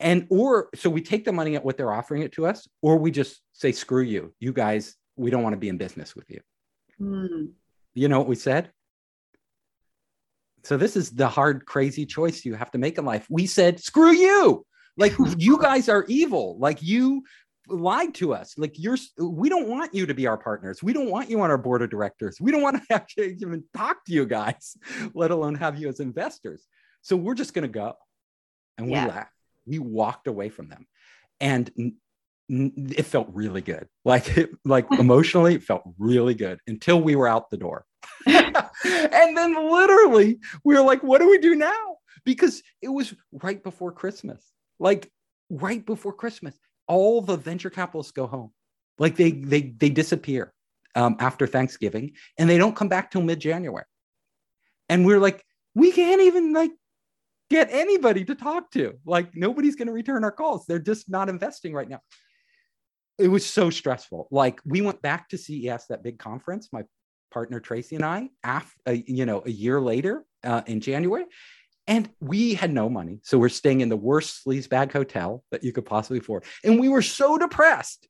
And, 0.00 0.26
or, 0.30 0.68
so 0.76 0.88
we 0.88 1.02
take 1.02 1.24
the 1.24 1.32
money 1.32 1.56
at 1.56 1.64
what 1.64 1.76
they're 1.76 1.92
offering 1.92 2.22
it 2.22 2.32
to 2.32 2.46
us, 2.46 2.68
or 2.80 2.96
we 2.96 3.10
just 3.10 3.40
say, 3.52 3.72
screw 3.72 4.02
you, 4.02 4.32
you 4.38 4.52
guys, 4.52 4.94
we 5.16 5.30
don't 5.30 5.42
want 5.42 5.54
to 5.54 5.58
be 5.58 5.68
in 5.68 5.76
business 5.76 6.14
with 6.14 6.30
you. 6.30 6.40
Mm. 7.00 7.48
You 7.94 8.08
know 8.08 8.18
what 8.18 8.28
we 8.28 8.36
said? 8.36 8.70
So 10.64 10.76
this 10.76 10.96
is 10.96 11.10
the 11.10 11.28
hard, 11.28 11.66
crazy 11.66 12.04
choice 12.04 12.44
you 12.44 12.54
have 12.54 12.70
to 12.72 12.78
make 12.78 12.98
in 12.98 13.04
life. 13.04 13.26
We 13.30 13.46
said, 13.46 13.80
screw 13.80 14.12
you. 14.12 14.66
Like 14.96 15.14
you 15.38 15.58
guys 15.58 15.88
are 15.88 16.04
evil. 16.08 16.58
Like 16.58 16.82
you 16.82 17.24
lied 17.68 18.14
to 18.14 18.34
us. 18.34 18.56
Like 18.58 18.78
you're 18.78 18.96
we 19.18 19.48
don't 19.48 19.68
want 19.68 19.94
you 19.94 20.06
to 20.06 20.14
be 20.14 20.26
our 20.26 20.36
partners. 20.36 20.82
We 20.82 20.92
don't 20.92 21.10
want 21.10 21.30
you 21.30 21.40
on 21.40 21.50
our 21.50 21.58
board 21.58 21.82
of 21.82 21.90
directors. 21.90 22.40
We 22.40 22.50
don't 22.50 22.62
want 22.62 22.76
to 22.76 22.82
actually 22.94 23.36
even 23.40 23.64
talk 23.76 24.04
to 24.06 24.12
you 24.12 24.26
guys, 24.26 24.76
let 25.14 25.30
alone 25.30 25.54
have 25.56 25.78
you 25.78 25.88
as 25.88 26.00
investors. 26.00 26.66
So 27.02 27.16
we're 27.16 27.34
just 27.34 27.54
gonna 27.54 27.68
go. 27.68 27.94
And 28.76 28.86
we 28.86 28.92
yeah. 28.92 29.06
laughed. 29.06 29.32
We 29.66 29.78
walked 29.78 30.26
away 30.26 30.48
from 30.48 30.68
them. 30.68 30.86
And 31.40 31.94
it 32.48 33.04
felt 33.04 33.28
really 33.32 33.60
good. 33.60 33.88
Like 34.04 34.36
it, 34.36 34.50
like 34.64 34.86
emotionally, 34.98 35.54
it 35.56 35.62
felt 35.62 35.82
really 35.98 36.34
good 36.34 36.60
until 36.66 37.00
we 37.00 37.16
were 37.16 37.28
out 37.28 37.50
the 37.50 37.56
door. 37.56 37.84
and 38.26 39.36
then 39.36 39.70
literally 39.70 40.38
we 40.64 40.74
were 40.74 40.82
like, 40.82 41.02
what 41.02 41.20
do 41.20 41.28
we 41.28 41.38
do 41.38 41.54
now? 41.54 41.96
Because 42.24 42.62
it 42.82 42.88
was 42.88 43.14
right 43.32 43.62
before 43.62 43.92
Christmas. 43.92 44.52
Like 44.78 45.10
right 45.50 45.84
before 45.84 46.12
Christmas. 46.12 46.58
All 46.86 47.20
the 47.20 47.36
venture 47.36 47.70
capitalists 47.70 48.12
go 48.12 48.26
home. 48.26 48.52
Like 48.98 49.16
they 49.16 49.32
they 49.32 49.60
they 49.78 49.90
disappear 49.90 50.54
um, 50.94 51.16
after 51.20 51.46
Thanksgiving 51.46 52.12
and 52.38 52.48
they 52.48 52.58
don't 52.58 52.74
come 52.74 52.88
back 52.88 53.10
till 53.10 53.22
mid-January. 53.22 53.84
And 54.88 55.04
we're 55.04 55.20
like, 55.20 55.44
we 55.74 55.92
can't 55.92 56.22
even 56.22 56.54
like 56.54 56.72
get 57.50 57.68
anybody 57.70 58.24
to 58.24 58.34
talk 58.34 58.70
to. 58.72 58.94
Like 59.04 59.36
nobody's 59.36 59.76
going 59.76 59.88
to 59.88 59.92
return 59.92 60.24
our 60.24 60.32
calls. 60.32 60.64
They're 60.66 60.78
just 60.78 61.10
not 61.10 61.28
investing 61.28 61.74
right 61.74 61.88
now 61.88 62.00
it 63.18 63.28
was 63.28 63.44
so 63.44 63.70
stressful. 63.70 64.28
Like 64.30 64.60
we 64.64 64.80
went 64.80 65.02
back 65.02 65.28
to 65.30 65.38
CES, 65.38 65.86
that 65.88 66.02
big 66.02 66.18
conference, 66.18 66.68
my 66.72 66.84
partner 67.30 67.60
Tracy 67.60 67.96
and 67.96 68.04
I, 68.04 68.30
after, 68.44 68.80
uh, 68.86 68.92
you 68.92 69.26
know, 69.26 69.42
a 69.44 69.50
year 69.50 69.80
later 69.80 70.24
uh, 70.44 70.62
in 70.66 70.80
January, 70.80 71.26
and 71.86 72.08
we 72.20 72.54
had 72.54 72.72
no 72.72 72.88
money. 72.88 73.20
So 73.22 73.38
we're 73.38 73.48
staying 73.48 73.80
in 73.80 73.88
the 73.88 73.96
worst 73.96 74.44
sleaze 74.44 74.68
bag 74.68 74.92
hotel 74.92 75.42
that 75.50 75.64
you 75.64 75.72
could 75.72 75.86
possibly 75.86 76.18
afford. 76.18 76.44
And 76.62 76.78
we 76.78 76.88
were 76.88 77.02
so 77.02 77.38
depressed 77.38 78.06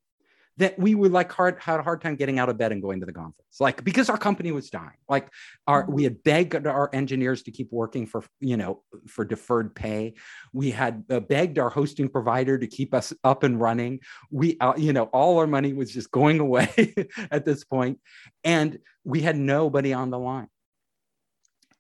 that 0.59 0.79
we 0.79 0.95
were 0.95 1.09
like 1.09 1.33
hard 1.33 1.57
had 1.61 1.81
a 1.81 1.83
hard 1.83 2.01
time 2.01 2.17
getting 2.17 2.39
out 2.39 2.49
of 2.49 2.59
bed 2.59 2.73
and 2.73 2.83
going 2.83 3.01
to 3.01 3.07
the 3.07 3.13
conference 3.13 3.61
like 3.61 3.83
because 3.85 4.11
our 4.11 4.19
company 4.19 4.53
was 4.53 4.71
dying. 4.71 4.99
Like 5.09 5.29
our 5.67 5.89
we 5.89 6.05
had 6.05 6.23
begged 6.23 6.67
our 6.67 6.91
engineers 6.93 7.43
to 7.45 7.51
keep 7.51 7.73
working 7.73 8.07
for 8.07 8.25
you 8.41 8.57
know 8.57 8.83
for 9.07 9.25
deferred 9.25 9.75
pay. 9.75 10.15
We 10.53 10.71
had 10.71 11.05
uh, 11.11 11.21
begged 11.21 11.59
our 11.59 11.71
hosting 11.71 12.09
provider 12.09 12.59
to 12.59 12.67
keep 12.67 12.93
us 12.93 13.13
up 13.25 13.43
and 13.43 13.61
running. 13.61 14.01
We 14.31 14.59
uh, 14.61 14.75
you 14.77 14.93
know 14.93 15.05
all 15.05 15.39
our 15.39 15.47
money 15.47 15.73
was 15.73 15.93
just 15.93 16.11
going 16.11 16.41
away 16.49 16.95
at 17.31 17.45
this 17.45 17.65
point 17.65 18.01
and 18.45 18.79
we 19.05 19.21
had 19.21 19.37
nobody 19.37 19.93
on 19.93 20.11
the 20.11 20.19
line. 20.19 20.49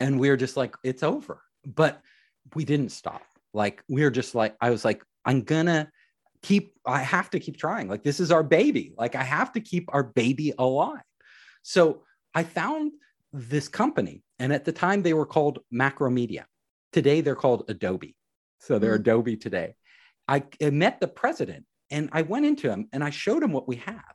And 0.00 0.18
we 0.20 0.30
were 0.30 0.36
just 0.36 0.56
like 0.56 0.74
it's 0.82 1.02
over. 1.02 1.42
But 1.66 2.00
we 2.54 2.64
didn't 2.64 2.90
stop. 2.90 3.22
Like 3.52 3.82
we 3.88 4.02
were 4.02 4.10
just 4.10 4.34
like, 4.34 4.56
I 4.60 4.70
was 4.70 4.84
like, 4.84 5.02
I'm 5.24 5.42
gonna 5.42 5.90
keep, 6.42 6.74
I 6.86 7.00
have 7.00 7.30
to 7.30 7.40
keep 7.40 7.56
trying. 7.56 7.88
Like 7.88 8.02
this 8.02 8.20
is 8.20 8.30
our 8.30 8.42
baby. 8.42 8.94
Like 8.96 9.14
I 9.14 9.22
have 9.22 9.52
to 9.52 9.60
keep 9.60 9.88
our 9.92 10.02
baby 10.02 10.52
alive. 10.58 11.02
So 11.62 12.02
I 12.34 12.44
found 12.44 12.92
this 13.32 13.68
company, 13.68 14.22
and 14.38 14.52
at 14.52 14.64
the 14.64 14.72
time 14.72 15.02
they 15.02 15.12
were 15.12 15.26
called 15.26 15.58
Macromedia. 15.72 16.44
Today 16.92 17.20
they're 17.20 17.34
called 17.34 17.64
Adobe. 17.68 18.16
So 18.60 18.78
they're 18.78 18.94
mm-hmm. 18.94 19.02
Adobe 19.02 19.36
today. 19.36 19.74
I, 20.26 20.44
I 20.62 20.70
met 20.70 21.00
the 21.00 21.08
president 21.08 21.64
and 21.90 22.08
I 22.12 22.22
went 22.22 22.46
into 22.46 22.70
him 22.70 22.88
and 22.92 23.02
I 23.02 23.10
showed 23.10 23.42
him 23.42 23.52
what 23.52 23.68
we 23.68 23.76
have. 23.76 24.14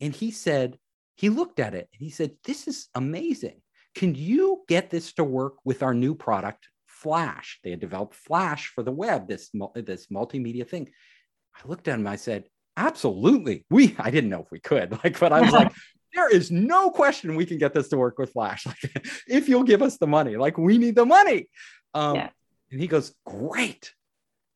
And 0.00 0.14
he 0.14 0.30
said, 0.30 0.78
he 1.14 1.28
looked 1.28 1.60
at 1.60 1.74
it 1.74 1.88
and 1.92 2.00
he 2.00 2.10
said, 2.10 2.32
This 2.44 2.66
is 2.66 2.88
amazing. 2.94 3.60
Can 3.94 4.14
you 4.14 4.62
get 4.68 4.90
this 4.90 5.12
to 5.14 5.24
work 5.24 5.54
with 5.64 5.82
our 5.82 5.94
new 5.94 6.14
product, 6.14 6.68
Flash? 6.86 7.60
They 7.62 7.70
had 7.70 7.80
developed 7.80 8.14
Flash 8.14 8.68
for 8.68 8.82
the 8.82 8.90
web, 8.90 9.28
this, 9.28 9.50
this 9.74 10.06
multimedia 10.06 10.66
thing. 10.66 10.90
I 11.56 11.68
looked 11.68 11.88
at 11.88 11.98
him, 11.98 12.06
I 12.06 12.16
said, 12.16 12.44
Absolutely. 12.76 13.66
We, 13.70 13.94
I 13.98 14.10
didn't 14.10 14.30
know 14.30 14.40
if 14.40 14.50
we 14.50 14.60
could, 14.60 14.92
like, 15.04 15.18
but 15.18 15.32
I 15.32 15.42
was 15.42 15.52
like, 15.52 15.72
there 16.14 16.30
is 16.34 16.50
no 16.50 16.90
question 16.90 17.36
we 17.36 17.46
can 17.46 17.58
get 17.58 17.74
this 17.74 17.88
to 17.88 17.96
work 17.96 18.18
with 18.18 18.32
Flash. 18.32 18.66
Like, 18.84 19.06
if 19.26 19.48
you'll 19.48 19.62
give 19.62 19.82
us 19.82 19.98
the 19.98 20.06
money, 20.06 20.36
like 20.36 20.58
we 20.58 20.78
need 20.78 20.96
the 20.96 21.06
money. 21.06 21.48
Um, 21.94 22.16
yeah. 22.16 22.30
And 22.70 22.80
he 22.80 22.86
goes, 22.86 23.14
Great, 23.26 23.92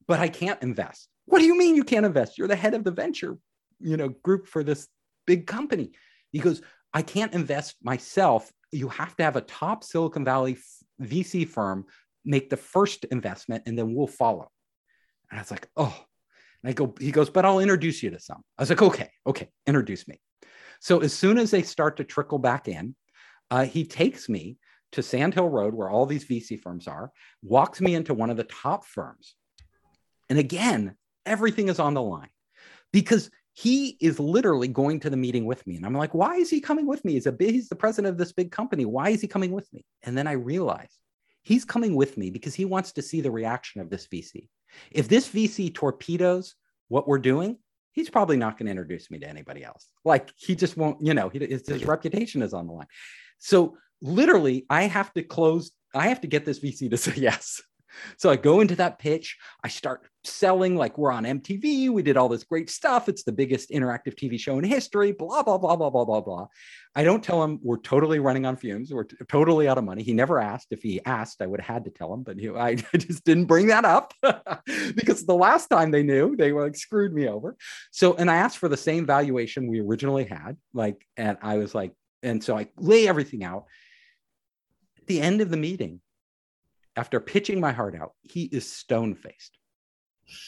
but 0.06 0.20
I 0.20 0.28
can't 0.28 0.62
invest. 0.62 1.08
What 1.26 1.40
do 1.40 1.44
you 1.44 1.58
mean 1.58 1.76
you 1.76 1.84
can't 1.84 2.06
invest? 2.06 2.38
You're 2.38 2.48
the 2.48 2.56
head 2.56 2.74
of 2.74 2.84
the 2.84 2.90
venture, 2.90 3.36
you 3.80 3.96
know, 3.96 4.08
group 4.08 4.46
for 4.46 4.62
this 4.62 4.88
big 5.26 5.46
company. 5.46 5.92
He 6.32 6.38
goes, 6.38 6.62
I 6.94 7.02
can't 7.02 7.34
invest 7.34 7.76
myself. 7.82 8.50
You 8.72 8.88
have 8.88 9.16
to 9.16 9.24
have 9.24 9.36
a 9.36 9.40
top 9.40 9.84
Silicon 9.84 10.24
Valley 10.24 10.56
VC 11.02 11.46
firm 11.46 11.86
make 12.24 12.48
the 12.50 12.56
first 12.56 13.04
investment 13.06 13.64
and 13.66 13.78
then 13.78 13.94
we'll 13.94 14.06
follow. 14.06 14.50
And 15.30 15.38
I 15.38 15.42
was 15.42 15.50
like, 15.50 15.68
oh, 15.76 15.96
I 16.68 16.72
go, 16.72 16.94
he 16.98 17.12
goes, 17.12 17.30
but 17.30 17.44
I'll 17.44 17.60
introduce 17.60 18.02
you 18.02 18.10
to 18.10 18.20
some. 18.20 18.42
I 18.58 18.62
was 18.62 18.70
like, 18.70 18.82
okay, 18.82 19.10
okay, 19.26 19.48
introduce 19.66 20.06
me. 20.08 20.20
So 20.80 21.00
as 21.00 21.12
soon 21.12 21.38
as 21.38 21.50
they 21.50 21.62
start 21.62 21.96
to 21.96 22.04
trickle 22.04 22.38
back 22.38 22.68
in, 22.68 22.94
uh, 23.50 23.64
he 23.64 23.84
takes 23.84 24.28
me 24.28 24.58
to 24.92 25.02
Sand 25.02 25.34
Hill 25.34 25.48
Road, 25.48 25.74
where 25.74 25.90
all 25.90 26.06
these 26.06 26.24
VC 26.24 26.60
firms 26.60 26.86
are, 26.86 27.12
walks 27.42 27.80
me 27.80 27.94
into 27.94 28.14
one 28.14 28.30
of 28.30 28.36
the 28.36 28.44
top 28.44 28.84
firms. 28.84 29.34
And 30.28 30.38
again, 30.38 30.96
everything 31.24 31.68
is 31.68 31.78
on 31.78 31.94
the 31.94 32.02
line 32.02 32.30
because 32.92 33.30
he 33.52 33.96
is 34.00 34.20
literally 34.20 34.68
going 34.68 35.00
to 35.00 35.10
the 35.10 35.16
meeting 35.16 35.46
with 35.46 35.66
me. 35.66 35.76
And 35.76 35.86
I'm 35.86 35.94
like, 35.94 36.14
why 36.14 36.36
is 36.36 36.50
he 36.50 36.60
coming 36.60 36.86
with 36.86 37.04
me? 37.04 37.14
He's, 37.14 37.26
a 37.26 37.32
big, 37.32 37.52
he's 37.52 37.68
the 37.68 37.76
president 37.76 38.12
of 38.12 38.18
this 38.18 38.32
big 38.32 38.50
company. 38.50 38.84
Why 38.84 39.10
is 39.10 39.20
he 39.20 39.28
coming 39.28 39.52
with 39.52 39.72
me? 39.72 39.84
And 40.02 40.16
then 40.16 40.26
I 40.26 40.32
realized 40.32 40.98
he's 41.42 41.64
coming 41.64 41.94
with 41.94 42.18
me 42.18 42.30
because 42.30 42.54
he 42.54 42.64
wants 42.64 42.92
to 42.92 43.02
see 43.02 43.20
the 43.20 43.30
reaction 43.30 43.80
of 43.80 43.88
this 43.88 44.06
VC. 44.08 44.48
If 44.90 45.08
this 45.08 45.28
VC 45.28 45.74
torpedoes 45.74 46.54
what 46.88 47.08
we're 47.08 47.18
doing, 47.18 47.58
he's 47.92 48.10
probably 48.10 48.36
not 48.36 48.58
going 48.58 48.66
to 48.66 48.70
introduce 48.70 49.10
me 49.10 49.18
to 49.18 49.28
anybody 49.28 49.64
else. 49.64 49.86
Like 50.04 50.30
he 50.36 50.54
just 50.54 50.76
won't, 50.76 51.00
you 51.00 51.14
know, 51.14 51.28
he, 51.28 51.38
his 51.38 51.84
reputation 51.84 52.42
is 52.42 52.52
on 52.52 52.66
the 52.66 52.72
line. 52.72 52.86
So 53.38 53.76
literally, 54.00 54.66
I 54.68 54.82
have 54.82 55.12
to 55.14 55.22
close, 55.22 55.72
I 55.94 56.08
have 56.08 56.20
to 56.20 56.26
get 56.26 56.44
this 56.44 56.60
VC 56.60 56.90
to 56.90 56.96
say 56.96 57.14
yes. 57.16 57.62
So 58.18 58.30
I 58.30 58.36
go 58.36 58.60
into 58.60 58.76
that 58.76 58.98
pitch. 58.98 59.38
I 59.64 59.68
start 59.68 60.06
selling 60.26 60.76
like 60.76 60.98
we're 60.98 61.12
on 61.12 61.24
MTV. 61.24 61.90
We 61.90 62.02
did 62.02 62.16
all 62.16 62.28
this 62.28 62.44
great 62.44 62.70
stuff. 62.70 63.08
It's 63.08 63.22
the 63.22 63.32
biggest 63.32 63.70
interactive 63.70 64.14
TV 64.14 64.38
show 64.38 64.58
in 64.58 64.64
history, 64.64 65.12
blah, 65.12 65.42
blah, 65.42 65.58
blah, 65.58 65.76
blah, 65.76 65.90
blah, 65.90 66.04
blah, 66.04 66.20
blah. 66.20 66.46
I 66.94 67.04
don't 67.04 67.22
tell 67.22 67.42
him 67.42 67.58
we're 67.62 67.78
totally 67.78 68.18
running 68.18 68.46
on 68.46 68.56
fumes. 68.56 68.92
We're 68.92 69.04
t- 69.04 69.16
totally 69.28 69.68
out 69.68 69.78
of 69.78 69.84
money. 69.84 70.02
He 70.02 70.14
never 70.14 70.38
asked. 70.40 70.68
If 70.70 70.82
he 70.82 71.04
asked, 71.04 71.42
I 71.42 71.46
would 71.46 71.60
have 71.60 71.74
had 71.74 71.84
to 71.84 71.90
tell 71.90 72.12
him, 72.12 72.22
but 72.22 72.38
he, 72.38 72.50
I 72.50 72.74
just 72.96 73.24
didn't 73.24 73.46
bring 73.46 73.66
that 73.68 73.84
up 73.84 74.14
because 74.94 75.24
the 75.26 75.34
last 75.34 75.68
time 75.68 75.90
they 75.90 76.02
knew, 76.02 76.36
they 76.36 76.52
were 76.52 76.64
like 76.64 76.76
screwed 76.76 77.12
me 77.12 77.28
over. 77.28 77.56
So, 77.90 78.14
and 78.14 78.30
I 78.30 78.36
asked 78.36 78.58
for 78.58 78.68
the 78.68 78.76
same 78.76 79.06
valuation 79.06 79.68
we 79.68 79.80
originally 79.80 80.24
had. 80.24 80.56
Like, 80.72 81.06
and 81.16 81.38
I 81.42 81.58
was 81.58 81.74
like, 81.74 81.92
and 82.22 82.42
so 82.42 82.56
I 82.56 82.68
lay 82.76 83.08
everything 83.08 83.44
out. 83.44 83.66
At 84.98 85.06
the 85.06 85.20
end 85.20 85.40
of 85.40 85.50
the 85.50 85.56
meeting, 85.56 86.00
after 86.96 87.20
pitching 87.20 87.60
my 87.60 87.72
heart 87.72 87.94
out, 87.94 88.12
he 88.22 88.44
is 88.44 88.70
stone 88.70 89.14
faced. 89.14 89.58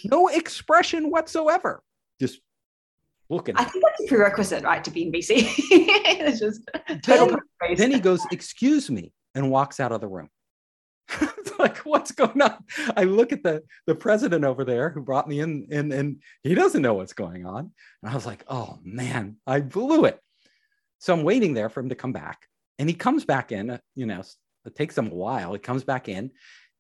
No 0.05 0.29
expression 0.29 1.11
whatsoever. 1.11 1.83
Just 2.21 2.41
looking. 3.29 3.57
I 3.57 3.65
think 3.65 3.85
that's 3.85 4.05
a 4.05 4.09
prerequisite, 4.09 4.65
right, 4.65 4.83
to 4.85 4.91
be 4.91 5.03
in 5.05 5.13
VC. 5.13 5.49
it's 5.71 6.41
just 6.41 6.63
then, 7.07 7.37
then 7.77 7.91
he 7.91 8.01
goes, 8.01 8.27
Excuse 8.31 8.91
me, 8.91 9.13
and 9.35 9.51
walks 9.51 9.81
out 9.81 9.93
of 9.93 10.01
the 10.01 10.09
room. 10.09 10.29
like, 11.59 11.79
what's 11.79 12.13
going 12.13 12.41
on? 12.43 12.65
I 12.97 13.05
look 13.05 13.33
at 13.33 13.43
the, 13.43 13.63
the 13.87 13.95
president 13.95 14.45
over 14.45 14.65
there 14.65 14.91
who 14.91 15.01
brought 15.01 15.29
me 15.29 15.41
in, 15.41 15.67
and, 15.71 15.93
and 15.93 16.23
he 16.43 16.55
doesn't 16.55 16.83
know 16.83 16.95
what's 16.95 17.15
going 17.15 17.47
on. 17.47 17.73
And 18.03 18.11
I 18.11 18.15
was 18.15 18.27
like, 18.27 18.45
Oh 18.49 18.79
man, 18.83 19.37
I 19.47 19.61
blew 19.61 20.05
it. 20.05 20.21
So 20.99 21.15
I'm 21.15 21.23
waiting 21.23 21.55
there 21.55 21.69
for 21.69 21.81
him 21.81 21.89
to 21.91 21.95
come 21.95 22.13
back. 22.13 22.47
And 22.79 22.89
he 22.89 22.95
comes 22.95 23.25
back 23.25 23.53
in, 23.53 23.79
you 23.95 24.07
know, 24.07 24.23
it 24.65 24.77
takes 24.77 24.97
him 24.97 25.11
a 25.11 25.15
while. 25.15 25.53
He 25.53 25.59
comes 25.59 25.85
back 25.85 26.09
in 26.09 26.31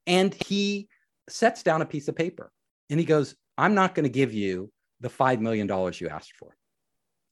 and 0.06 0.34
he 0.46 0.88
sets 1.28 1.62
down 1.62 1.82
a 1.82 1.86
piece 1.86 2.08
of 2.08 2.16
paper 2.16 2.50
and 2.90 2.98
he 2.98 3.06
goes, 3.06 3.34
I'm 3.56 3.74
not 3.74 3.94
going 3.94 4.04
to 4.04 4.10
give 4.10 4.32
you 4.32 4.70
the 5.00 5.08
$5 5.08 5.40
million 5.40 5.68
you 5.68 6.08
asked 6.08 6.36
for. 6.36 6.56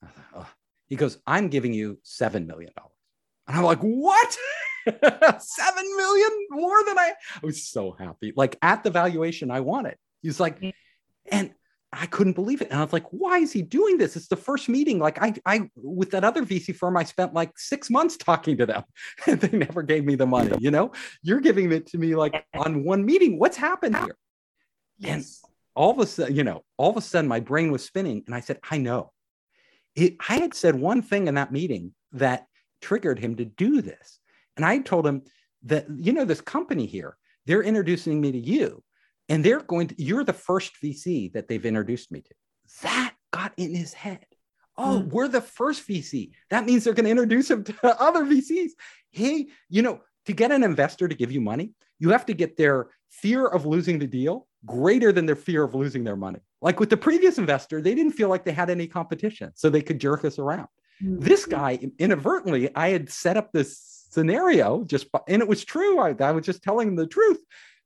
Thought, 0.03 0.25
oh. 0.35 0.49
He 0.87 0.95
goes, 0.95 1.17
I'm 1.27 1.49
giving 1.49 1.73
you 1.73 1.99
$7 2.05 2.45
million. 2.45 2.71
And 3.47 3.57
I'm 3.57 3.63
like, 3.63 3.79
what? 3.79 4.37
Seven 4.87 5.97
million 5.97 6.29
more 6.49 6.83
than 6.85 6.97
I, 6.97 7.13
I 7.35 7.45
was 7.45 7.67
so 7.67 7.95
happy. 7.97 8.33
Like 8.35 8.57
at 8.61 8.83
the 8.83 8.89
valuation 8.89 9.51
I 9.51 9.59
wanted. 9.59 9.95
He's 10.21 10.39
like, 10.39 10.61
and 11.29 11.53
I 11.91 12.05
couldn't 12.05 12.33
believe 12.33 12.61
it. 12.61 12.69
And 12.69 12.79
I 12.79 12.83
was 12.83 12.93
like, 12.93 13.05
why 13.11 13.39
is 13.39 13.51
he 13.51 13.61
doing 13.61 13.97
this? 13.97 14.15
It's 14.15 14.27
the 14.27 14.35
first 14.35 14.69
meeting. 14.69 14.99
Like 14.99 15.21
I, 15.21 15.33
I, 15.45 15.69
with 15.75 16.11
that 16.11 16.23
other 16.23 16.43
VC 16.43 16.75
firm, 16.75 16.97
I 16.97 17.03
spent 17.03 17.33
like 17.33 17.51
six 17.57 17.89
months 17.89 18.17
talking 18.17 18.57
to 18.57 18.65
them 18.65 18.83
and 19.27 19.39
they 19.39 19.57
never 19.57 19.83
gave 19.83 20.05
me 20.05 20.15
the 20.15 20.25
money. 20.25 20.55
You 20.59 20.71
know, 20.71 20.91
you're 21.21 21.41
giving 21.41 21.71
it 21.71 21.87
to 21.87 21.97
me 21.97 22.15
like 22.15 22.45
on 22.53 22.83
one 22.83 23.05
meeting. 23.05 23.39
What's 23.39 23.57
happened 23.57 23.95
here? 23.95 24.15
Yes. 24.97 25.13
And 25.43 25.51
all 25.75 25.91
of 25.91 25.99
a 25.99 26.05
sudden, 26.07 26.35
you 26.35 26.43
know, 26.43 26.63
all 26.77 26.89
of 26.89 26.97
a 26.97 27.01
sudden 27.01 27.27
my 27.27 27.39
brain 27.39 27.71
was 27.71 27.83
spinning 27.83 28.23
and 28.25 28.35
I 28.35 28.39
said, 28.39 28.59
I 28.69 28.77
know. 28.77 29.11
It, 29.95 30.15
I 30.27 30.37
had 30.37 30.53
said 30.53 30.75
one 30.75 31.01
thing 31.01 31.27
in 31.27 31.35
that 31.35 31.51
meeting 31.51 31.93
that 32.13 32.45
triggered 32.81 33.19
him 33.19 33.35
to 33.35 33.45
do 33.45 33.81
this. 33.81 34.19
And 34.55 34.65
I 34.65 34.79
told 34.79 35.05
him 35.05 35.23
that, 35.63 35.87
you 35.95 36.13
know, 36.13 36.25
this 36.25 36.41
company 36.41 36.85
here, 36.85 37.17
they're 37.45 37.63
introducing 37.63 38.19
me 38.21 38.31
to 38.31 38.37
you 38.37 38.83
and 39.29 39.43
they're 39.43 39.61
going 39.61 39.87
to, 39.87 40.01
you're 40.01 40.23
the 40.23 40.33
first 40.33 40.73
VC 40.83 41.31
that 41.33 41.47
they've 41.47 41.65
introduced 41.65 42.11
me 42.11 42.21
to. 42.21 42.33
That 42.83 43.13
got 43.31 43.53
in 43.57 43.73
his 43.73 43.93
head. 43.93 44.25
Oh, 44.77 45.01
mm. 45.03 45.07
we're 45.09 45.27
the 45.27 45.41
first 45.41 45.87
VC. 45.87 46.31
That 46.49 46.65
means 46.65 46.83
they're 46.83 46.93
going 46.93 47.05
to 47.05 47.11
introduce 47.11 47.49
him 47.49 47.63
to 47.63 48.01
other 48.01 48.25
VCs. 48.25 48.71
Hey, 49.11 49.47
you 49.69 49.81
know, 49.81 50.01
to 50.25 50.33
get 50.33 50.51
an 50.51 50.63
investor 50.63 51.07
to 51.07 51.15
give 51.15 51.31
you 51.31 51.41
money, 51.41 51.71
you 51.99 52.09
have 52.09 52.25
to 52.27 52.33
get 52.33 52.57
their 52.57 52.89
fear 53.09 53.45
of 53.45 53.65
losing 53.65 53.97
the 53.97 54.07
deal 54.07 54.47
greater 54.67 55.11
than 55.11 55.25
their 55.25 55.35
fear 55.35 55.63
of 55.63 55.73
losing 55.73 56.03
their 56.03 56.15
money. 56.15 56.39
Like 56.61 56.79
with 56.79 56.91
the 56.91 56.97
previous 56.97 57.39
investor, 57.39 57.81
they 57.81 57.95
didn't 57.95 58.11
feel 58.11 58.29
like 58.29 58.45
they 58.45 58.51
had 58.51 58.69
any 58.69 58.85
competition, 58.85 59.51
so 59.55 59.69
they 59.69 59.81
could 59.81 59.99
jerk 59.99 60.23
us 60.25 60.37
around. 60.37 60.67
Mm. 61.01 61.21
This 61.21 61.45
guy, 61.45 61.79
inadvertently, 61.97 62.75
I 62.75 62.89
had 62.89 63.09
set 63.09 63.37
up 63.37 63.51
this 63.51 64.05
scenario 64.11 64.83
just, 64.83 65.07
and 65.27 65.41
it 65.41 65.47
was 65.47 65.65
true. 65.65 65.99
I, 65.99 66.15
I 66.19 66.31
was 66.31 66.45
just 66.45 66.61
telling 66.61 66.95
the 66.95 67.07
truth 67.07 67.39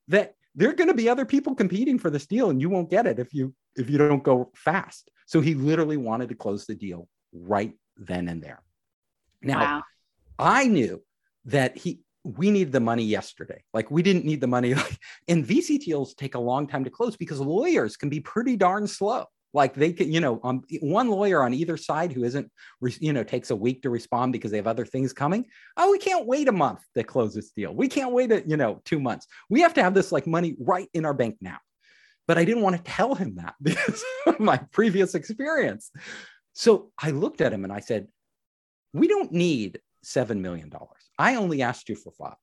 that 0.09 0.35
there 0.55 0.69
are 0.69 0.73
going 0.73 0.89
to 0.89 0.93
be 0.93 1.09
other 1.09 1.25
people 1.25 1.55
competing 1.55 1.97
for 1.97 2.09
this 2.09 2.25
deal 2.25 2.49
and 2.49 2.61
you 2.61 2.69
won't 2.69 2.89
get 2.89 3.05
it 3.05 3.19
if 3.19 3.33
you 3.33 3.53
if 3.75 3.89
you 3.89 3.97
don't 3.97 4.23
go 4.23 4.51
fast 4.53 5.09
so 5.25 5.39
he 5.41 5.53
literally 5.53 5.97
wanted 5.97 6.29
to 6.29 6.35
close 6.35 6.65
the 6.65 6.75
deal 6.75 7.07
right 7.33 7.73
then 7.97 8.27
and 8.27 8.41
there 8.41 8.61
now 9.41 9.59
wow. 9.59 9.83
i 10.39 10.67
knew 10.67 11.01
that 11.45 11.77
he 11.77 12.01
we 12.23 12.51
need 12.51 12.71
the 12.71 12.79
money 12.79 13.03
yesterday 13.03 13.63
like 13.73 13.89
we 13.89 14.03
didn't 14.03 14.25
need 14.25 14.41
the 14.41 14.47
money 14.47 14.73
like 14.75 14.97
and 15.27 15.45
vc 15.45 15.79
deals 15.79 16.13
take 16.13 16.35
a 16.35 16.39
long 16.39 16.67
time 16.67 16.83
to 16.83 16.89
close 16.89 17.15
because 17.15 17.39
lawyers 17.39 17.97
can 17.97 18.09
be 18.09 18.19
pretty 18.19 18.55
darn 18.55 18.87
slow 18.87 19.25
like 19.53 19.73
they 19.73 19.91
can, 19.91 20.11
you 20.11 20.21
know, 20.21 20.39
um, 20.43 20.63
one 20.81 21.09
lawyer 21.09 21.43
on 21.43 21.53
either 21.53 21.75
side 21.75 22.13
who 22.13 22.23
isn't, 22.23 22.49
you 22.99 23.11
know, 23.11 23.23
takes 23.23 23.49
a 23.49 23.55
week 23.55 23.81
to 23.81 23.89
respond 23.89 24.31
because 24.31 24.51
they 24.51 24.57
have 24.57 24.67
other 24.67 24.85
things 24.85 25.11
coming. 25.11 25.45
Oh, 25.75 25.91
we 25.91 25.97
can't 25.97 26.25
wait 26.25 26.47
a 26.47 26.53
month 26.53 26.79
to 26.95 27.03
close 27.03 27.33
this 27.33 27.51
deal. 27.51 27.73
We 27.73 27.89
can't 27.89 28.13
wait, 28.13 28.31
a, 28.31 28.47
you 28.47 28.55
know, 28.55 28.81
two 28.85 28.99
months. 28.99 29.27
We 29.49 29.61
have 29.61 29.73
to 29.73 29.83
have 29.83 29.93
this 29.93 30.11
like 30.11 30.25
money 30.25 30.55
right 30.59 30.87
in 30.93 31.05
our 31.05 31.13
bank 31.13 31.37
now. 31.41 31.57
But 32.27 32.37
I 32.37 32.45
didn't 32.45 32.63
want 32.63 32.77
to 32.77 32.83
tell 32.83 33.13
him 33.13 33.35
that 33.35 33.55
because 33.61 34.03
of 34.25 34.39
my 34.39 34.57
previous 34.71 35.15
experience. 35.15 35.91
So 36.53 36.91
I 36.97 37.11
looked 37.11 37.41
at 37.41 37.51
him 37.51 37.63
and 37.65 37.73
I 37.73 37.79
said, 37.79 38.07
we 38.93 39.07
don't 39.07 39.31
need 39.31 39.79
$7 40.05 40.39
million. 40.39 40.71
I 41.21 41.35
only 41.35 41.61
asked 41.61 41.87
you 41.87 41.95
for 41.95 42.11
five. 42.11 42.33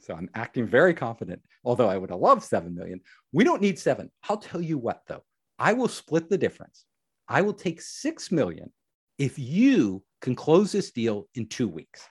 So 0.00 0.12
I'm 0.12 0.28
acting 0.34 0.66
very 0.66 0.92
confident, 0.92 1.40
although 1.64 1.88
I 1.88 1.96
would 1.96 2.10
have 2.10 2.20
loved 2.20 2.42
7 2.42 2.74
million. 2.74 3.00
We 3.32 3.42
don't 3.42 3.62
need 3.62 3.78
seven. 3.78 4.10
I'll 4.28 4.36
tell 4.36 4.60
you 4.60 4.76
what, 4.76 5.00
though, 5.08 5.24
I 5.58 5.72
will 5.72 5.88
split 5.88 6.28
the 6.28 6.36
difference. 6.36 6.84
I 7.26 7.40
will 7.40 7.54
take 7.54 7.80
6 7.80 8.30
million 8.30 8.70
if 9.18 9.38
you 9.38 10.02
can 10.20 10.34
close 10.34 10.72
this 10.72 10.90
deal 10.90 11.26
in 11.34 11.48
two 11.48 11.68
weeks. 11.68 12.06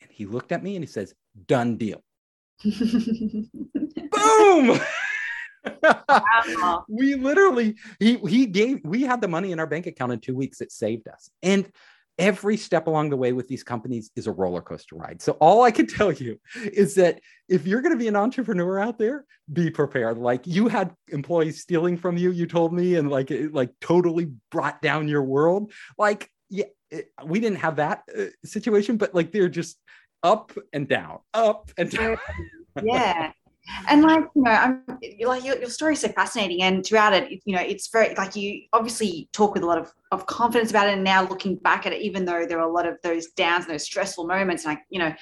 And 0.00 0.10
he 0.12 0.26
looked 0.26 0.52
at 0.52 0.62
me 0.62 0.76
and 0.76 0.84
he 0.84 0.88
says, 0.88 1.12
done 1.48 1.76
deal. 1.76 2.00
Boom! 2.62 4.80
we 6.88 7.16
literally 7.16 7.76
he 7.98 8.16
he 8.16 8.46
gave 8.46 8.80
we 8.82 9.02
had 9.02 9.20
the 9.20 9.28
money 9.28 9.52
in 9.52 9.60
our 9.60 9.66
bank 9.66 9.86
account 9.86 10.12
in 10.12 10.20
two 10.20 10.34
weeks. 10.34 10.60
It 10.60 10.72
saved 10.72 11.08
us. 11.08 11.30
And 11.42 11.70
every 12.20 12.56
step 12.56 12.86
along 12.86 13.10
the 13.10 13.16
way 13.16 13.32
with 13.32 13.48
these 13.48 13.64
companies 13.64 14.10
is 14.14 14.26
a 14.26 14.32
roller 14.32 14.60
coaster 14.60 14.94
ride. 14.94 15.22
So 15.22 15.32
all 15.40 15.62
I 15.62 15.70
can 15.70 15.86
tell 15.98 16.12
you 16.12 16.38
is 16.54 16.94
that 16.96 17.20
if 17.48 17.66
you're 17.66 17.80
going 17.80 17.94
to 17.94 17.98
be 17.98 18.08
an 18.08 18.16
entrepreneur 18.16 18.78
out 18.78 18.98
there, 18.98 19.24
be 19.52 19.70
prepared. 19.70 20.18
Like 20.18 20.46
you 20.46 20.68
had 20.68 20.94
employees 21.08 21.60
stealing 21.60 21.96
from 21.96 22.16
you, 22.16 22.30
you 22.30 22.46
told 22.46 22.72
me, 22.72 22.94
and 22.94 23.10
like 23.10 23.30
it 23.30 23.52
like 23.52 23.70
totally 23.80 24.32
brought 24.50 24.80
down 24.82 25.08
your 25.08 25.24
world. 25.24 25.72
Like 25.98 26.30
yeah, 26.48 26.66
it, 26.90 27.10
we 27.24 27.40
didn't 27.40 27.58
have 27.58 27.76
that 27.76 28.02
uh, 28.16 28.26
situation, 28.44 28.96
but 28.96 29.14
like 29.14 29.32
they're 29.32 29.48
just 29.48 29.78
up 30.22 30.52
and 30.72 30.86
down, 30.86 31.18
up 31.34 31.70
and 31.76 31.90
down. 31.90 32.18
yeah 32.84 33.32
and 33.88 34.02
like 34.02 34.24
you 34.34 34.42
know 34.42 34.50
i'm 34.50 34.82
like 35.20 35.44
your, 35.44 35.58
your 35.58 35.70
story 35.70 35.94
is 35.94 36.00
so 36.00 36.08
fascinating 36.08 36.62
and 36.62 36.84
throughout 36.84 37.12
it 37.12 37.40
you 37.44 37.54
know 37.54 37.62
it's 37.62 37.88
very 37.88 38.14
like 38.14 38.36
you 38.36 38.62
obviously 38.72 39.28
talk 39.32 39.54
with 39.54 39.62
a 39.62 39.66
lot 39.66 39.78
of, 39.78 39.92
of 40.12 40.26
confidence 40.26 40.70
about 40.70 40.88
it 40.88 40.94
and 40.94 41.04
now 41.04 41.26
looking 41.28 41.56
back 41.56 41.86
at 41.86 41.92
it 41.92 42.00
even 42.02 42.24
though 42.24 42.46
there 42.46 42.58
are 42.58 42.68
a 42.68 42.72
lot 42.72 42.86
of 42.86 42.96
those 43.02 43.28
downs 43.28 43.64
and 43.64 43.74
those 43.74 43.84
stressful 43.84 44.26
moments 44.26 44.64
like 44.64 44.80
you 44.90 44.98
know 44.98 45.14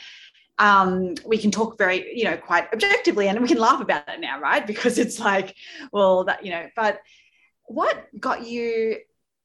um, 0.59 1.15
we 1.25 1.39
can 1.39 1.51
talk 1.51 1.79
very 1.79 2.17
you 2.17 2.25
know 2.25 2.37
quite 2.37 2.67
objectively 2.73 3.29
and 3.29 3.41
we 3.41 3.49
can 3.49 3.59
laugh 3.59 3.81
about 3.81 4.09
it 4.09 4.21
now 4.21 4.41
right? 4.41 4.67
Because 4.67 4.99
it's 4.99 5.19
like 5.19 5.55
well 5.93 6.25
that 6.25 6.45
you 6.45 6.51
know 6.51 6.67
but 6.75 7.01
what 7.65 8.07
got 8.19 8.47
you 8.47 8.97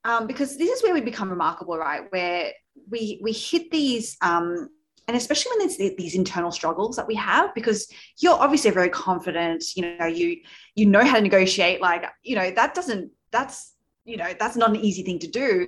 um, 0.06 0.28
because 0.28 0.58
this 0.58 0.70
is 0.70 0.84
where 0.84 0.94
we 0.94 1.02
become 1.02 1.30
remarkable 1.30 1.78
right? 1.78 2.04
Where 2.10 2.52
we 2.90 3.20
we 3.22 3.32
hit 3.32 3.70
these 3.72 4.18
um, 4.22 4.70
and 5.08 5.18
especially 5.18 5.52
when 5.52 5.68
there's 5.68 5.78
these 5.98 6.16
internal 6.16 6.52
struggles 6.52 6.96
that 6.96 7.08
we 7.08 7.16
have 7.16 7.54
because 7.54 7.92
you're 8.20 8.36
obviously 8.36 8.72
very 8.72 8.90
confident 8.90 9.64
you 9.76 9.98
know 9.98 10.06
you 10.06 10.38
you 10.76 10.86
know 10.86 11.04
how 11.04 11.16
to 11.16 11.22
negotiate 11.22 11.82
like 11.82 12.06
you 12.24 12.36
know 12.36 12.52
that 12.52 12.74
doesn't 12.74 13.12
that's 13.32 13.74
you 14.06 14.18
know 14.18 14.34
that's 14.40 14.56
not 14.56 14.70
an 14.70 14.78
easy 14.78 15.04
thing 15.04 15.20
to 15.20 15.28
do. 15.28 15.68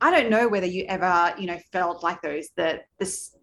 I 0.00 0.10
don't 0.10 0.30
know 0.30 0.48
whether 0.48 0.66
you 0.66 0.84
ever 0.88 1.34
you 1.38 1.46
know 1.46 1.58
felt 1.72 2.02
like 2.02 2.22
those 2.22 2.48
that 2.56 2.86
this 2.98 3.36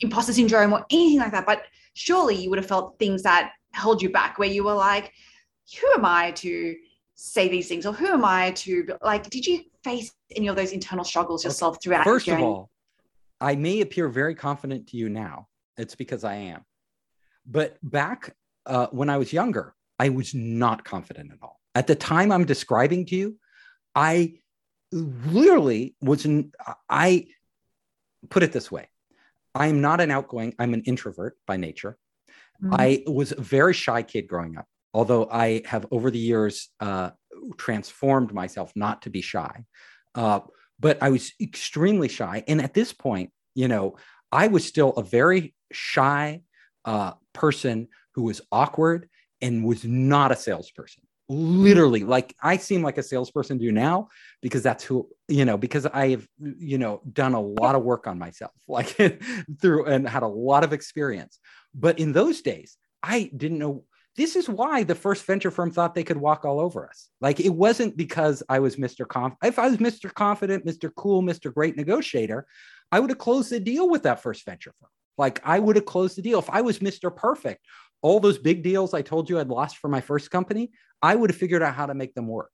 imposter 0.00 0.32
syndrome 0.32 0.72
or 0.72 0.84
anything 0.90 1.20
like 1.20 1.30
that 1.30 1.46
but 1.46 1.62
surely 1.94 2.34
you 2.34 2.50
would 2.50 2.58
have 2.58 2.66
felt 2.66 2.98
things 2.98 3.22
that 3.22 3.52
held 3.72 4.02
you 4.02 4.10
back 4.10 4.38
where 4.38 4.48
you 4.48 4.64
were 4.64 4.74
like 4.74 5.12
who 5.80 5.86
am 5.94 6.04
i 6.04 6.32
to 6.32 6.74
say 7.14 7.48
these 7.48 7.68
things? 7.68 7.86
Or 7.86 7.92
who 7.92 8.06
am 8.08 8.24
i 8.24 8.50
to 8.50 8.86
like 9.02 9.30
did 9.30 9.46
you 9.46 9.60
face 9.82 10.12
any 10.34 10.48
of 10.48 10.56
those 10.56 10.72
internal 10.72 11.04
struggles 11.04 11.44
yourself 11.44 11.82
throughout 11.82 12.04
first 12.04 12.28
of 12.28 12.40
all 12.40 12.70
I 13.44 13.56
may 13.56 13.82
appear 13.82 14.08
very 14.08 14.34
confident 14.34 14.88
to 14.88 14.96
you 14.96 15.10
now. 15.10 15.48
It's 15.76 15.94
because 15.94 16.24
I 16.24 16.34
am. 16.34 16.64
But 17.46 17.76
back 17.82 18.34
uh, 18.64 18.86
when 18.90 19.10
I 19.10 19.18
was 19.18 19.34
younger, 19.34 19.74
I 19.98 20.08
was 20.08 20.34
not 20.34 20.84
confident 20.84 21.30
at 21.30 21.38
all. 21.42 21.60
At 21.74 21.86
the 21.86 21.94
time 21.94 22.32
I'm 22.32 22.46
describing 22.46 23.04
to 23.06 23.16
you, 23.16 23.36
I 23.94 24.38
literally 24.92 25.94
was, 26.00 26.26
I 26.88 27.26
put 28.30 28.42
it 28.42 28.52
this 28.52 28.72
way 28.72 28.88
I 29.54 29.66
am 29.66 29.80
not 29.80 30.00
an 30.00 30.10
outgoing, 30.10 30.54
I'm 30.58 30.72
an 30.72 30.82
introvert 30.82 31.36
by 31.46 31.58
nature. 31.58 31.98
Mm-hmm. 32.62 32.74
I 32.74 33.02
was 33.06 33.32
a 33.32 33.40
very 33.40 33.74
shy 33.74 34.02
kid 34.02 34.26
growing 34.26 34.56
up, 34.56 34.66
although 34.94 35.28
I 35.30 35.62
have 35.66 35.86
over 35.90 36.10
the 36.10 36.18
years 36.18 36.70
uh, 36.80 37.10
transformed 37.58 38.32
myself 38.32 38.72
not 38.74 39.02
to 39.02 39.10
be 39.10 39.20
shy. 39.20 39.64
Uh, 40.14 40.40
but 40.80 41.02
I 41.02 41.10
was 41.10 41.32
extremely 41.40 42.08
shy. 42.08 42.44
And 42.48 42.60
at 42.60 42.74
this 42.74 42.92
point, 42.92 43.30
you 43.54 43.68
know, 43.68 43.96
I 44.32 44.48
was 44.48 44.64
still 44.64 44.90
a 44.90 45.02
very 45.02 45.54
shy 45.72 46.42
uh, 46.84 47.12
person 47.32 47.88
who 48.14 48.24
was 48.24 48.40
awkward 48.50 49.08
and 49.40 49.64
was 49.64 49.84
not 49.84 50.32
a 50.32 50.36
salesperson. 50.36 51.02
Literally, 51.28 52.04
like 52.04 52.34
I 52.42 52.58
seem 52.58 52.82
like 52.82 52.98
a 52.98 53.02
salesperson 53.02 53.56
do 53.56 53.72
now 53.72 54.08
because 54.42 54.62
that's 54.62 54.84
who, 54.84 55.08
you 55.26 55.46
know, 55.46 55.56
because 55.56 55.86
I 55.86 56.10
have, 56.10 56.28
you 56.38 56.76
know, 56.76 57.00
done 57.10 57.32
a 57.32 57.40
lot 57.40 57.74
of 57.74 57.82
work 57.82 58.06
on 58.06 58.18
myself, 58.18 58.52
like 58.68 58.96
through 59.60 59.86
and 59.86 60.06
had 60.06 60.22
a 60.22 60.28
lot 60.28 60.64
of 60.64 60.72
experience. 60.72 61.38
But 61.74 61.98
in 61.98 62.12
those 62.12 62.42
days, 62.42 62.76
I 63.02 63.30
didn't 63.34 63.58
know 63.58 63.84
this 64.16 64.36
is 64.36 64.48
why 64.48 64.84
the 64.84 64.94
first 64.94 65.24
venture 65.24 65.50
firm 65.50 65.70
thought 65.70 65.94
they 65.94 66.04
could 66.04 66.16
walk 66.16 66.44
all 66.44 66.60
over 66.60 66.88
us. 66.88 67.08
Like 67.20 67.40
it 67.40 67.50
wasn't 67.54 67.96
because 67.96 68.42
I 68.48 68.60
was 68.60 68.76
Mr. 68.76 69.06
Conf. 69.06 69.34
If 69.42 69.58
I 69.58 69.68
was 69.68 69.78
Mr. 69.78 70.12
Confident, 70.12 70.64
Mr. 70.64 70.90
Cool, 70.94 71.22
Mr. 71.22 71.52
Great 71.52 71.76
Negotiator, 71.76 72.46
I 72.92 73.00
would 73.00 73.10
have 73.10 73.18
closed 73.18 73.50
the 73.50 73.58
deal 73.58 73.88
with 73.88 74.04
that 74.04 74.22
first 74.22 74.44
venture 74.44 74.72
firm. 74.78 74.90
Like 75.18 75.40
I 75.44 75.58
would 75.58 75.76
have 75.76 75.84
closed 75.84 76.16
the 76.16 76.22
deal. 76.22 76.38
If 76.38 76.50
I 76.50 76.60
was 76.60 76.78
Mr. 76.78 77.14
Perfect, 77.14 77.64
all 78.02 78.20
those 78.20 78.38
big 78.38 78.62
deals 78.62 78.94
I 78.94 79.02
told 79.02 79.28
you 79.28 79.38
I'd 79.38 79.48
lost 79.48 79.78
for 79.78 79.88
my 79.88 80.00
first 80.00 80.30
company, 80.30 80.70
I 81.02 81.14
would 81.14 81.30
have 81.30 81.38
figured 81.38 81.62
out 81.62 81.74
how 81.74 81.86
to 81.86 81.94
make 81.94 82.14
them 82.14 82.28
work. 82.28 82.50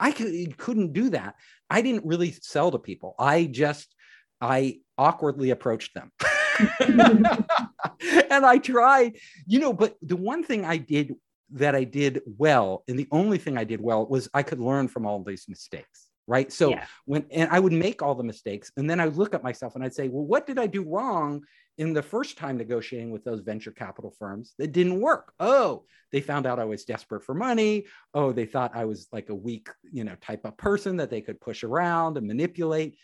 I 0.00 0.10
could, 0.10 0.58
couldn't 0.58 0.92
do 0.92 1.10
that. 1.10 1.36
I 1.70 1.82
didn't 1.82 2.04
really 2.04 2.32
sell 2.32 2.70
to 2.70 2.78
people. 2.78 3.14
I 3.18 3.44
just, 3.44 3.94
I 4.40 4.80
awkwardly 4.98 5.50
approached 5.50 5.94
them. 5.94 6.12
and 6.80 8.46
I 8.46 8.58
tried, 8.58 9.18
you 9.46 9.58
know, 9.58 9.72
but 9.72 9.96
the 10.02 10.16
one 10.16 10.42
thing 10.44 10.64
I 10.64 10.76
did 10.76 11.14
that 11.52 11.74
I 11.74 11.84
did 11.84 12.22
well, 12.26 12.84
and 12.88 12.98
the 12.98 13.08
only 13.10 13.38
thing 13.38 13.56
I 13.56 13.64
did 13.64 13.80
well 13.80 14.06
was 14.06 14.28
I 14.34 14.42
could 14.42 14.60
learn 14.60 14.88
from 14.88 15.06
all 15.06 15.22
these 15.22 15.46
mistakes. 15.48 16.08
Right. 16.28 16.52
So 16.52 16.70
yeah. 16.70 16.86
when, 17.04 17.24
and 17.30 17.48
I 17.52 17.60
would 17.60 17.72
make 17.72 18.02
all 18.02 18.16
the 18.16 18.24
mistakes 18.24 18.72
and 18.76 18.90
then 18.90 18.98
I 18.98 19.04
would 19.04 19.16
look 19.16 19.32
at 19.32 19.44
myself 19.44 19.76
and 19.76 19.84
I'd 19.84 19.94
say, 19.94 20.08
well, 20.08 20.24
what 20.24 20.44
did 20.44 20.58
I 20.58 20.66
do 20.66 20.82
wrong 20.82 21.42
in 21.78 21.92
the 21.92 22.02
first 22.02 22.36
time 22.36 22.56
negotiating 22.56 23.12
with 23.12 23.22
those 23.22 23.42
venture 23.42 23.70
capital 23.70 24.12
firms 24.18 24.54
that 24.58 24.72
didn't 24.72 25.00
work? 25.00 25.32
Oh, 25.38 25.84
they 26.10 26.20
found 26.20 26.44
out 26.44 26.58
I 26.58 26.64
was 26.64 26.84
desperate 26.84 27.22
for 27.22 27.32
money. 27.32 27.84
Oh, 28.12 28.32
they 28.32 28.44
thought 28.44 28.74
I 28.74 28.86
was 28.86 29.06
like 29.12 29.28
a 29.28 29.36
weak, 29.36 29.68
you 29.92 30.02
know, 30.02 30.16
type 30.20 30.44
of 30.44 30.56
person 30.56 30.96
that 30.96 31.10
they 31.10 31.20
could 31.20 31.40
push 31.40 31.62
around 31.62 32.16
and 32.16 32.26
manipulate. 32.26 32.98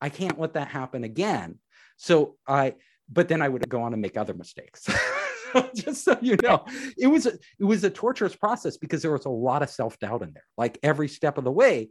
I 0.00 0.08
can't 0.08 0.38
let 0.38 0.52
that 0.52 0.68
happen 0.68 1.02
again. 1.02 1.58
So 1.96 2.36
I, 2.46 2.76
but 3.10 3.28
then 3.28 3.42
I 3.42 3.48
would 3.48 3.68
go 3.68 3.82
on 3.82 3.92
and 3.92 4.02
make 4.02 4.16
other 4.16 4.34
mistakes. 4.34 4.86
just 5.74 6.04
so 6.04 6.18
you 6.20 6.36
know, 6.42 6.64
it 6.96 7.06
was 7.06 7.26
a, 7.26 7.32
it 7.58 7.64
was 7.64 7.84
a 7.84 7.90
torturous 7.90 8.36
process 8.36 8.76
because 8.76 9.02
there 9.02 9.12
was 9.12 9.24
a 9.24 9.30
lot 9.30 9.62
of 9.62 9.70
self 9.70 9.98
doubt 9.98 10.22
in 10.22 10.32
there. 10.32 10.44
Like 10.56 10.78
every 10.82 11.08
step 11.08 11.38
of 11.38 11.44
the 11.44 11.52
way, 11.52 11.90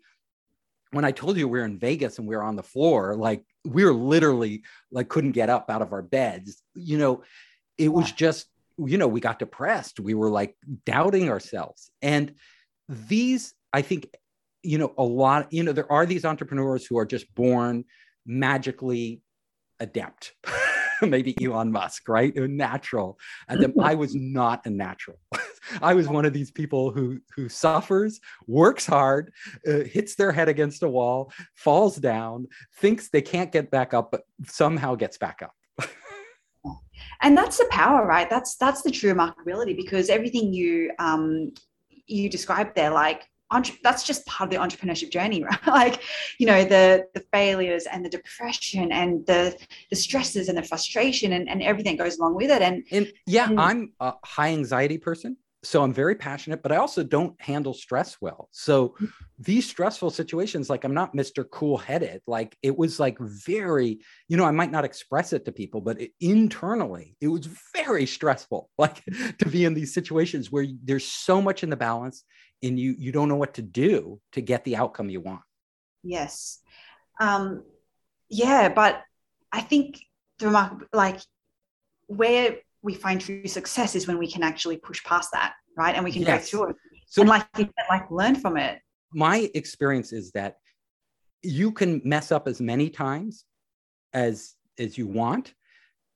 when 0.91 1.05
I 1.05 1.11
told 1.11 1.37
you 1.37 1.47
we 1.47 1.59
were 1.59 1.65
in 1.65 1.79
Vegas 1.79 2.17
and 2.17 2.27
we 2.27 2.35
were 2.35 2.43
on 2.43 2.55
the 2.55 2.63
floor, 2.63 3.15
like 3.15 3.43
we 3.65 3.83
were 3.83 3.93
literally 3.93 4.63
like 4.91 5.09
couldn't 5.09 5.31
get 5.31 5.49
up 5.49 5.69
out 5.69 5.81
of 5.81 5.93
our 5.93 6.01
beds. 6.01 6.61
You 6.75 6.97
know, 6.97 7.23
it 7.77 7.89
was 7.89 8.11
just 8.11 8.47
you 8.77 8.97
know 8.97 9.07
we 9.07 9.19
got 9.19 9.39
depressed. 9.39 9.99
We 9.99 10.13
were 10.13 10.29
like 10.29 10.55
doubting 10.85 11.29
ourselves, 11.29 11.89
and 12.01 12.35
these 12.87 13.53
I 13.73 13.81
think 13.81 14.07
you 14.63 14.77
know 14.77 14.93
a 14.97 15.03
lot. 15.03 15.51
You 15.51 15.63
know, 15.63 15.73
there 15.73 15.91
are 15.91 16.05
these 16.05 16.25
entrepreneurs 16.25 16.85
who 16.85 16.97
are 16.97 17.05
just 17.05 17.33
born 17.33 17.85
magically 18.25 19.21
adept. 19.79 20.33
maybe 21.01 21.35
Elon 21.43 21.71
Musk, 21.71 22.07
right? 22.07 22.35
A 22.35 22.47
Natural. 22.47 23.17
And 23.47 23.73
I 23.81 23.95
was 23.95 24.15
not 24.15 24.65
a 24.65 24.69
natural. 24.69 25.17
I 25.81 25.93
was 25.93 26.07
one 26.07 26.25
of 26.25 26.33
these 26.33 26.51
people 26.51 26.91
who 26.91 27.19
who 27.35 27.49
suffers, 27.49 28.19
works 28.47 28.85
hard, 28.85 29.31
uh, 29.67 29.79
hits 29.79 30.15
their 30.15 30.31
head 30.31 30.49
against 30.49 30.83
a 30.83 30.87
wall, 30.87 31.31
falls 31.55 31.97
down, 31.97 32.47
thinks 32.77 33.09
they 33.09 33.21
can't 33.21 33.51
get 33.51 33.69
back 33.69 33.93
up, 33.93 34.11
but 34.11 34.21
somehow 34.45 34.95
gets 34.95 35.17
back 35.17 35.41
up. 35.41 35.89
and 37.21 37.37
that's 37.37 37.57
the 37.57 37.67
power, 37.69 38.05
right? 38.05 38.29
That's 38.29 38.55
that's 38.55 38.81
the 38.81 38.91
true 38.91 39.13
remarkability 39.13 39.75
because 39.75 40.09
everything 40.09 40.53
you 40.53 40.91
um 40.99 41.51
you 42.07 42.29
described 42.29 42.75
there, 42.75 42.91
like 42.91 43.27
that's 43.83 44.03
just 44.03 44.25
part 44.25 44.53
of 44.53 44.59
the 44.59 44.63
entrepreneurship 44.63 45.11
journey 45.11 45.43
right? 45.43 45.67
Like 45.67 46.01
you 46.39 46.45
know 46.45 46.63
the 46.63 47.07
the 47.13 47.23
failures 47.31 47.85
and 47.85 48.03
the 48.03 48.09
depression 48.09 48.91
and 48.91 49.25
the 49.25 49.57
the 49.89 49.95
stresses 49.95 50.49
and 50.49 50.57
the 50.57 50.63
frustration 50.63 51.33
and, 51.33 51.49
and 51.49 51.61
everything 51.61 51.97
goes 51.97 52.17
along 52.17 52.35
with 52.35 52.51
it. 52.51 52.61
And, 52.61 52.83
and 52.91 53.11
yeah 53.25 53.49
and, 53.49 53.59
i'm 53.59 53.93
a 53.99 54.13
high 54.23 54.49
anxiety 54.49 54.97
person 54.97 55.37
so 55.63 55.83
i'm 55.83 55.93
very 55.93 56.15
passionate 56.15 56.61
but 56.61 56.71
i 56.71 56.77
also 56.77 57.03
don't 57.03 57.39
handle 57.41 57.73
stress 57.73 58.17
well. 58.21 58.49
So 58.51 58.95
these 59.39 59.69
stressful 59.69 60.09
situations 60.09 60.69
like 60.69 60.83
i'm 60.83 60.93
not 60.93 61.15
mr 61.15 61.45
cool 61.51 61.77
headed 61.77 62.21
like 62.27 62.57
it 62.63 62.75
was 62.75 62.99
like 62.99 63.17
very 63.19 63.99
you 64.27 64.37
know 64.37 64.45
i 64.45 64.51
might 64.51 64.71
not 64.71 64.85
express 64.85 65.33
it 65.33 65.45
to 65.45 65.51
people 65.51 65.79
but 65.81 66.01
it, 66.01 66.11
internally 66.19 67.15
it 67.21 67.27
was 67.27 67.47
very 67.75 68.05
stressful 68.05 68.69
like 68.77 69.03
to 69.37 69.47
be 69.49 69.65
in 69.65 69.73
these 69.73 69.93
situations 69.93 70.51
where 70.51 70.65
there's 70.83 71.05
so 71.05 71.41
much 71.41 71.63
in 71.63 71.69
the 71.69 71.77
balance 71.77 72.23
and 72.63 72.79
you 72.79 72.95
you 72.97 73.11
don't 73.11 73.29
know 73.29 73.35
what 73.35 73.55
to 73.55 73.61
do 73.61 74.19
to 74.33 74.41
get 74.41 74.63
the 74.63 74.75
outcome 74.75 75.09
you 75.09 75.21
want. 75.21 75.41
Yes. 76.03 76.59
Um 77.19 77.63
yeah 78.29 78.67
but 78.67 79.03
i 79.53 79.61
think 79.61 80.01
the 80.39 80.47
remark 80.47 80.85
like 80.91 81.17
where 82.07 82.57
we 82.81 82.93
find 82.93 83.21
true 83.21 83.47
success 83.47 83.95
is 83.95 84.05
when 84.05 84.17
we 84.17 84.29
can 84.29 84.43
actually 84.43 84.75
push 84.75 85.01
past 85.05 85.29
that 85.31 85.53
right? 85.77 85.95
And 85.95 86.03
we 86.03 86.11
can 86.11 86.23
yes. 86.23 86.51
go 86.51 86.57
through 86.57 86.69
it. 86.71 86.75
So 87.07 87.21
and 87.21 87.29
like 87.29 87.47
like 87.89 88.11
learn 88.11 88.35
from 88.35 88.57
it. 88.57 88.79
My 89.13 89.49
experience 89.53 90.11
is 90.11 90.31
that 90.31 90.57
you 91.41 91.71
can 91.71 92.01
mess 92.03 92.31
up 92.31 92.47
as 92.47 92.59
many 92.59 92.89
times 92.89 93.45
as 94.11 94.55
as 94.77 94.97
you 94.97 95.07
want 95.07 95.53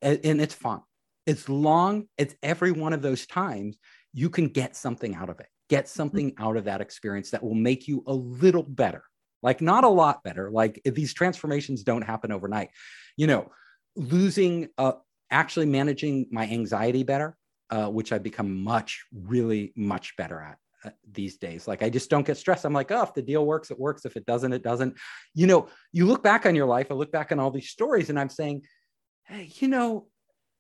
and, 0.02 0.42
it's 0.42 0.56
fun. 0.56 0.82
As 1.28 1.48
long 1.48 2.08
as 2.18 2.36
every 2.42 2.72
one 2.72 2.92
of 2.92 3.02
those 3.02 3.28
times 3.28 3.78
you 4.14 4.30
can 4.30 4.48
get 4.48 4.76
something 4.76 5.16
out 5.16 5.30
of 5.30 5.39
it, 5.39 5.48
get 5.72 5.88
something 5.88 6.34
out 6.38 6.57
of 6.57 6.65
that 6.65 6.82
experience 6.82 7.32
that 7.32 7.41
will 7.41 7.55
make 7.55 7.88
you 7.88 8.03
a 8.05 8.13
little 8.13 8.61
better, 8.61 9.05
like 9.41 9.61
not 9.61 9.86
a 9.86 9.88
lot 9.88 10.22
better. 10.22 10.51
Like 10.51 10.82
these 10.84 11.13
transformations 11.13 11.84
don't 11.84 12.01
happen 12.01 12.34
overnight. 12.34 12.72
You 13.15 13.28
know, 13.28 13.51
losing, 13.95 14.67
uh, 14.78 14.93
actually 15.32 15.67
managing 15.67 16.28
my 16.30 16.43
anxiety 16.43 17.03
better, 17.03 17.38
uh, 17.69 17.88
which 17.88 18.11
I've 18.11 18.22
become 18.22 18.61
much, 18.61 19.05
really 19.13 19.72
much 19.78 20.17
better 20.17 20.41
at. 20.41 20.57
Uh, 20.84 20.89
these 21.13 21.38
days. 21.38 21.67
Like 21.67 21.84
I 21.84 21.91
just 21.91 22.09
don't 22.09 22.26
get 22.26 22.38
stressed. 22.38 22.65
I'm 22.65 22.74
like, 22.74 22.89
oh, 22.91 23.03
if 23.03 23.13
the 23.13 23.22
deal 23.22 23.45
works, 23.45 23.69
it 23.69 23.80
works. 23.80 24.03
If 24.03 24.17
it 24.17 24.26
doesn't, 24.26 24.51
it 24.51 24.63
doesn't. 24.63 24.97
You 25.36 25.45
know, 25.45 25.67
you 25.91 26.07
look 26.07 26.24
back 26.24 26.47
on 26.47 26.55
your 26.55 26.65
life, 26.65 26.88
I 26.89 26.95
look 26.95 27.11
back 27.11 27.32
on 27.32 27.39
all 27.39 27.51
these 27.51 27.69
stories 27.69 28.09
and 28.09 28.19
I'm 28.19 28.30
saying, 28.30 28.63
hey, 29.26 29.51
you 29.59 29.67
know, 29.67 30.07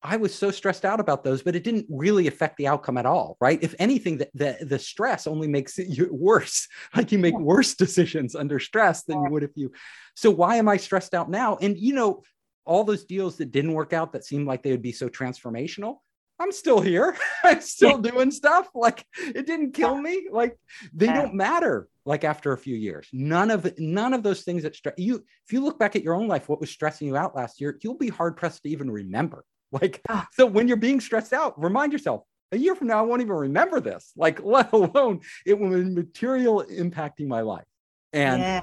I 0.03 0.17
was 0.17 0.33
so 0.33 0.49
stressed 0.49 0.83
out 0.83 0.99
about 0.99 1.23
those, 1.23 1.43
but 1.43 1.55
it 1.55 1.63
didn't 1.63 1.85
really 1.89 2.27
affect 2.27 2.57
the 2.57 2.67
outcome 2.67 2.97
at 2.97 3.05
all, 3.05 3.37
right? 3.39 3.59
If 3.61 3.75
anything, 3.77 4.17
the, 4.17 4.29
the, 4.33 4.57
the 4.61 4.79
stress 4.79 5.27
only 5.27 5.47
makes 5.47 5.77
it 5.77 5.89
worse. 6.11 6.67
Like 6.95 7.11
you 7.11 7.19
make 7.19 7.37
worse 7.37 7.75
decisions 7.75 8.35
under 8.35 8.59
stress 8.59 9.03
than 9.03 9.23
you 9.23 9.29
would 9.29 9.43
if 9.43 9.51
you. 9.55 9.71
So 10.15 10.31
why 10.31 10.55
am 10.55 10.67
I 10.67 10.77
stressed 10.77 11.13
out 11.13 11.29
now? 11.29 11.57
And 11.61 11.77
you 11.77 11.93
know, 11.93 12.23
all 12.65 12.83
those 12.83 13.05
deals 13.05 13.37
that 13.37 13.51
didn't 13.51 13.73
work 13.73 13.93
out 13.93 14.13
that 14.13 14.25
seemed 14.25 14.47
like 14.47 14.63
they 14.63 14.71
would 14.71 14.81
be 14.81 14.91
so 14.91 15.09
transformational, 15.09 15.97
I'm 16.41 16.51
still 16.51 16.81
here. 16.81 17.15
I'm 17.43 17.61
still 17.61 17.99
doing 17.99 18.31
stuff. 18.31 18.69
Like 18.73 19.05
it 19.17 19.45
didn't 19.45 19.73
kill 19.73 19.95
me. 19.95 20.27
Like 20.31 20.57
they 20.93 21.07
don't 21.07 21.35
matter. 21.35 21.87
Like 22.03 22.23
after 22.23 22.51
a 22.51 22.57
few 22.57 22.75
years, 22.75 23.07
none 23.13 23.51
of 23.51 23.77
none 23.77 24.15
of 24.15 24.23
those 24.23 24.41
things 24.41 24.63
that 24.63 24.75
stress 24.75 24.95
you. 24.97 25.17
If 25.45 25.53
you 25.53 25.63
look 25.63 25.77
back 25.77 25.95
at 25.95 26.03
your 26.03 26.15
own 26.15 26.27
life, 26.27 26.49
what 26.49 26.59
was 26.59 26.71
stressing 26.71 27.07
you 27.07 27.15
out 27.15 27.35
last 27.35 27.61
year, 27.61 27.77
you'll 27.83 27.97
be 27.97 28.09
hard 28.09 28.37
pressed 28.37 28.63
to 28.63 28.69
even 28.69 28.89
remember. 28.89 29.45
Like 29.71 30.01
ah. 30.09 30.27
so, 30.33 30.45
when 30.45 30.67
you're 30.67 30.77
being 30.77 30.99
stressed 30.99 31.33
out, 31.33 31.61
remind 31.61 31.93
yourself. 31.93 32.23
A 32.51 32.57
year 32.57 32.75
from 32.75 32.87
now, 32.87 32.99
I 32.99 33.03
won't 33.03 33.21
even 33.21 33.33
remember 33.33 33.79
this. 33.79 34.11
Like, 34.17 34.41
let 34.43 34.73
alone 34.73 35.21
it 35.45 35.57
will 35.57 35.69
be 35.69 35.89
material 35.89 36.65
impacting 36.69 37.27
my 37.27 37.41
life. 37.41 37.65
And 38.11 38.41
yeah. 38.41 38.61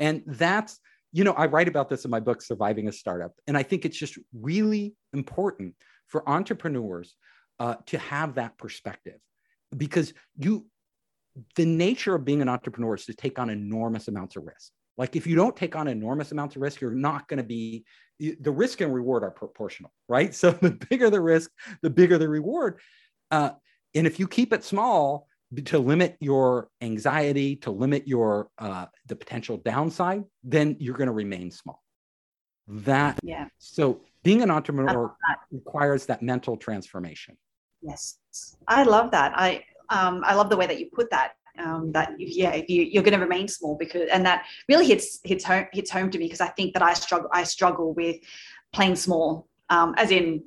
and 0.00 0.22
that's 0.26 0.80
you 1.12 1.24
know, 1.24 1.32
I 1.32 1.46
write 1.46 1.68
about 1.68 1.90
this 1.90 2.04
in 2.06 2.10
my 2.10 2.20
book, 2.20 2.40
Surviving 2.40 2.88
a 2.88 2.92
Startup, 2.92 3.32
and 3.46 3.56
I 3.56 3.62
think 3.62 3.84
it's 3.84 3.98
just 3.98 4.18
really 4.32 4.94
important 5.12 5.74
for 6.08 6.26
entrepreneurs 6.28 7.14
uh, 7.60 7.76
to 7.86 7.98
have 7.98 8.34
that 8.36 8.56
perspective 8.56 9.18
because 9.76 10.12
you 10.36 10.66
the 11.56 11.64
nature 11.64 12.14
of 12.14 12.24
being 12.24 12.42
an 12.42 12.48
entrepreneur 12.48 12.94
is 12.94 13.06
to 13.06 13.14
take 13.14 13.38
on 13.38 13.48
enormous 13.48 14.08
amounts 14.08 14.36
of 14.36 14.44
risk 14.44 14.72
like 14.96 15.16
if 15.16 15.26
you 15.26 15.34
don't 15.34 15.56
take 15.56 15.76
on 15.76 15.88
enormous 15.88 16.32
amounts 16.32 16.56
of 16.56 16.62
risk 16.62 16.80
you're 16.80 16.90
not 16.90 17.28
going 17.28 17.38
to 17.38 17.44
be 17.44 17.84
the 18.40 18.52
risk 18.52 18.80
and 18.80 18.94
reward 18.94 19.22
are 19.24 19.30
proportional 19.30 19.92
right? 20.08 20.34
So 20.42 20.50
the 20.50 20.70
bigger 20.70 21.10
the 21.10 21.20
risk 21.20 21.50
the 21.82 21.90
bigger 21.90 22.18
the 22.18 22.28
reward. 22.28 22.80
Uh, 23.30 23.50
and 23.94 24.06
if 24.06 24.18
you 24.18 24.28
keep 24.28 24.52
it 24.52 24.64
small 24.64 25.26
to 25.66 25.78
limit 25.78 26.16
your 26.20 26.68
anxiety 26.80 27.56
to 27.56 27.70
limit 27.70 28.08
your 28.08 28.48
uh, 28.58 28.86
the 29.06 29.16
potential 29.16 29.56
downside 29.58 30.24
then 30.42 30.76
you're 30.78 30.96
going 30.96 31.08
to 31.08 31.12
remain 31.12 31.50
small. 31.50 31.82
That 32.68 33.18
yeah. 33.22 33.48
so 33.58 34.00
being 34.22 34.42
an 34.42 34.50
entrepreneur 34.50 35.14
requires 35.50 36.06
that 36.06 36.22
mental 36.22 36.56
transformation. 36.56 37.36
Yes. 37.82 38.18
I 38.68 38.84
love 38.84 39.10
that. 39.10 39.32
I 39.34 39.64
um, 39.88 40.22
i 40.24 40.34
love 40.34 40.48
the 40.48 40.56
way 40.56 40.66
that 40.66 40.78
you 40.78 40.88
put 40.92 41.10
that 41.10 41.32
um, 41.58 41.92
that 41.92 42.12
yeah 42.18 42.50
if 42.50 42.68
you, 42.68 42.82
you're 42.82 43.02
going 43.02 43.18
to 43.18 43.20
remain 43.20 43.48
small 43.48 43.76
because 43.76 44.08
and 44.10 44.24
that 44.24 44.46
really 44.68 44.86
hits 44.86 45.20
hits 45.24 45.44
home 45.44 45.66
hits 45.72 45.90
home 45.90 46.10
to 46.10 46.18
me 46.18 46.26
because 46.26 46.40
i 46.40 46.48
think 46.48 46.72
that 46.74 46.82
i 46.82 46.94
struggle 46.94 47.28
i 47.32 47.44
struggle 47.44 47.92
with 47.94 48.16
playing 48.72 48.96
small 48.96 49.48
um, 49.70 49.94
as 49.96 50.10
in 50.10 50.42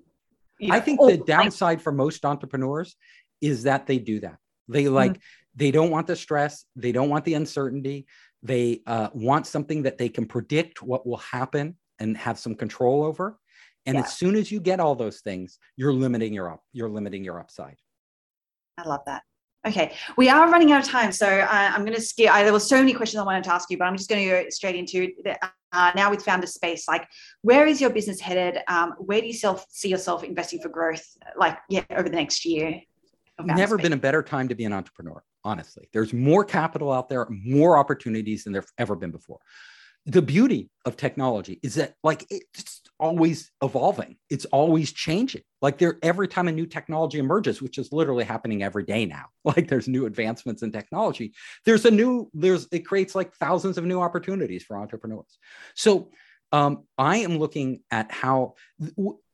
you 0.59 0.69
know, 0.69 0.75
i 0.75 0.79
think 0.79 0.99
the 0.99 1.17
downside 1.17 1.81
for 1.81 1.91
most 1.91 2.25
entrepreneurs 2.25 2.95
is 3.41 3.63
that 3.63 3.85
they 3.85 3.99
do 3.99 4.19
that 4.19 4.37
they 4.67 4.87
like 4.87 5.11
mm-hmm. 5.11 5.21
they 5.55 5.71
don't 5.71 5.91
want 5.91 6.07
the 6.07 6.15
stress 6.15 6.65
they 6.75 6.91
don't 6.91 7.09
want 7.09 7.23
the 7.25 7.33
uncertainty 7.33 8.07
they 8.41 8.81
uh, 8.85 9.09
want 9.13 9.47
something 9.47 9.83
that 9.83 9.97
they 9.97 10.07
can 10.07 10.25
predict 10.25 10.83
what 10.83 11.07
will 11.07 11.17
happen 11.17 11.75
and 11.99 12.15
have 12.15 12.37
some 12.37 12.53
control 12.53 13.03
over 13.03 13.39
and 13.85 13.95
yeah. 13.95 14.03
as 14.03 14.13
soon 14.13 14.35
as 14.35 14.51
you 14.51 14.59
get 14.59 14.79
all 14.79 14.95
those 14.95 15.21
things, 15.21 15.59
you're 15.75 15.93
limiting 15.93 16.33
your 16.33 16.51
up, 16.51 16.63
you're 16.73 16.89
limiting 16.89 17.23
your 17.23 17.39
upside. 17.39 17.77
I 18.77 18.87
love 18.87 19.01
that. 19.05 19.23
Okay, 19.65 19.93
we 20.15 20.29
are 20.29 20.51
running 20.51 20.71
out 20.71 20.83
of 20.83 20.87
time, 20.87 21.11
so 21.11 21.27
uh, 21.27 21.47
I'm 21.49 21.81
going 21.81 21.95
to 21.95 22.01
skip. 22.01 22.31
I, 22.31 22.43
there 22.43 22.53
were 22.53 22.59
so 22.59 22.77
many 22.77 22.93
questions 22.93 23.19
I 23.19 23.25
wanted 23.25 23.45
to 23.45 23.53
ask 23.53 23.69
you, 23.71 23.77
but 23.79 23.85
I'm 23.85 23.97
just 23.97 24.07
going 24.09 24.23
to 24.23 24.29
go 24.43 24.49
straight 24.49 24.75
into 24.75 25.11
the, 25.23 25.37
uh, 25.71 25.91
now 25.95 26.11
with 26.11 26.23
Founder 26.23 26.45
Space. 26.45 26.87
Like, 26.87 27.07
where 27.41 27.65
is 27.65 27.81
your 27.81 27.89
business 27.89 28.19
headed? 28.19 28.61
Um, 28.67 28.93
where 28.99 29.21
do 29.21 29.27
you 29.27 29.33
self, 29.33 29.65
see 29.69 29.89
yourself 29.89 30.23
investing 30.23 30.61
for 30.61 30.69
growth? 30.69 31.03
Like, 31.35 31.57
yeah, 31.67 31.83
over 31.91 32.07
the 32.07 32.15
next 32.15 32.45
year. 32.45 32.79
Never 33.43 33.77
Space? 33.77 33.83
been 33.83 33.93
a 33.93 33.97
better 33.97 34.21
time 34.21 34.47
to 34.49 34.55
be 34.55 34.65
an 34.65 34.73
entrepreneur. 34.73 35.23
Honestly, 35.43 35.87
there's 35.93 36.13
more 36.13 36.45
capital 36.45 36.91
out 36.91 37.09
there, 37.09 37.27
more 37.29 37.77
opportunities 37.77 38.43
than 38.43 38.53
there've 38.53 38.71
ever 38.77 38.95
been 38.95 39.11
before 39.11 39.39
the 40.05 40.21
beauty 40.21 40.69
of 40.85 40.97
technology 40.97 41.59
is 41.63 41.75
that 41.75 41.95
like 42.03 42.25
it's 42.29 42.81
always 42.99 43.51
evolving. 43.63 44.17
It's 44.29 44.45
always 44.45 44.93
changing. 44.93 45.41
Like 45.61 45.79
there 45.79 45.97
every 46.03 46.27
time 46.27 46.47
a 46.47 46.51
new 46.51 46.67
technology 46.67 47.17
emerges 47.17 47.61
which 47.61 47.77
is 47.77 47.91
literally 47.91 48.23
happening 48.23 48.61
every 48.61 48.83
day 48.83 49.05
now 49.05 49.25
like 49.43 49.67
there's 49.67 49.87
new 49.87 50.05
advancements 50.05 50.61
in 50.61 50.71
technology 50.71 51.33
there's 51.65 51.85
a 51.85 51.91
new 51.91 52.29
there's 52.33 52.67
it 52.71 52.85
creates 52.85 53.15
like 53.15 53.33
thousands 53.35 53.77
of 53.77 53.85
new 53.85 53.99
opportunities 53.99 54.63
for 54.63 54.77
entrepreneurs. 54.77 55.39
So 55.75 56.11
um, 56.51 56.83
i 56.97 57.17
am 57.17 57.37
looking 57.37 57.81
at 57.91 58.11
how 58.11 58.53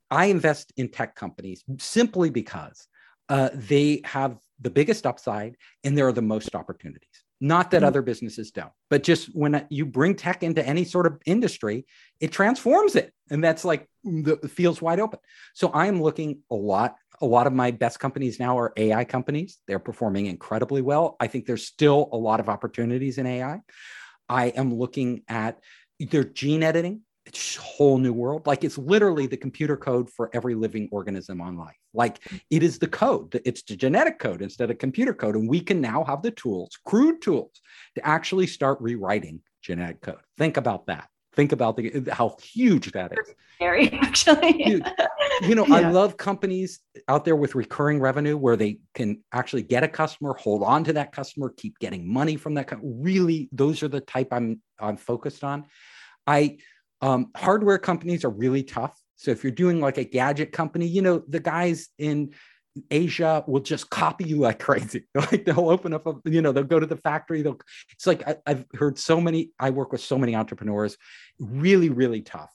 i 0.10 0.26
invest 0.26 0.72
in 0.78 0.90
tech 0.90 1.16
companies 1.16 1.64
simply 1.78 2.30
because 2.30 2.88
uh, 3.30 3.50
they 3.54 4.02
have 4.04 4.38
the 4.60 4.70
biggest 4.70 5.06
upside 5.06 5.56
and 5.84 5.98
there 5.98 6.08
are 6.08 6.14
the 6.14 6.22
most 6.22 6.56
opportunities 6.56 7.11
not 7.44 7.72
that 7.72 7.78
mm-hmm. 7.78 7.88
other 7.88 8.02
businesses 8.04 8.52
don't, 8.52 8.72
but 8.92 9.02
just 9.02 9.36
when 9.36 9.66
you 9.70 9.86
bring 9.86 10.16
tech 10.16 10.44
into 10.44 10.66
any 10.66 10.86
sort 10.86 11.08
of 11.08 11.20
industry, 11.26 11.88
it 12.20 12.32
transforms 12.32 12.96
it. 12.96 13.12
And 13.32 13.44
that's 13.44 13.66
like 13.66 13.90
the 14.04 14.38
feels 14.48 14.82
wide 14.82 15.00
open. 15.00 15.20
So 15.56 15.72
I'm 15.74 16.02
looking 16.02 16.44
a 16.52 16.56
lot. 16.56 16.96
A 17.20 17.26
lot 17.26 17.48
of 17.48 17.54
my 17.54 17.72
best 17.72 18.00
companies 18.00 18.40
now 18.40 18.60
are 18.60 18.74
AI 18.78 19.06
companies. 19.06 19.58
They're 19.68 19.80
performing 19.80 20.28
incredibly 20.28 20.82
well. 20.82 21.18
I 21.20 21.28
think 21.28 21.48
there's 21.48 21.66
still 21.66 22.10
a 22.12 22.18
lot 22.18 22.40
of 22.40 22.48
opportunities 22.48 23.18
in 23.18 23.26
AI. 23.26 23.62
I 24.30 24.46
am 24.48 24.74
looking 24.74 25.24
at 25.28 25.60
either 26.00 26.24
gene 26.24 26.64
editing, 26.64 27.02
it's 27.26 27.58
a 27.58 27.62
whole 27.62 27.98
new 27.98 28.14
world. 28.14 28.48
Like 28.48 28.64
it's 28.64 28.78
literally 28.78 29.28
the 29.28 29.38
computer 29.38 29.78
code 29.78 30.10
for 30.10 30.30
every 30.34 30.56
living 30.56 30.90
organism 30.92 31.42
on 31.42 31.58
life. 31.58 31.78
Like 31.94 32.24
hmm. 32.28 32.38
it 32.50 32.64
is 32.64 32.80
the 32.80 32.88
code, 32.88 33.40
it's 33.46 33.62
the 33.64 33.76
genetic 33.76 34.20
code 34.20 34.42
instead 34.42 34.72
of 34.72 34.78
computer 34.78 35.14
code. 35.14 35.36
And 35.36 35.50
we 35.50 35.62
can 35.62 35.82
now 35.82 36.04
have 36.04 36.22
the 36.22 36.32
tools, 36.32 36.78
crude 36.86 37.22
tools, 37.22 37.62
to 37.96 38.08
actually 38.08 38.48
start 38.48 38.80
rewriting 38.82 39.42
genetic 39.62 40.02
code. 40.02 40.22
Think 40.38 40.58
about 40.58 40.88
that. 40.88 41.08
Think 41.34 41.54
about 41.54 41.78
the 41.78 41.94
uh, 41.96 42.14
how 42.14 42.36
huge 42.42 42.92
that 42.92 43.14
is. 43.14 43.34
Scary, 43.56 43.90
actually. 44.02 44.52
Dude, 44.64 44.92
you 45.44 45.56
know, 45.56 45.66
yeah. 45.66 45.76
I 45.76 45.90
love 45.90 46.18
companies 46.18 46.82
out 47.08 47.24
there 47.24 47.38
with 47.38 47.56
recurring 47.56 48.02
revenue 48.02 48.36
where 48.36 48.58
they 48.58 48.80
can 48.96 49.24
actually 49.32 49.64
get 49.64 49.84
a 49.84 49.88
customer, 49.88 50.34
hold 50.34 50.62
on 50.62 50.84
to 50.84 50.94
that 50.94 51.14
customer, 51.14 51.54
keep 51.56 51.80
getting 51.80 52.12
money 52.12 52.36
from 52.36 52.56
that. 52.56 52.70
Really, 52.82 53.48
those 53.54 53.82
are 53.82 53.88
the 53.88 54.02
type 54.02 54.30
I'm 54.32 54.62
I'm 54.78 54.98
focused 54.98 55.46
on. 55.46 55.68
I 56.28 56.58
um, 57.02 57.32
hardware 57.36 57.78
companies 57.78 58.24
are 58.24 58.30
really 58.30 58.64
tough. 58.64 58.98
So 59.16 59.32
if 59.32 59.44
you're 59.44 59.52
doing 59.52 59.80
like 59.80 59.98
a 59.98 60.04
gadget 60.04 60.52
company, 60.52 60.88
you 60.88 61.02
know, 61.02 61.24
the 61.28 61.40
guys 61.40 61.90
in 61.98 62.34
Asia 62.90 63.44
will 63.48 63.60
just 63.60 63.90
copy 63.90 64.26
you 64.26 64.38
like 64.38 64.60
crazy. 64.64 65.06
like 65.16 65.46
they'll 65.46 65.70
open 65.70 65.94
up, 65.94 66.08
a, 66.08 66.16
you 66.26 66.42
know, 66.42 66.52
they'll 66.52 66.64
go 66.64 66.80
to 66.80 66.86
the 66.86 66.98
factory. 66.98 67.42
They'll, 67.42 67.60
it's 67.92 68.08
like 68.08 68.28
I, 68.28 68.38
have 68.48 68.66
heard 68.74 68.98
so 68.98 69.20
many, 69.20 69.52
I 69.60 69.72
work 69.72 69.92
with 69.92 70.02
so 70.02 70.18
many 70.18 70.36
entrepreneurs, 70.36 70.98
really, 71.40 71.90
really 71.90 72.22
tough. 72.22 72.52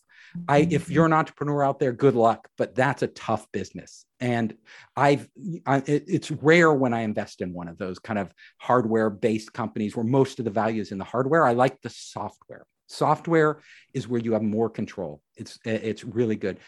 I, 0.49 0.59
if 0.59 0.85
mm-hmm. 0.85 0.93
you're 0.93 1.07
an 1.07 1.13
entrepreneur 1.13 1.63
out 1.63 1.79
there, 1.79 1.93
good 1.93 2.15
luck, 2.15 2.49
but 2.59 2.75
that's 2.75 3.03
a 3.03 3.07
tough 3.07 3.51
business. 3.53 4.05
And 4.21 4.55
I've, 4.95 5.29
I, 5.65 5.79
it, 5.87 6.05
it's 6.09 6.31
rare 6.31 6.73
when 6.73 6.93
I 6.93 7.03
invest 7.03 7.41
in 7.41 7.53
one 7.53 7.69
of 7.69 7.79
those 7.79 7.99
kind 7.99 8.19
of 8.19 8.33
hardware 8.59 9.09
based 9.09 9.53
companies 9.53 9.97
where 9.97 10.05
most 10.05 10.39
of 10.39 10.45
the 10.45 10.51
value 10.51 10.83
is 10.83 10.93
in 10.93 10.99
the 10.99 11.05
hardware. 11.05 11.45
I 11.45 11.53
like 11.53 11.81
the 11.81 11.91
software. 11.91 12.67
Software 12.87 13.61
is 13.93 14.07
where 14.07 14.21
you 14.21 14.33
have 14.33 14.43
more 14.43 14.71
control. 14.71 15.23
It's 15.37 15.59
it's 15.65 16.05
really 16.05 16.37
good. 16.37 16.59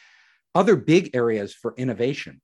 Other 0.55 0.77
big 0.77 1.14
areas 1.14 1.55
for 1.55 1.75
innovation. 1.77 2.41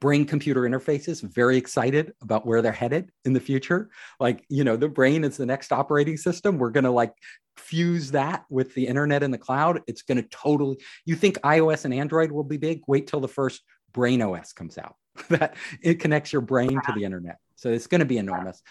Brain 0.00 0.24
computer 0.24 0.62
interfaces, 0.62 1.22
very 1.22 1.58
excited 1.58 2.14
about 2.22 2.46
where 2.46 2.62
they're 2.62 2.72
headed 2.72 3.10
in 3.26 3.34
the 3.34 3.40
future. 3.40 3.90
Like, 4.18 4.42
you 4.48 4.64
know, 4.64 4.76
the 4.76 4.88
brain 4.88 5.22
is 5.22 5.36
the 5.36 5.44
next 5.44 5.70
operating 5.70 6.16
system. 6.16 6.56
We're 6.56 6.70
going 6.70 6.84
to 6.84 6.90
like 6.90 7.14
fuse 7.56 8.12
that 8.12 8.44
with 8.48 8.74
the 8.74 8.86
internet 8.86 9.22
and 9.22 9.32
the 9.32 9.38
cloud. 9.38 9.82
It's 9.86 10.02
going 10.02 10.16
to 10.16 10.28
totally, 10.30 10.78
you 11.04 11.14
think 11.14 11.38
iOS 11.40 11.84
and 11.84 11.92
Android 11.92 12.32
will 12.32 12.44
be 12.44 12.56
big? 12.56 12.80
Wait 12.86 13.06
till 13.06 13.20
the 13.20 13.28
first 13.28 13.62
Brain 13.92 14.22
OS 14.22 14.52
comes 14.52 14.78
out 14.78 14.96
that 15.28 15.56
it 15.82 16.00
connects 16.00 16.32
your 16.32 16.42
brain 16.42 16.80
to 16.86 16.92
the 16.94 17.04
internet. 17.04 17.38
So 17.56 17.70
it's 17.70 17.86
going 17.86 18.00
to 18.00 18.06
be 18.06 18.18
enormous. 18.18 18.62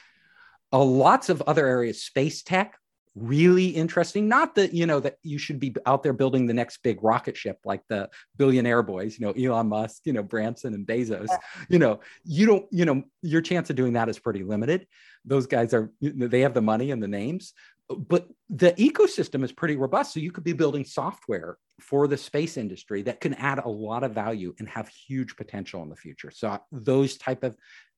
Uh, 0.74 0.84
lots 0.84 1.30
of 1.30 1.42
other 1.44 1.68
areas, 1.68 2.04
space 2.04 2.44
tech, 2.44 2.78
really 3.16 3.68
interesting. 3.68 4.28
Not 4.28 4.56
that, 4.56 4.74
you 4.74 4.86
know, 4.86 5.00
that 5.02 5.18
you 5.24 5.38
should 5.38 5.60
be 5.60 5.76
out 5.86 6.04
there 6.04 6.14
building 6.14 6.46
the 6.46 6.54
next 6.54 6.78
big 6.84 7.04
rocket 7.04 7.36
ship 7.36 7.60
like 7.66 7.82
the 7.90 8.10
billionaire 8.38 8.84
boys, 8.84 9.20
you 9.20 9.26
know, 9.26 9.34
Elon 9.34 9.68
Musk, 9.68 10.02
you 10.06 10.14
know, 10.14 10.24
Branson 10.24 10.74
and 10.74 10.88
Bezos, 10.88 11.28
you 11.70 11.80
know, 11.80 12.00
you 12.24 12.46
don't, 12.46 12.66
you 12.72 12.86
know, 12.86 13.04
your 13.22 13.42
chance 13.42 13.70
of 13.70 13.76
doing 13.76 13.94
that 13.94 14.08
is 14.08 14.18
pretty 14.18 14.44
limited. 14.44 14.88
Those 15.26 15.46
guys 15.46 15.74
are, 15.74 15.92
they 16.02 16.42
have 16.42 16.54
the 16.54 16.62
money 16.62 16.92
and 16.92 17.04
the 17.04 17.08
names, 17.08 17.54
but 17.90 18.30
the 18.50 18.72
ecosystem 18.74 19.44
is 19.44 19.52
pretty 19.52 19.76
robust. 19.76 20.14
So 20.14 20.22
you 20.22 20.32
could 20.32 20.46
be 20.46 20.54
building 20.54 20.86
software 20.86 21.58
for 21.82 22.08
the 22.08 22.18
space 22.18 22.56
industry 22.56 23.02
that 23.02 23.20
can 23.20 23.34
add 23.34 23.60
a 23.60 23.68
lot 23.68 24.04
of 24.04 24.14
value 24.14 24.56
and 24.60 24.70
have 24.70 24.88
huge 24.88 25.36
potential 25.36 25.84
in 25.84 25.90
the 25.90 25.96
future. 25.98 26.32
So 26.32 26.60
those 26.72 27.18
type 27.18 27.44
of 27.44 27.58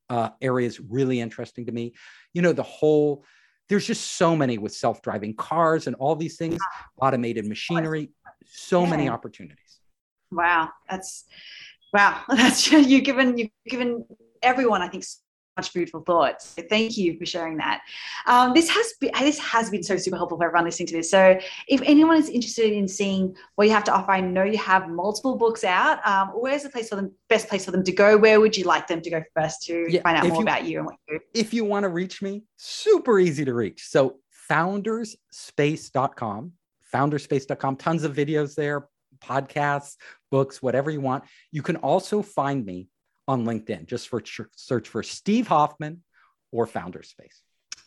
uh, 0.09 0.30
areas 0.41 0.80
really 0.80 1.22
interesting 1.22 1.68
to 1.68 1.72
me. 1.72 1.93
You 2.34 2.41
know, 2.41 2.53
the 2.53 2.64
whole 2.64 3.26
there's 3.70 3.88
just 3.88 4.11
so 4.11 4.36
many 4.36 4.57
with 4.57 4.74
self-driving 4.74 5.36
cars 5.36 5.88
and 5.88 5.95
all 5.97 6.16
these 6.16 6.38
things, 6.38 6.59
automated 7.01 7.45
machinery, 7.45 8.11
so 8.45 8.86
many 8.86 9.09
opportunities. 9.09 9.80
Wow, 10.32 10.70
that's 10.89 11.26
wow. 11.93 12.22
That's 12.28 12.72
you've 12.72 13.03
given 13.03 13.38
you've 13.38 13.51
given 13.68 14.05
everyone, 14.41 14.82
I 14.82 14.88
think, 14.88 15.05
much 15.58 15.72
food 15.72 15.89
for 15.89 16.01
thought. 16.01 16.41
So 16.41 16.64
thank 16.70 16.97
you 16.97 17.18
for 17.18 17.26
sharing 17.26 17.58
that. 17.58 17.82
Um, 18.26 18.54
this 18.54 18.70
has 18.70 18.93
been 18.99 19.12
this 19.20 19.39
has 19.39 19.70
been 19.70 19.84
so 19.84 19.97
super 19.97 20.18
helpful 20.18 20.38
for 20.38 20.45
everyone 20.45 20.66
listening 20.66 20.88
to 20.88 20.97
this. 20.97 21.12
So 21.12 21.39
if 21.68 21.82
anyone 21.84 22.18
is 22.18 22.30
interested 22.30 22.74
in 22.74 22.88
seeing 22.88 23.36
what 23.56 23.68
you 23.68 23.74
have 23.74 23.84
to 23.86 23.93
offer, 23.93 24.12
I 24.12 24.22
know 24.22 24.43
you 24.43 24.58
have 24.58 24.89
multiple 24.89 25.36
books 25.36 25.64
out. 25.64 26.06
Um, 26.08 26.30
where's 26.30 26.64
the 26.64 26.70
place 26.70 26.89
for 26.89 26.95
them? 26.95 27.12
Best 27.30 27.47
place 27.47 27.66
for 27.66 27.72
them 27.72 27.84
to 27.84 27.91
go? 27.91 28.18
Where 28.18 28.39
would 28.39 28.58
you 28.58 28.66
like 28.66 28.88
them 28.88 29.01
to 29.01 29.10
go 29.10 29.24
first 29.36 29.64
to 29.64 29.86
yeah, 29.89 30.01
find 30.01 30.18
out 30.18 30.28
more 30.28 30.38
you, 30.38 30.43
about 30.43 30.66
you 30.66 30.78
and 30.80 30.88
what 30.88 30.95
you 31.08 31.20
do? 31.20 31.26
If 31.34 31.54
you 31.54 31.66
want 31.66 31.84
to 31.84 31.89
reach 31.89 32.22
me, 32.22 32.43
super 32.58 33.20
easy 33.20 33.45
to 33.45 33.54
reach. 33.54 33.88
So 33.88 34.18
founderspace.com, 34.49 36.51
founderspace.com, 36.93 37.76
tons 37.78 38.04
of 38.04 38.16
videos 38.16 38.56
there, 38.56 38.88
podcasts, 39.20 39.95
books, 40.32 40.62
whatever 40.62 40.91
you 40.91 41.01
want. 41.01 41.24
You 41.51 41.62
can 41.62 41.78
also 41.78 42.22
find 42.22 42.66
me 42.66 42.88
on 43.28 43.45
LinkedIn. 43.45 43.86
Just 43.86 44.09
for 44.09 44.21
search 44.55 44.89
for 44.89 45.03
Steve 45.03 45.47
Hoffman 45.47 46.03
or 46.51 46.67
Founderspace. 46.67 47.41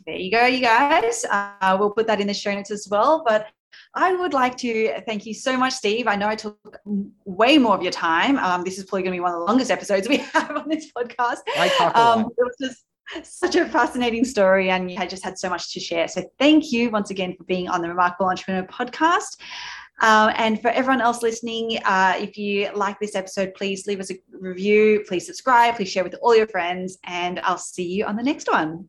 There 0.07 0.17
you 0.17 0.31
go, 0.31 0.47
you 0.47 0.61
guys. 0.61 1.25
Uh, 1.31 1.77
we'll 1.79 1.91
put 1.91 2.07
that 2.07 2.21
in 2.21 2.27
the 2.27 2.35
show 2.35 2.55
notes 2.55 2.71
as 2.71 2.87
well. 2.91 3.23
But 3.27 3.47
I 3.95 4.15
would 4.15 4.33
like 4.33 4.57
to 4.59 5.01
thank 5.07 5.27
you 5.27 5.35
so 5.35 5.57
much, 5.57 5.75
Steve. 5.75 6.07
I 6.07 6.17
know 6.17 6.29
I 6.29 6.37
took 6.37 6.59
way 7.25 7.59
more 7.59 7.75
of 7.75 7.83
your 7.83 7.93
time. 7.93 8.39
Um, 8.39 8.63
this 8.63 8.79
is 8.79 8.85
probably 8.85 9.03
going 9.03 9.13
to 9.13 9.17
be 9.17 9.21
one 9.21 9.33
of 9.33 9.41
the 9.41 9.45
longest 9.45 9.71
episodes 9.71 10.09
we 10.09 10.17
have 10.35 10.51
on 10.51 10.69
this 10.69 10.91
podcast. 10.97 11.39
I 11.57 11.69
talk 11.69 11.97
um. 11.97 12.31
It 12.37 12.37
was 12.39 12.57
just 12.61 12.85
such 13.23 13.55
a 13.55 13.67
fascinating 13.67 14.25
story, 14.25 14.71
and 14.71 14.91
you 14.91 14.97
had 14.97 15.09
just 15.09 15.25
had 15.25 15.39
so 15.39 15.49
much 15.49 15.73
to 15.73 15.81
share. 15.81 16.09
So 16.09 16.23
thank 16.39 16.73
you 16.73 16.91
once 16.91 17.11
again 17.11 17.35
for 17.37 17.45
being 17.45 17.69
on 17.69 17.81
the 17.81 17.89
Remarkable 17.89 18.27
Entrepreneur 18.27 18.67
podcast. 18.67 19.39
Um, 20.03 20.31
and 20.37 20.61
for 20.61 20.69
everyone 20.69 21.01
else 21.01 21.23
listening, 21.23 21.79
uh, 21.85 22.15
if 22.19 22.37
you 22.37 22.71
like 22.75 22.99
this 23.01 23.15
episode, 23.15 23.55
please 23.55 23.87
leave 23.87 24.01
us 24.01 24.11
a 24.11 24.17
review, 24.31 25.05
please 25.09 25.27
subscribe, 25.27 25.77
please 25.77 25.91
share 25.91 26.05
with 26.05 26.15
all 26.21 26.37
your 26.37 26.49
friends, 26.49 26.99
and 27.05 27.41
I'll 27.41 27.57
see 27.57 27.87
you 27.87 28.05
on 28.05 28.17
the 28.17 28.23
next 28.23 28.51
one. 28.51 28.89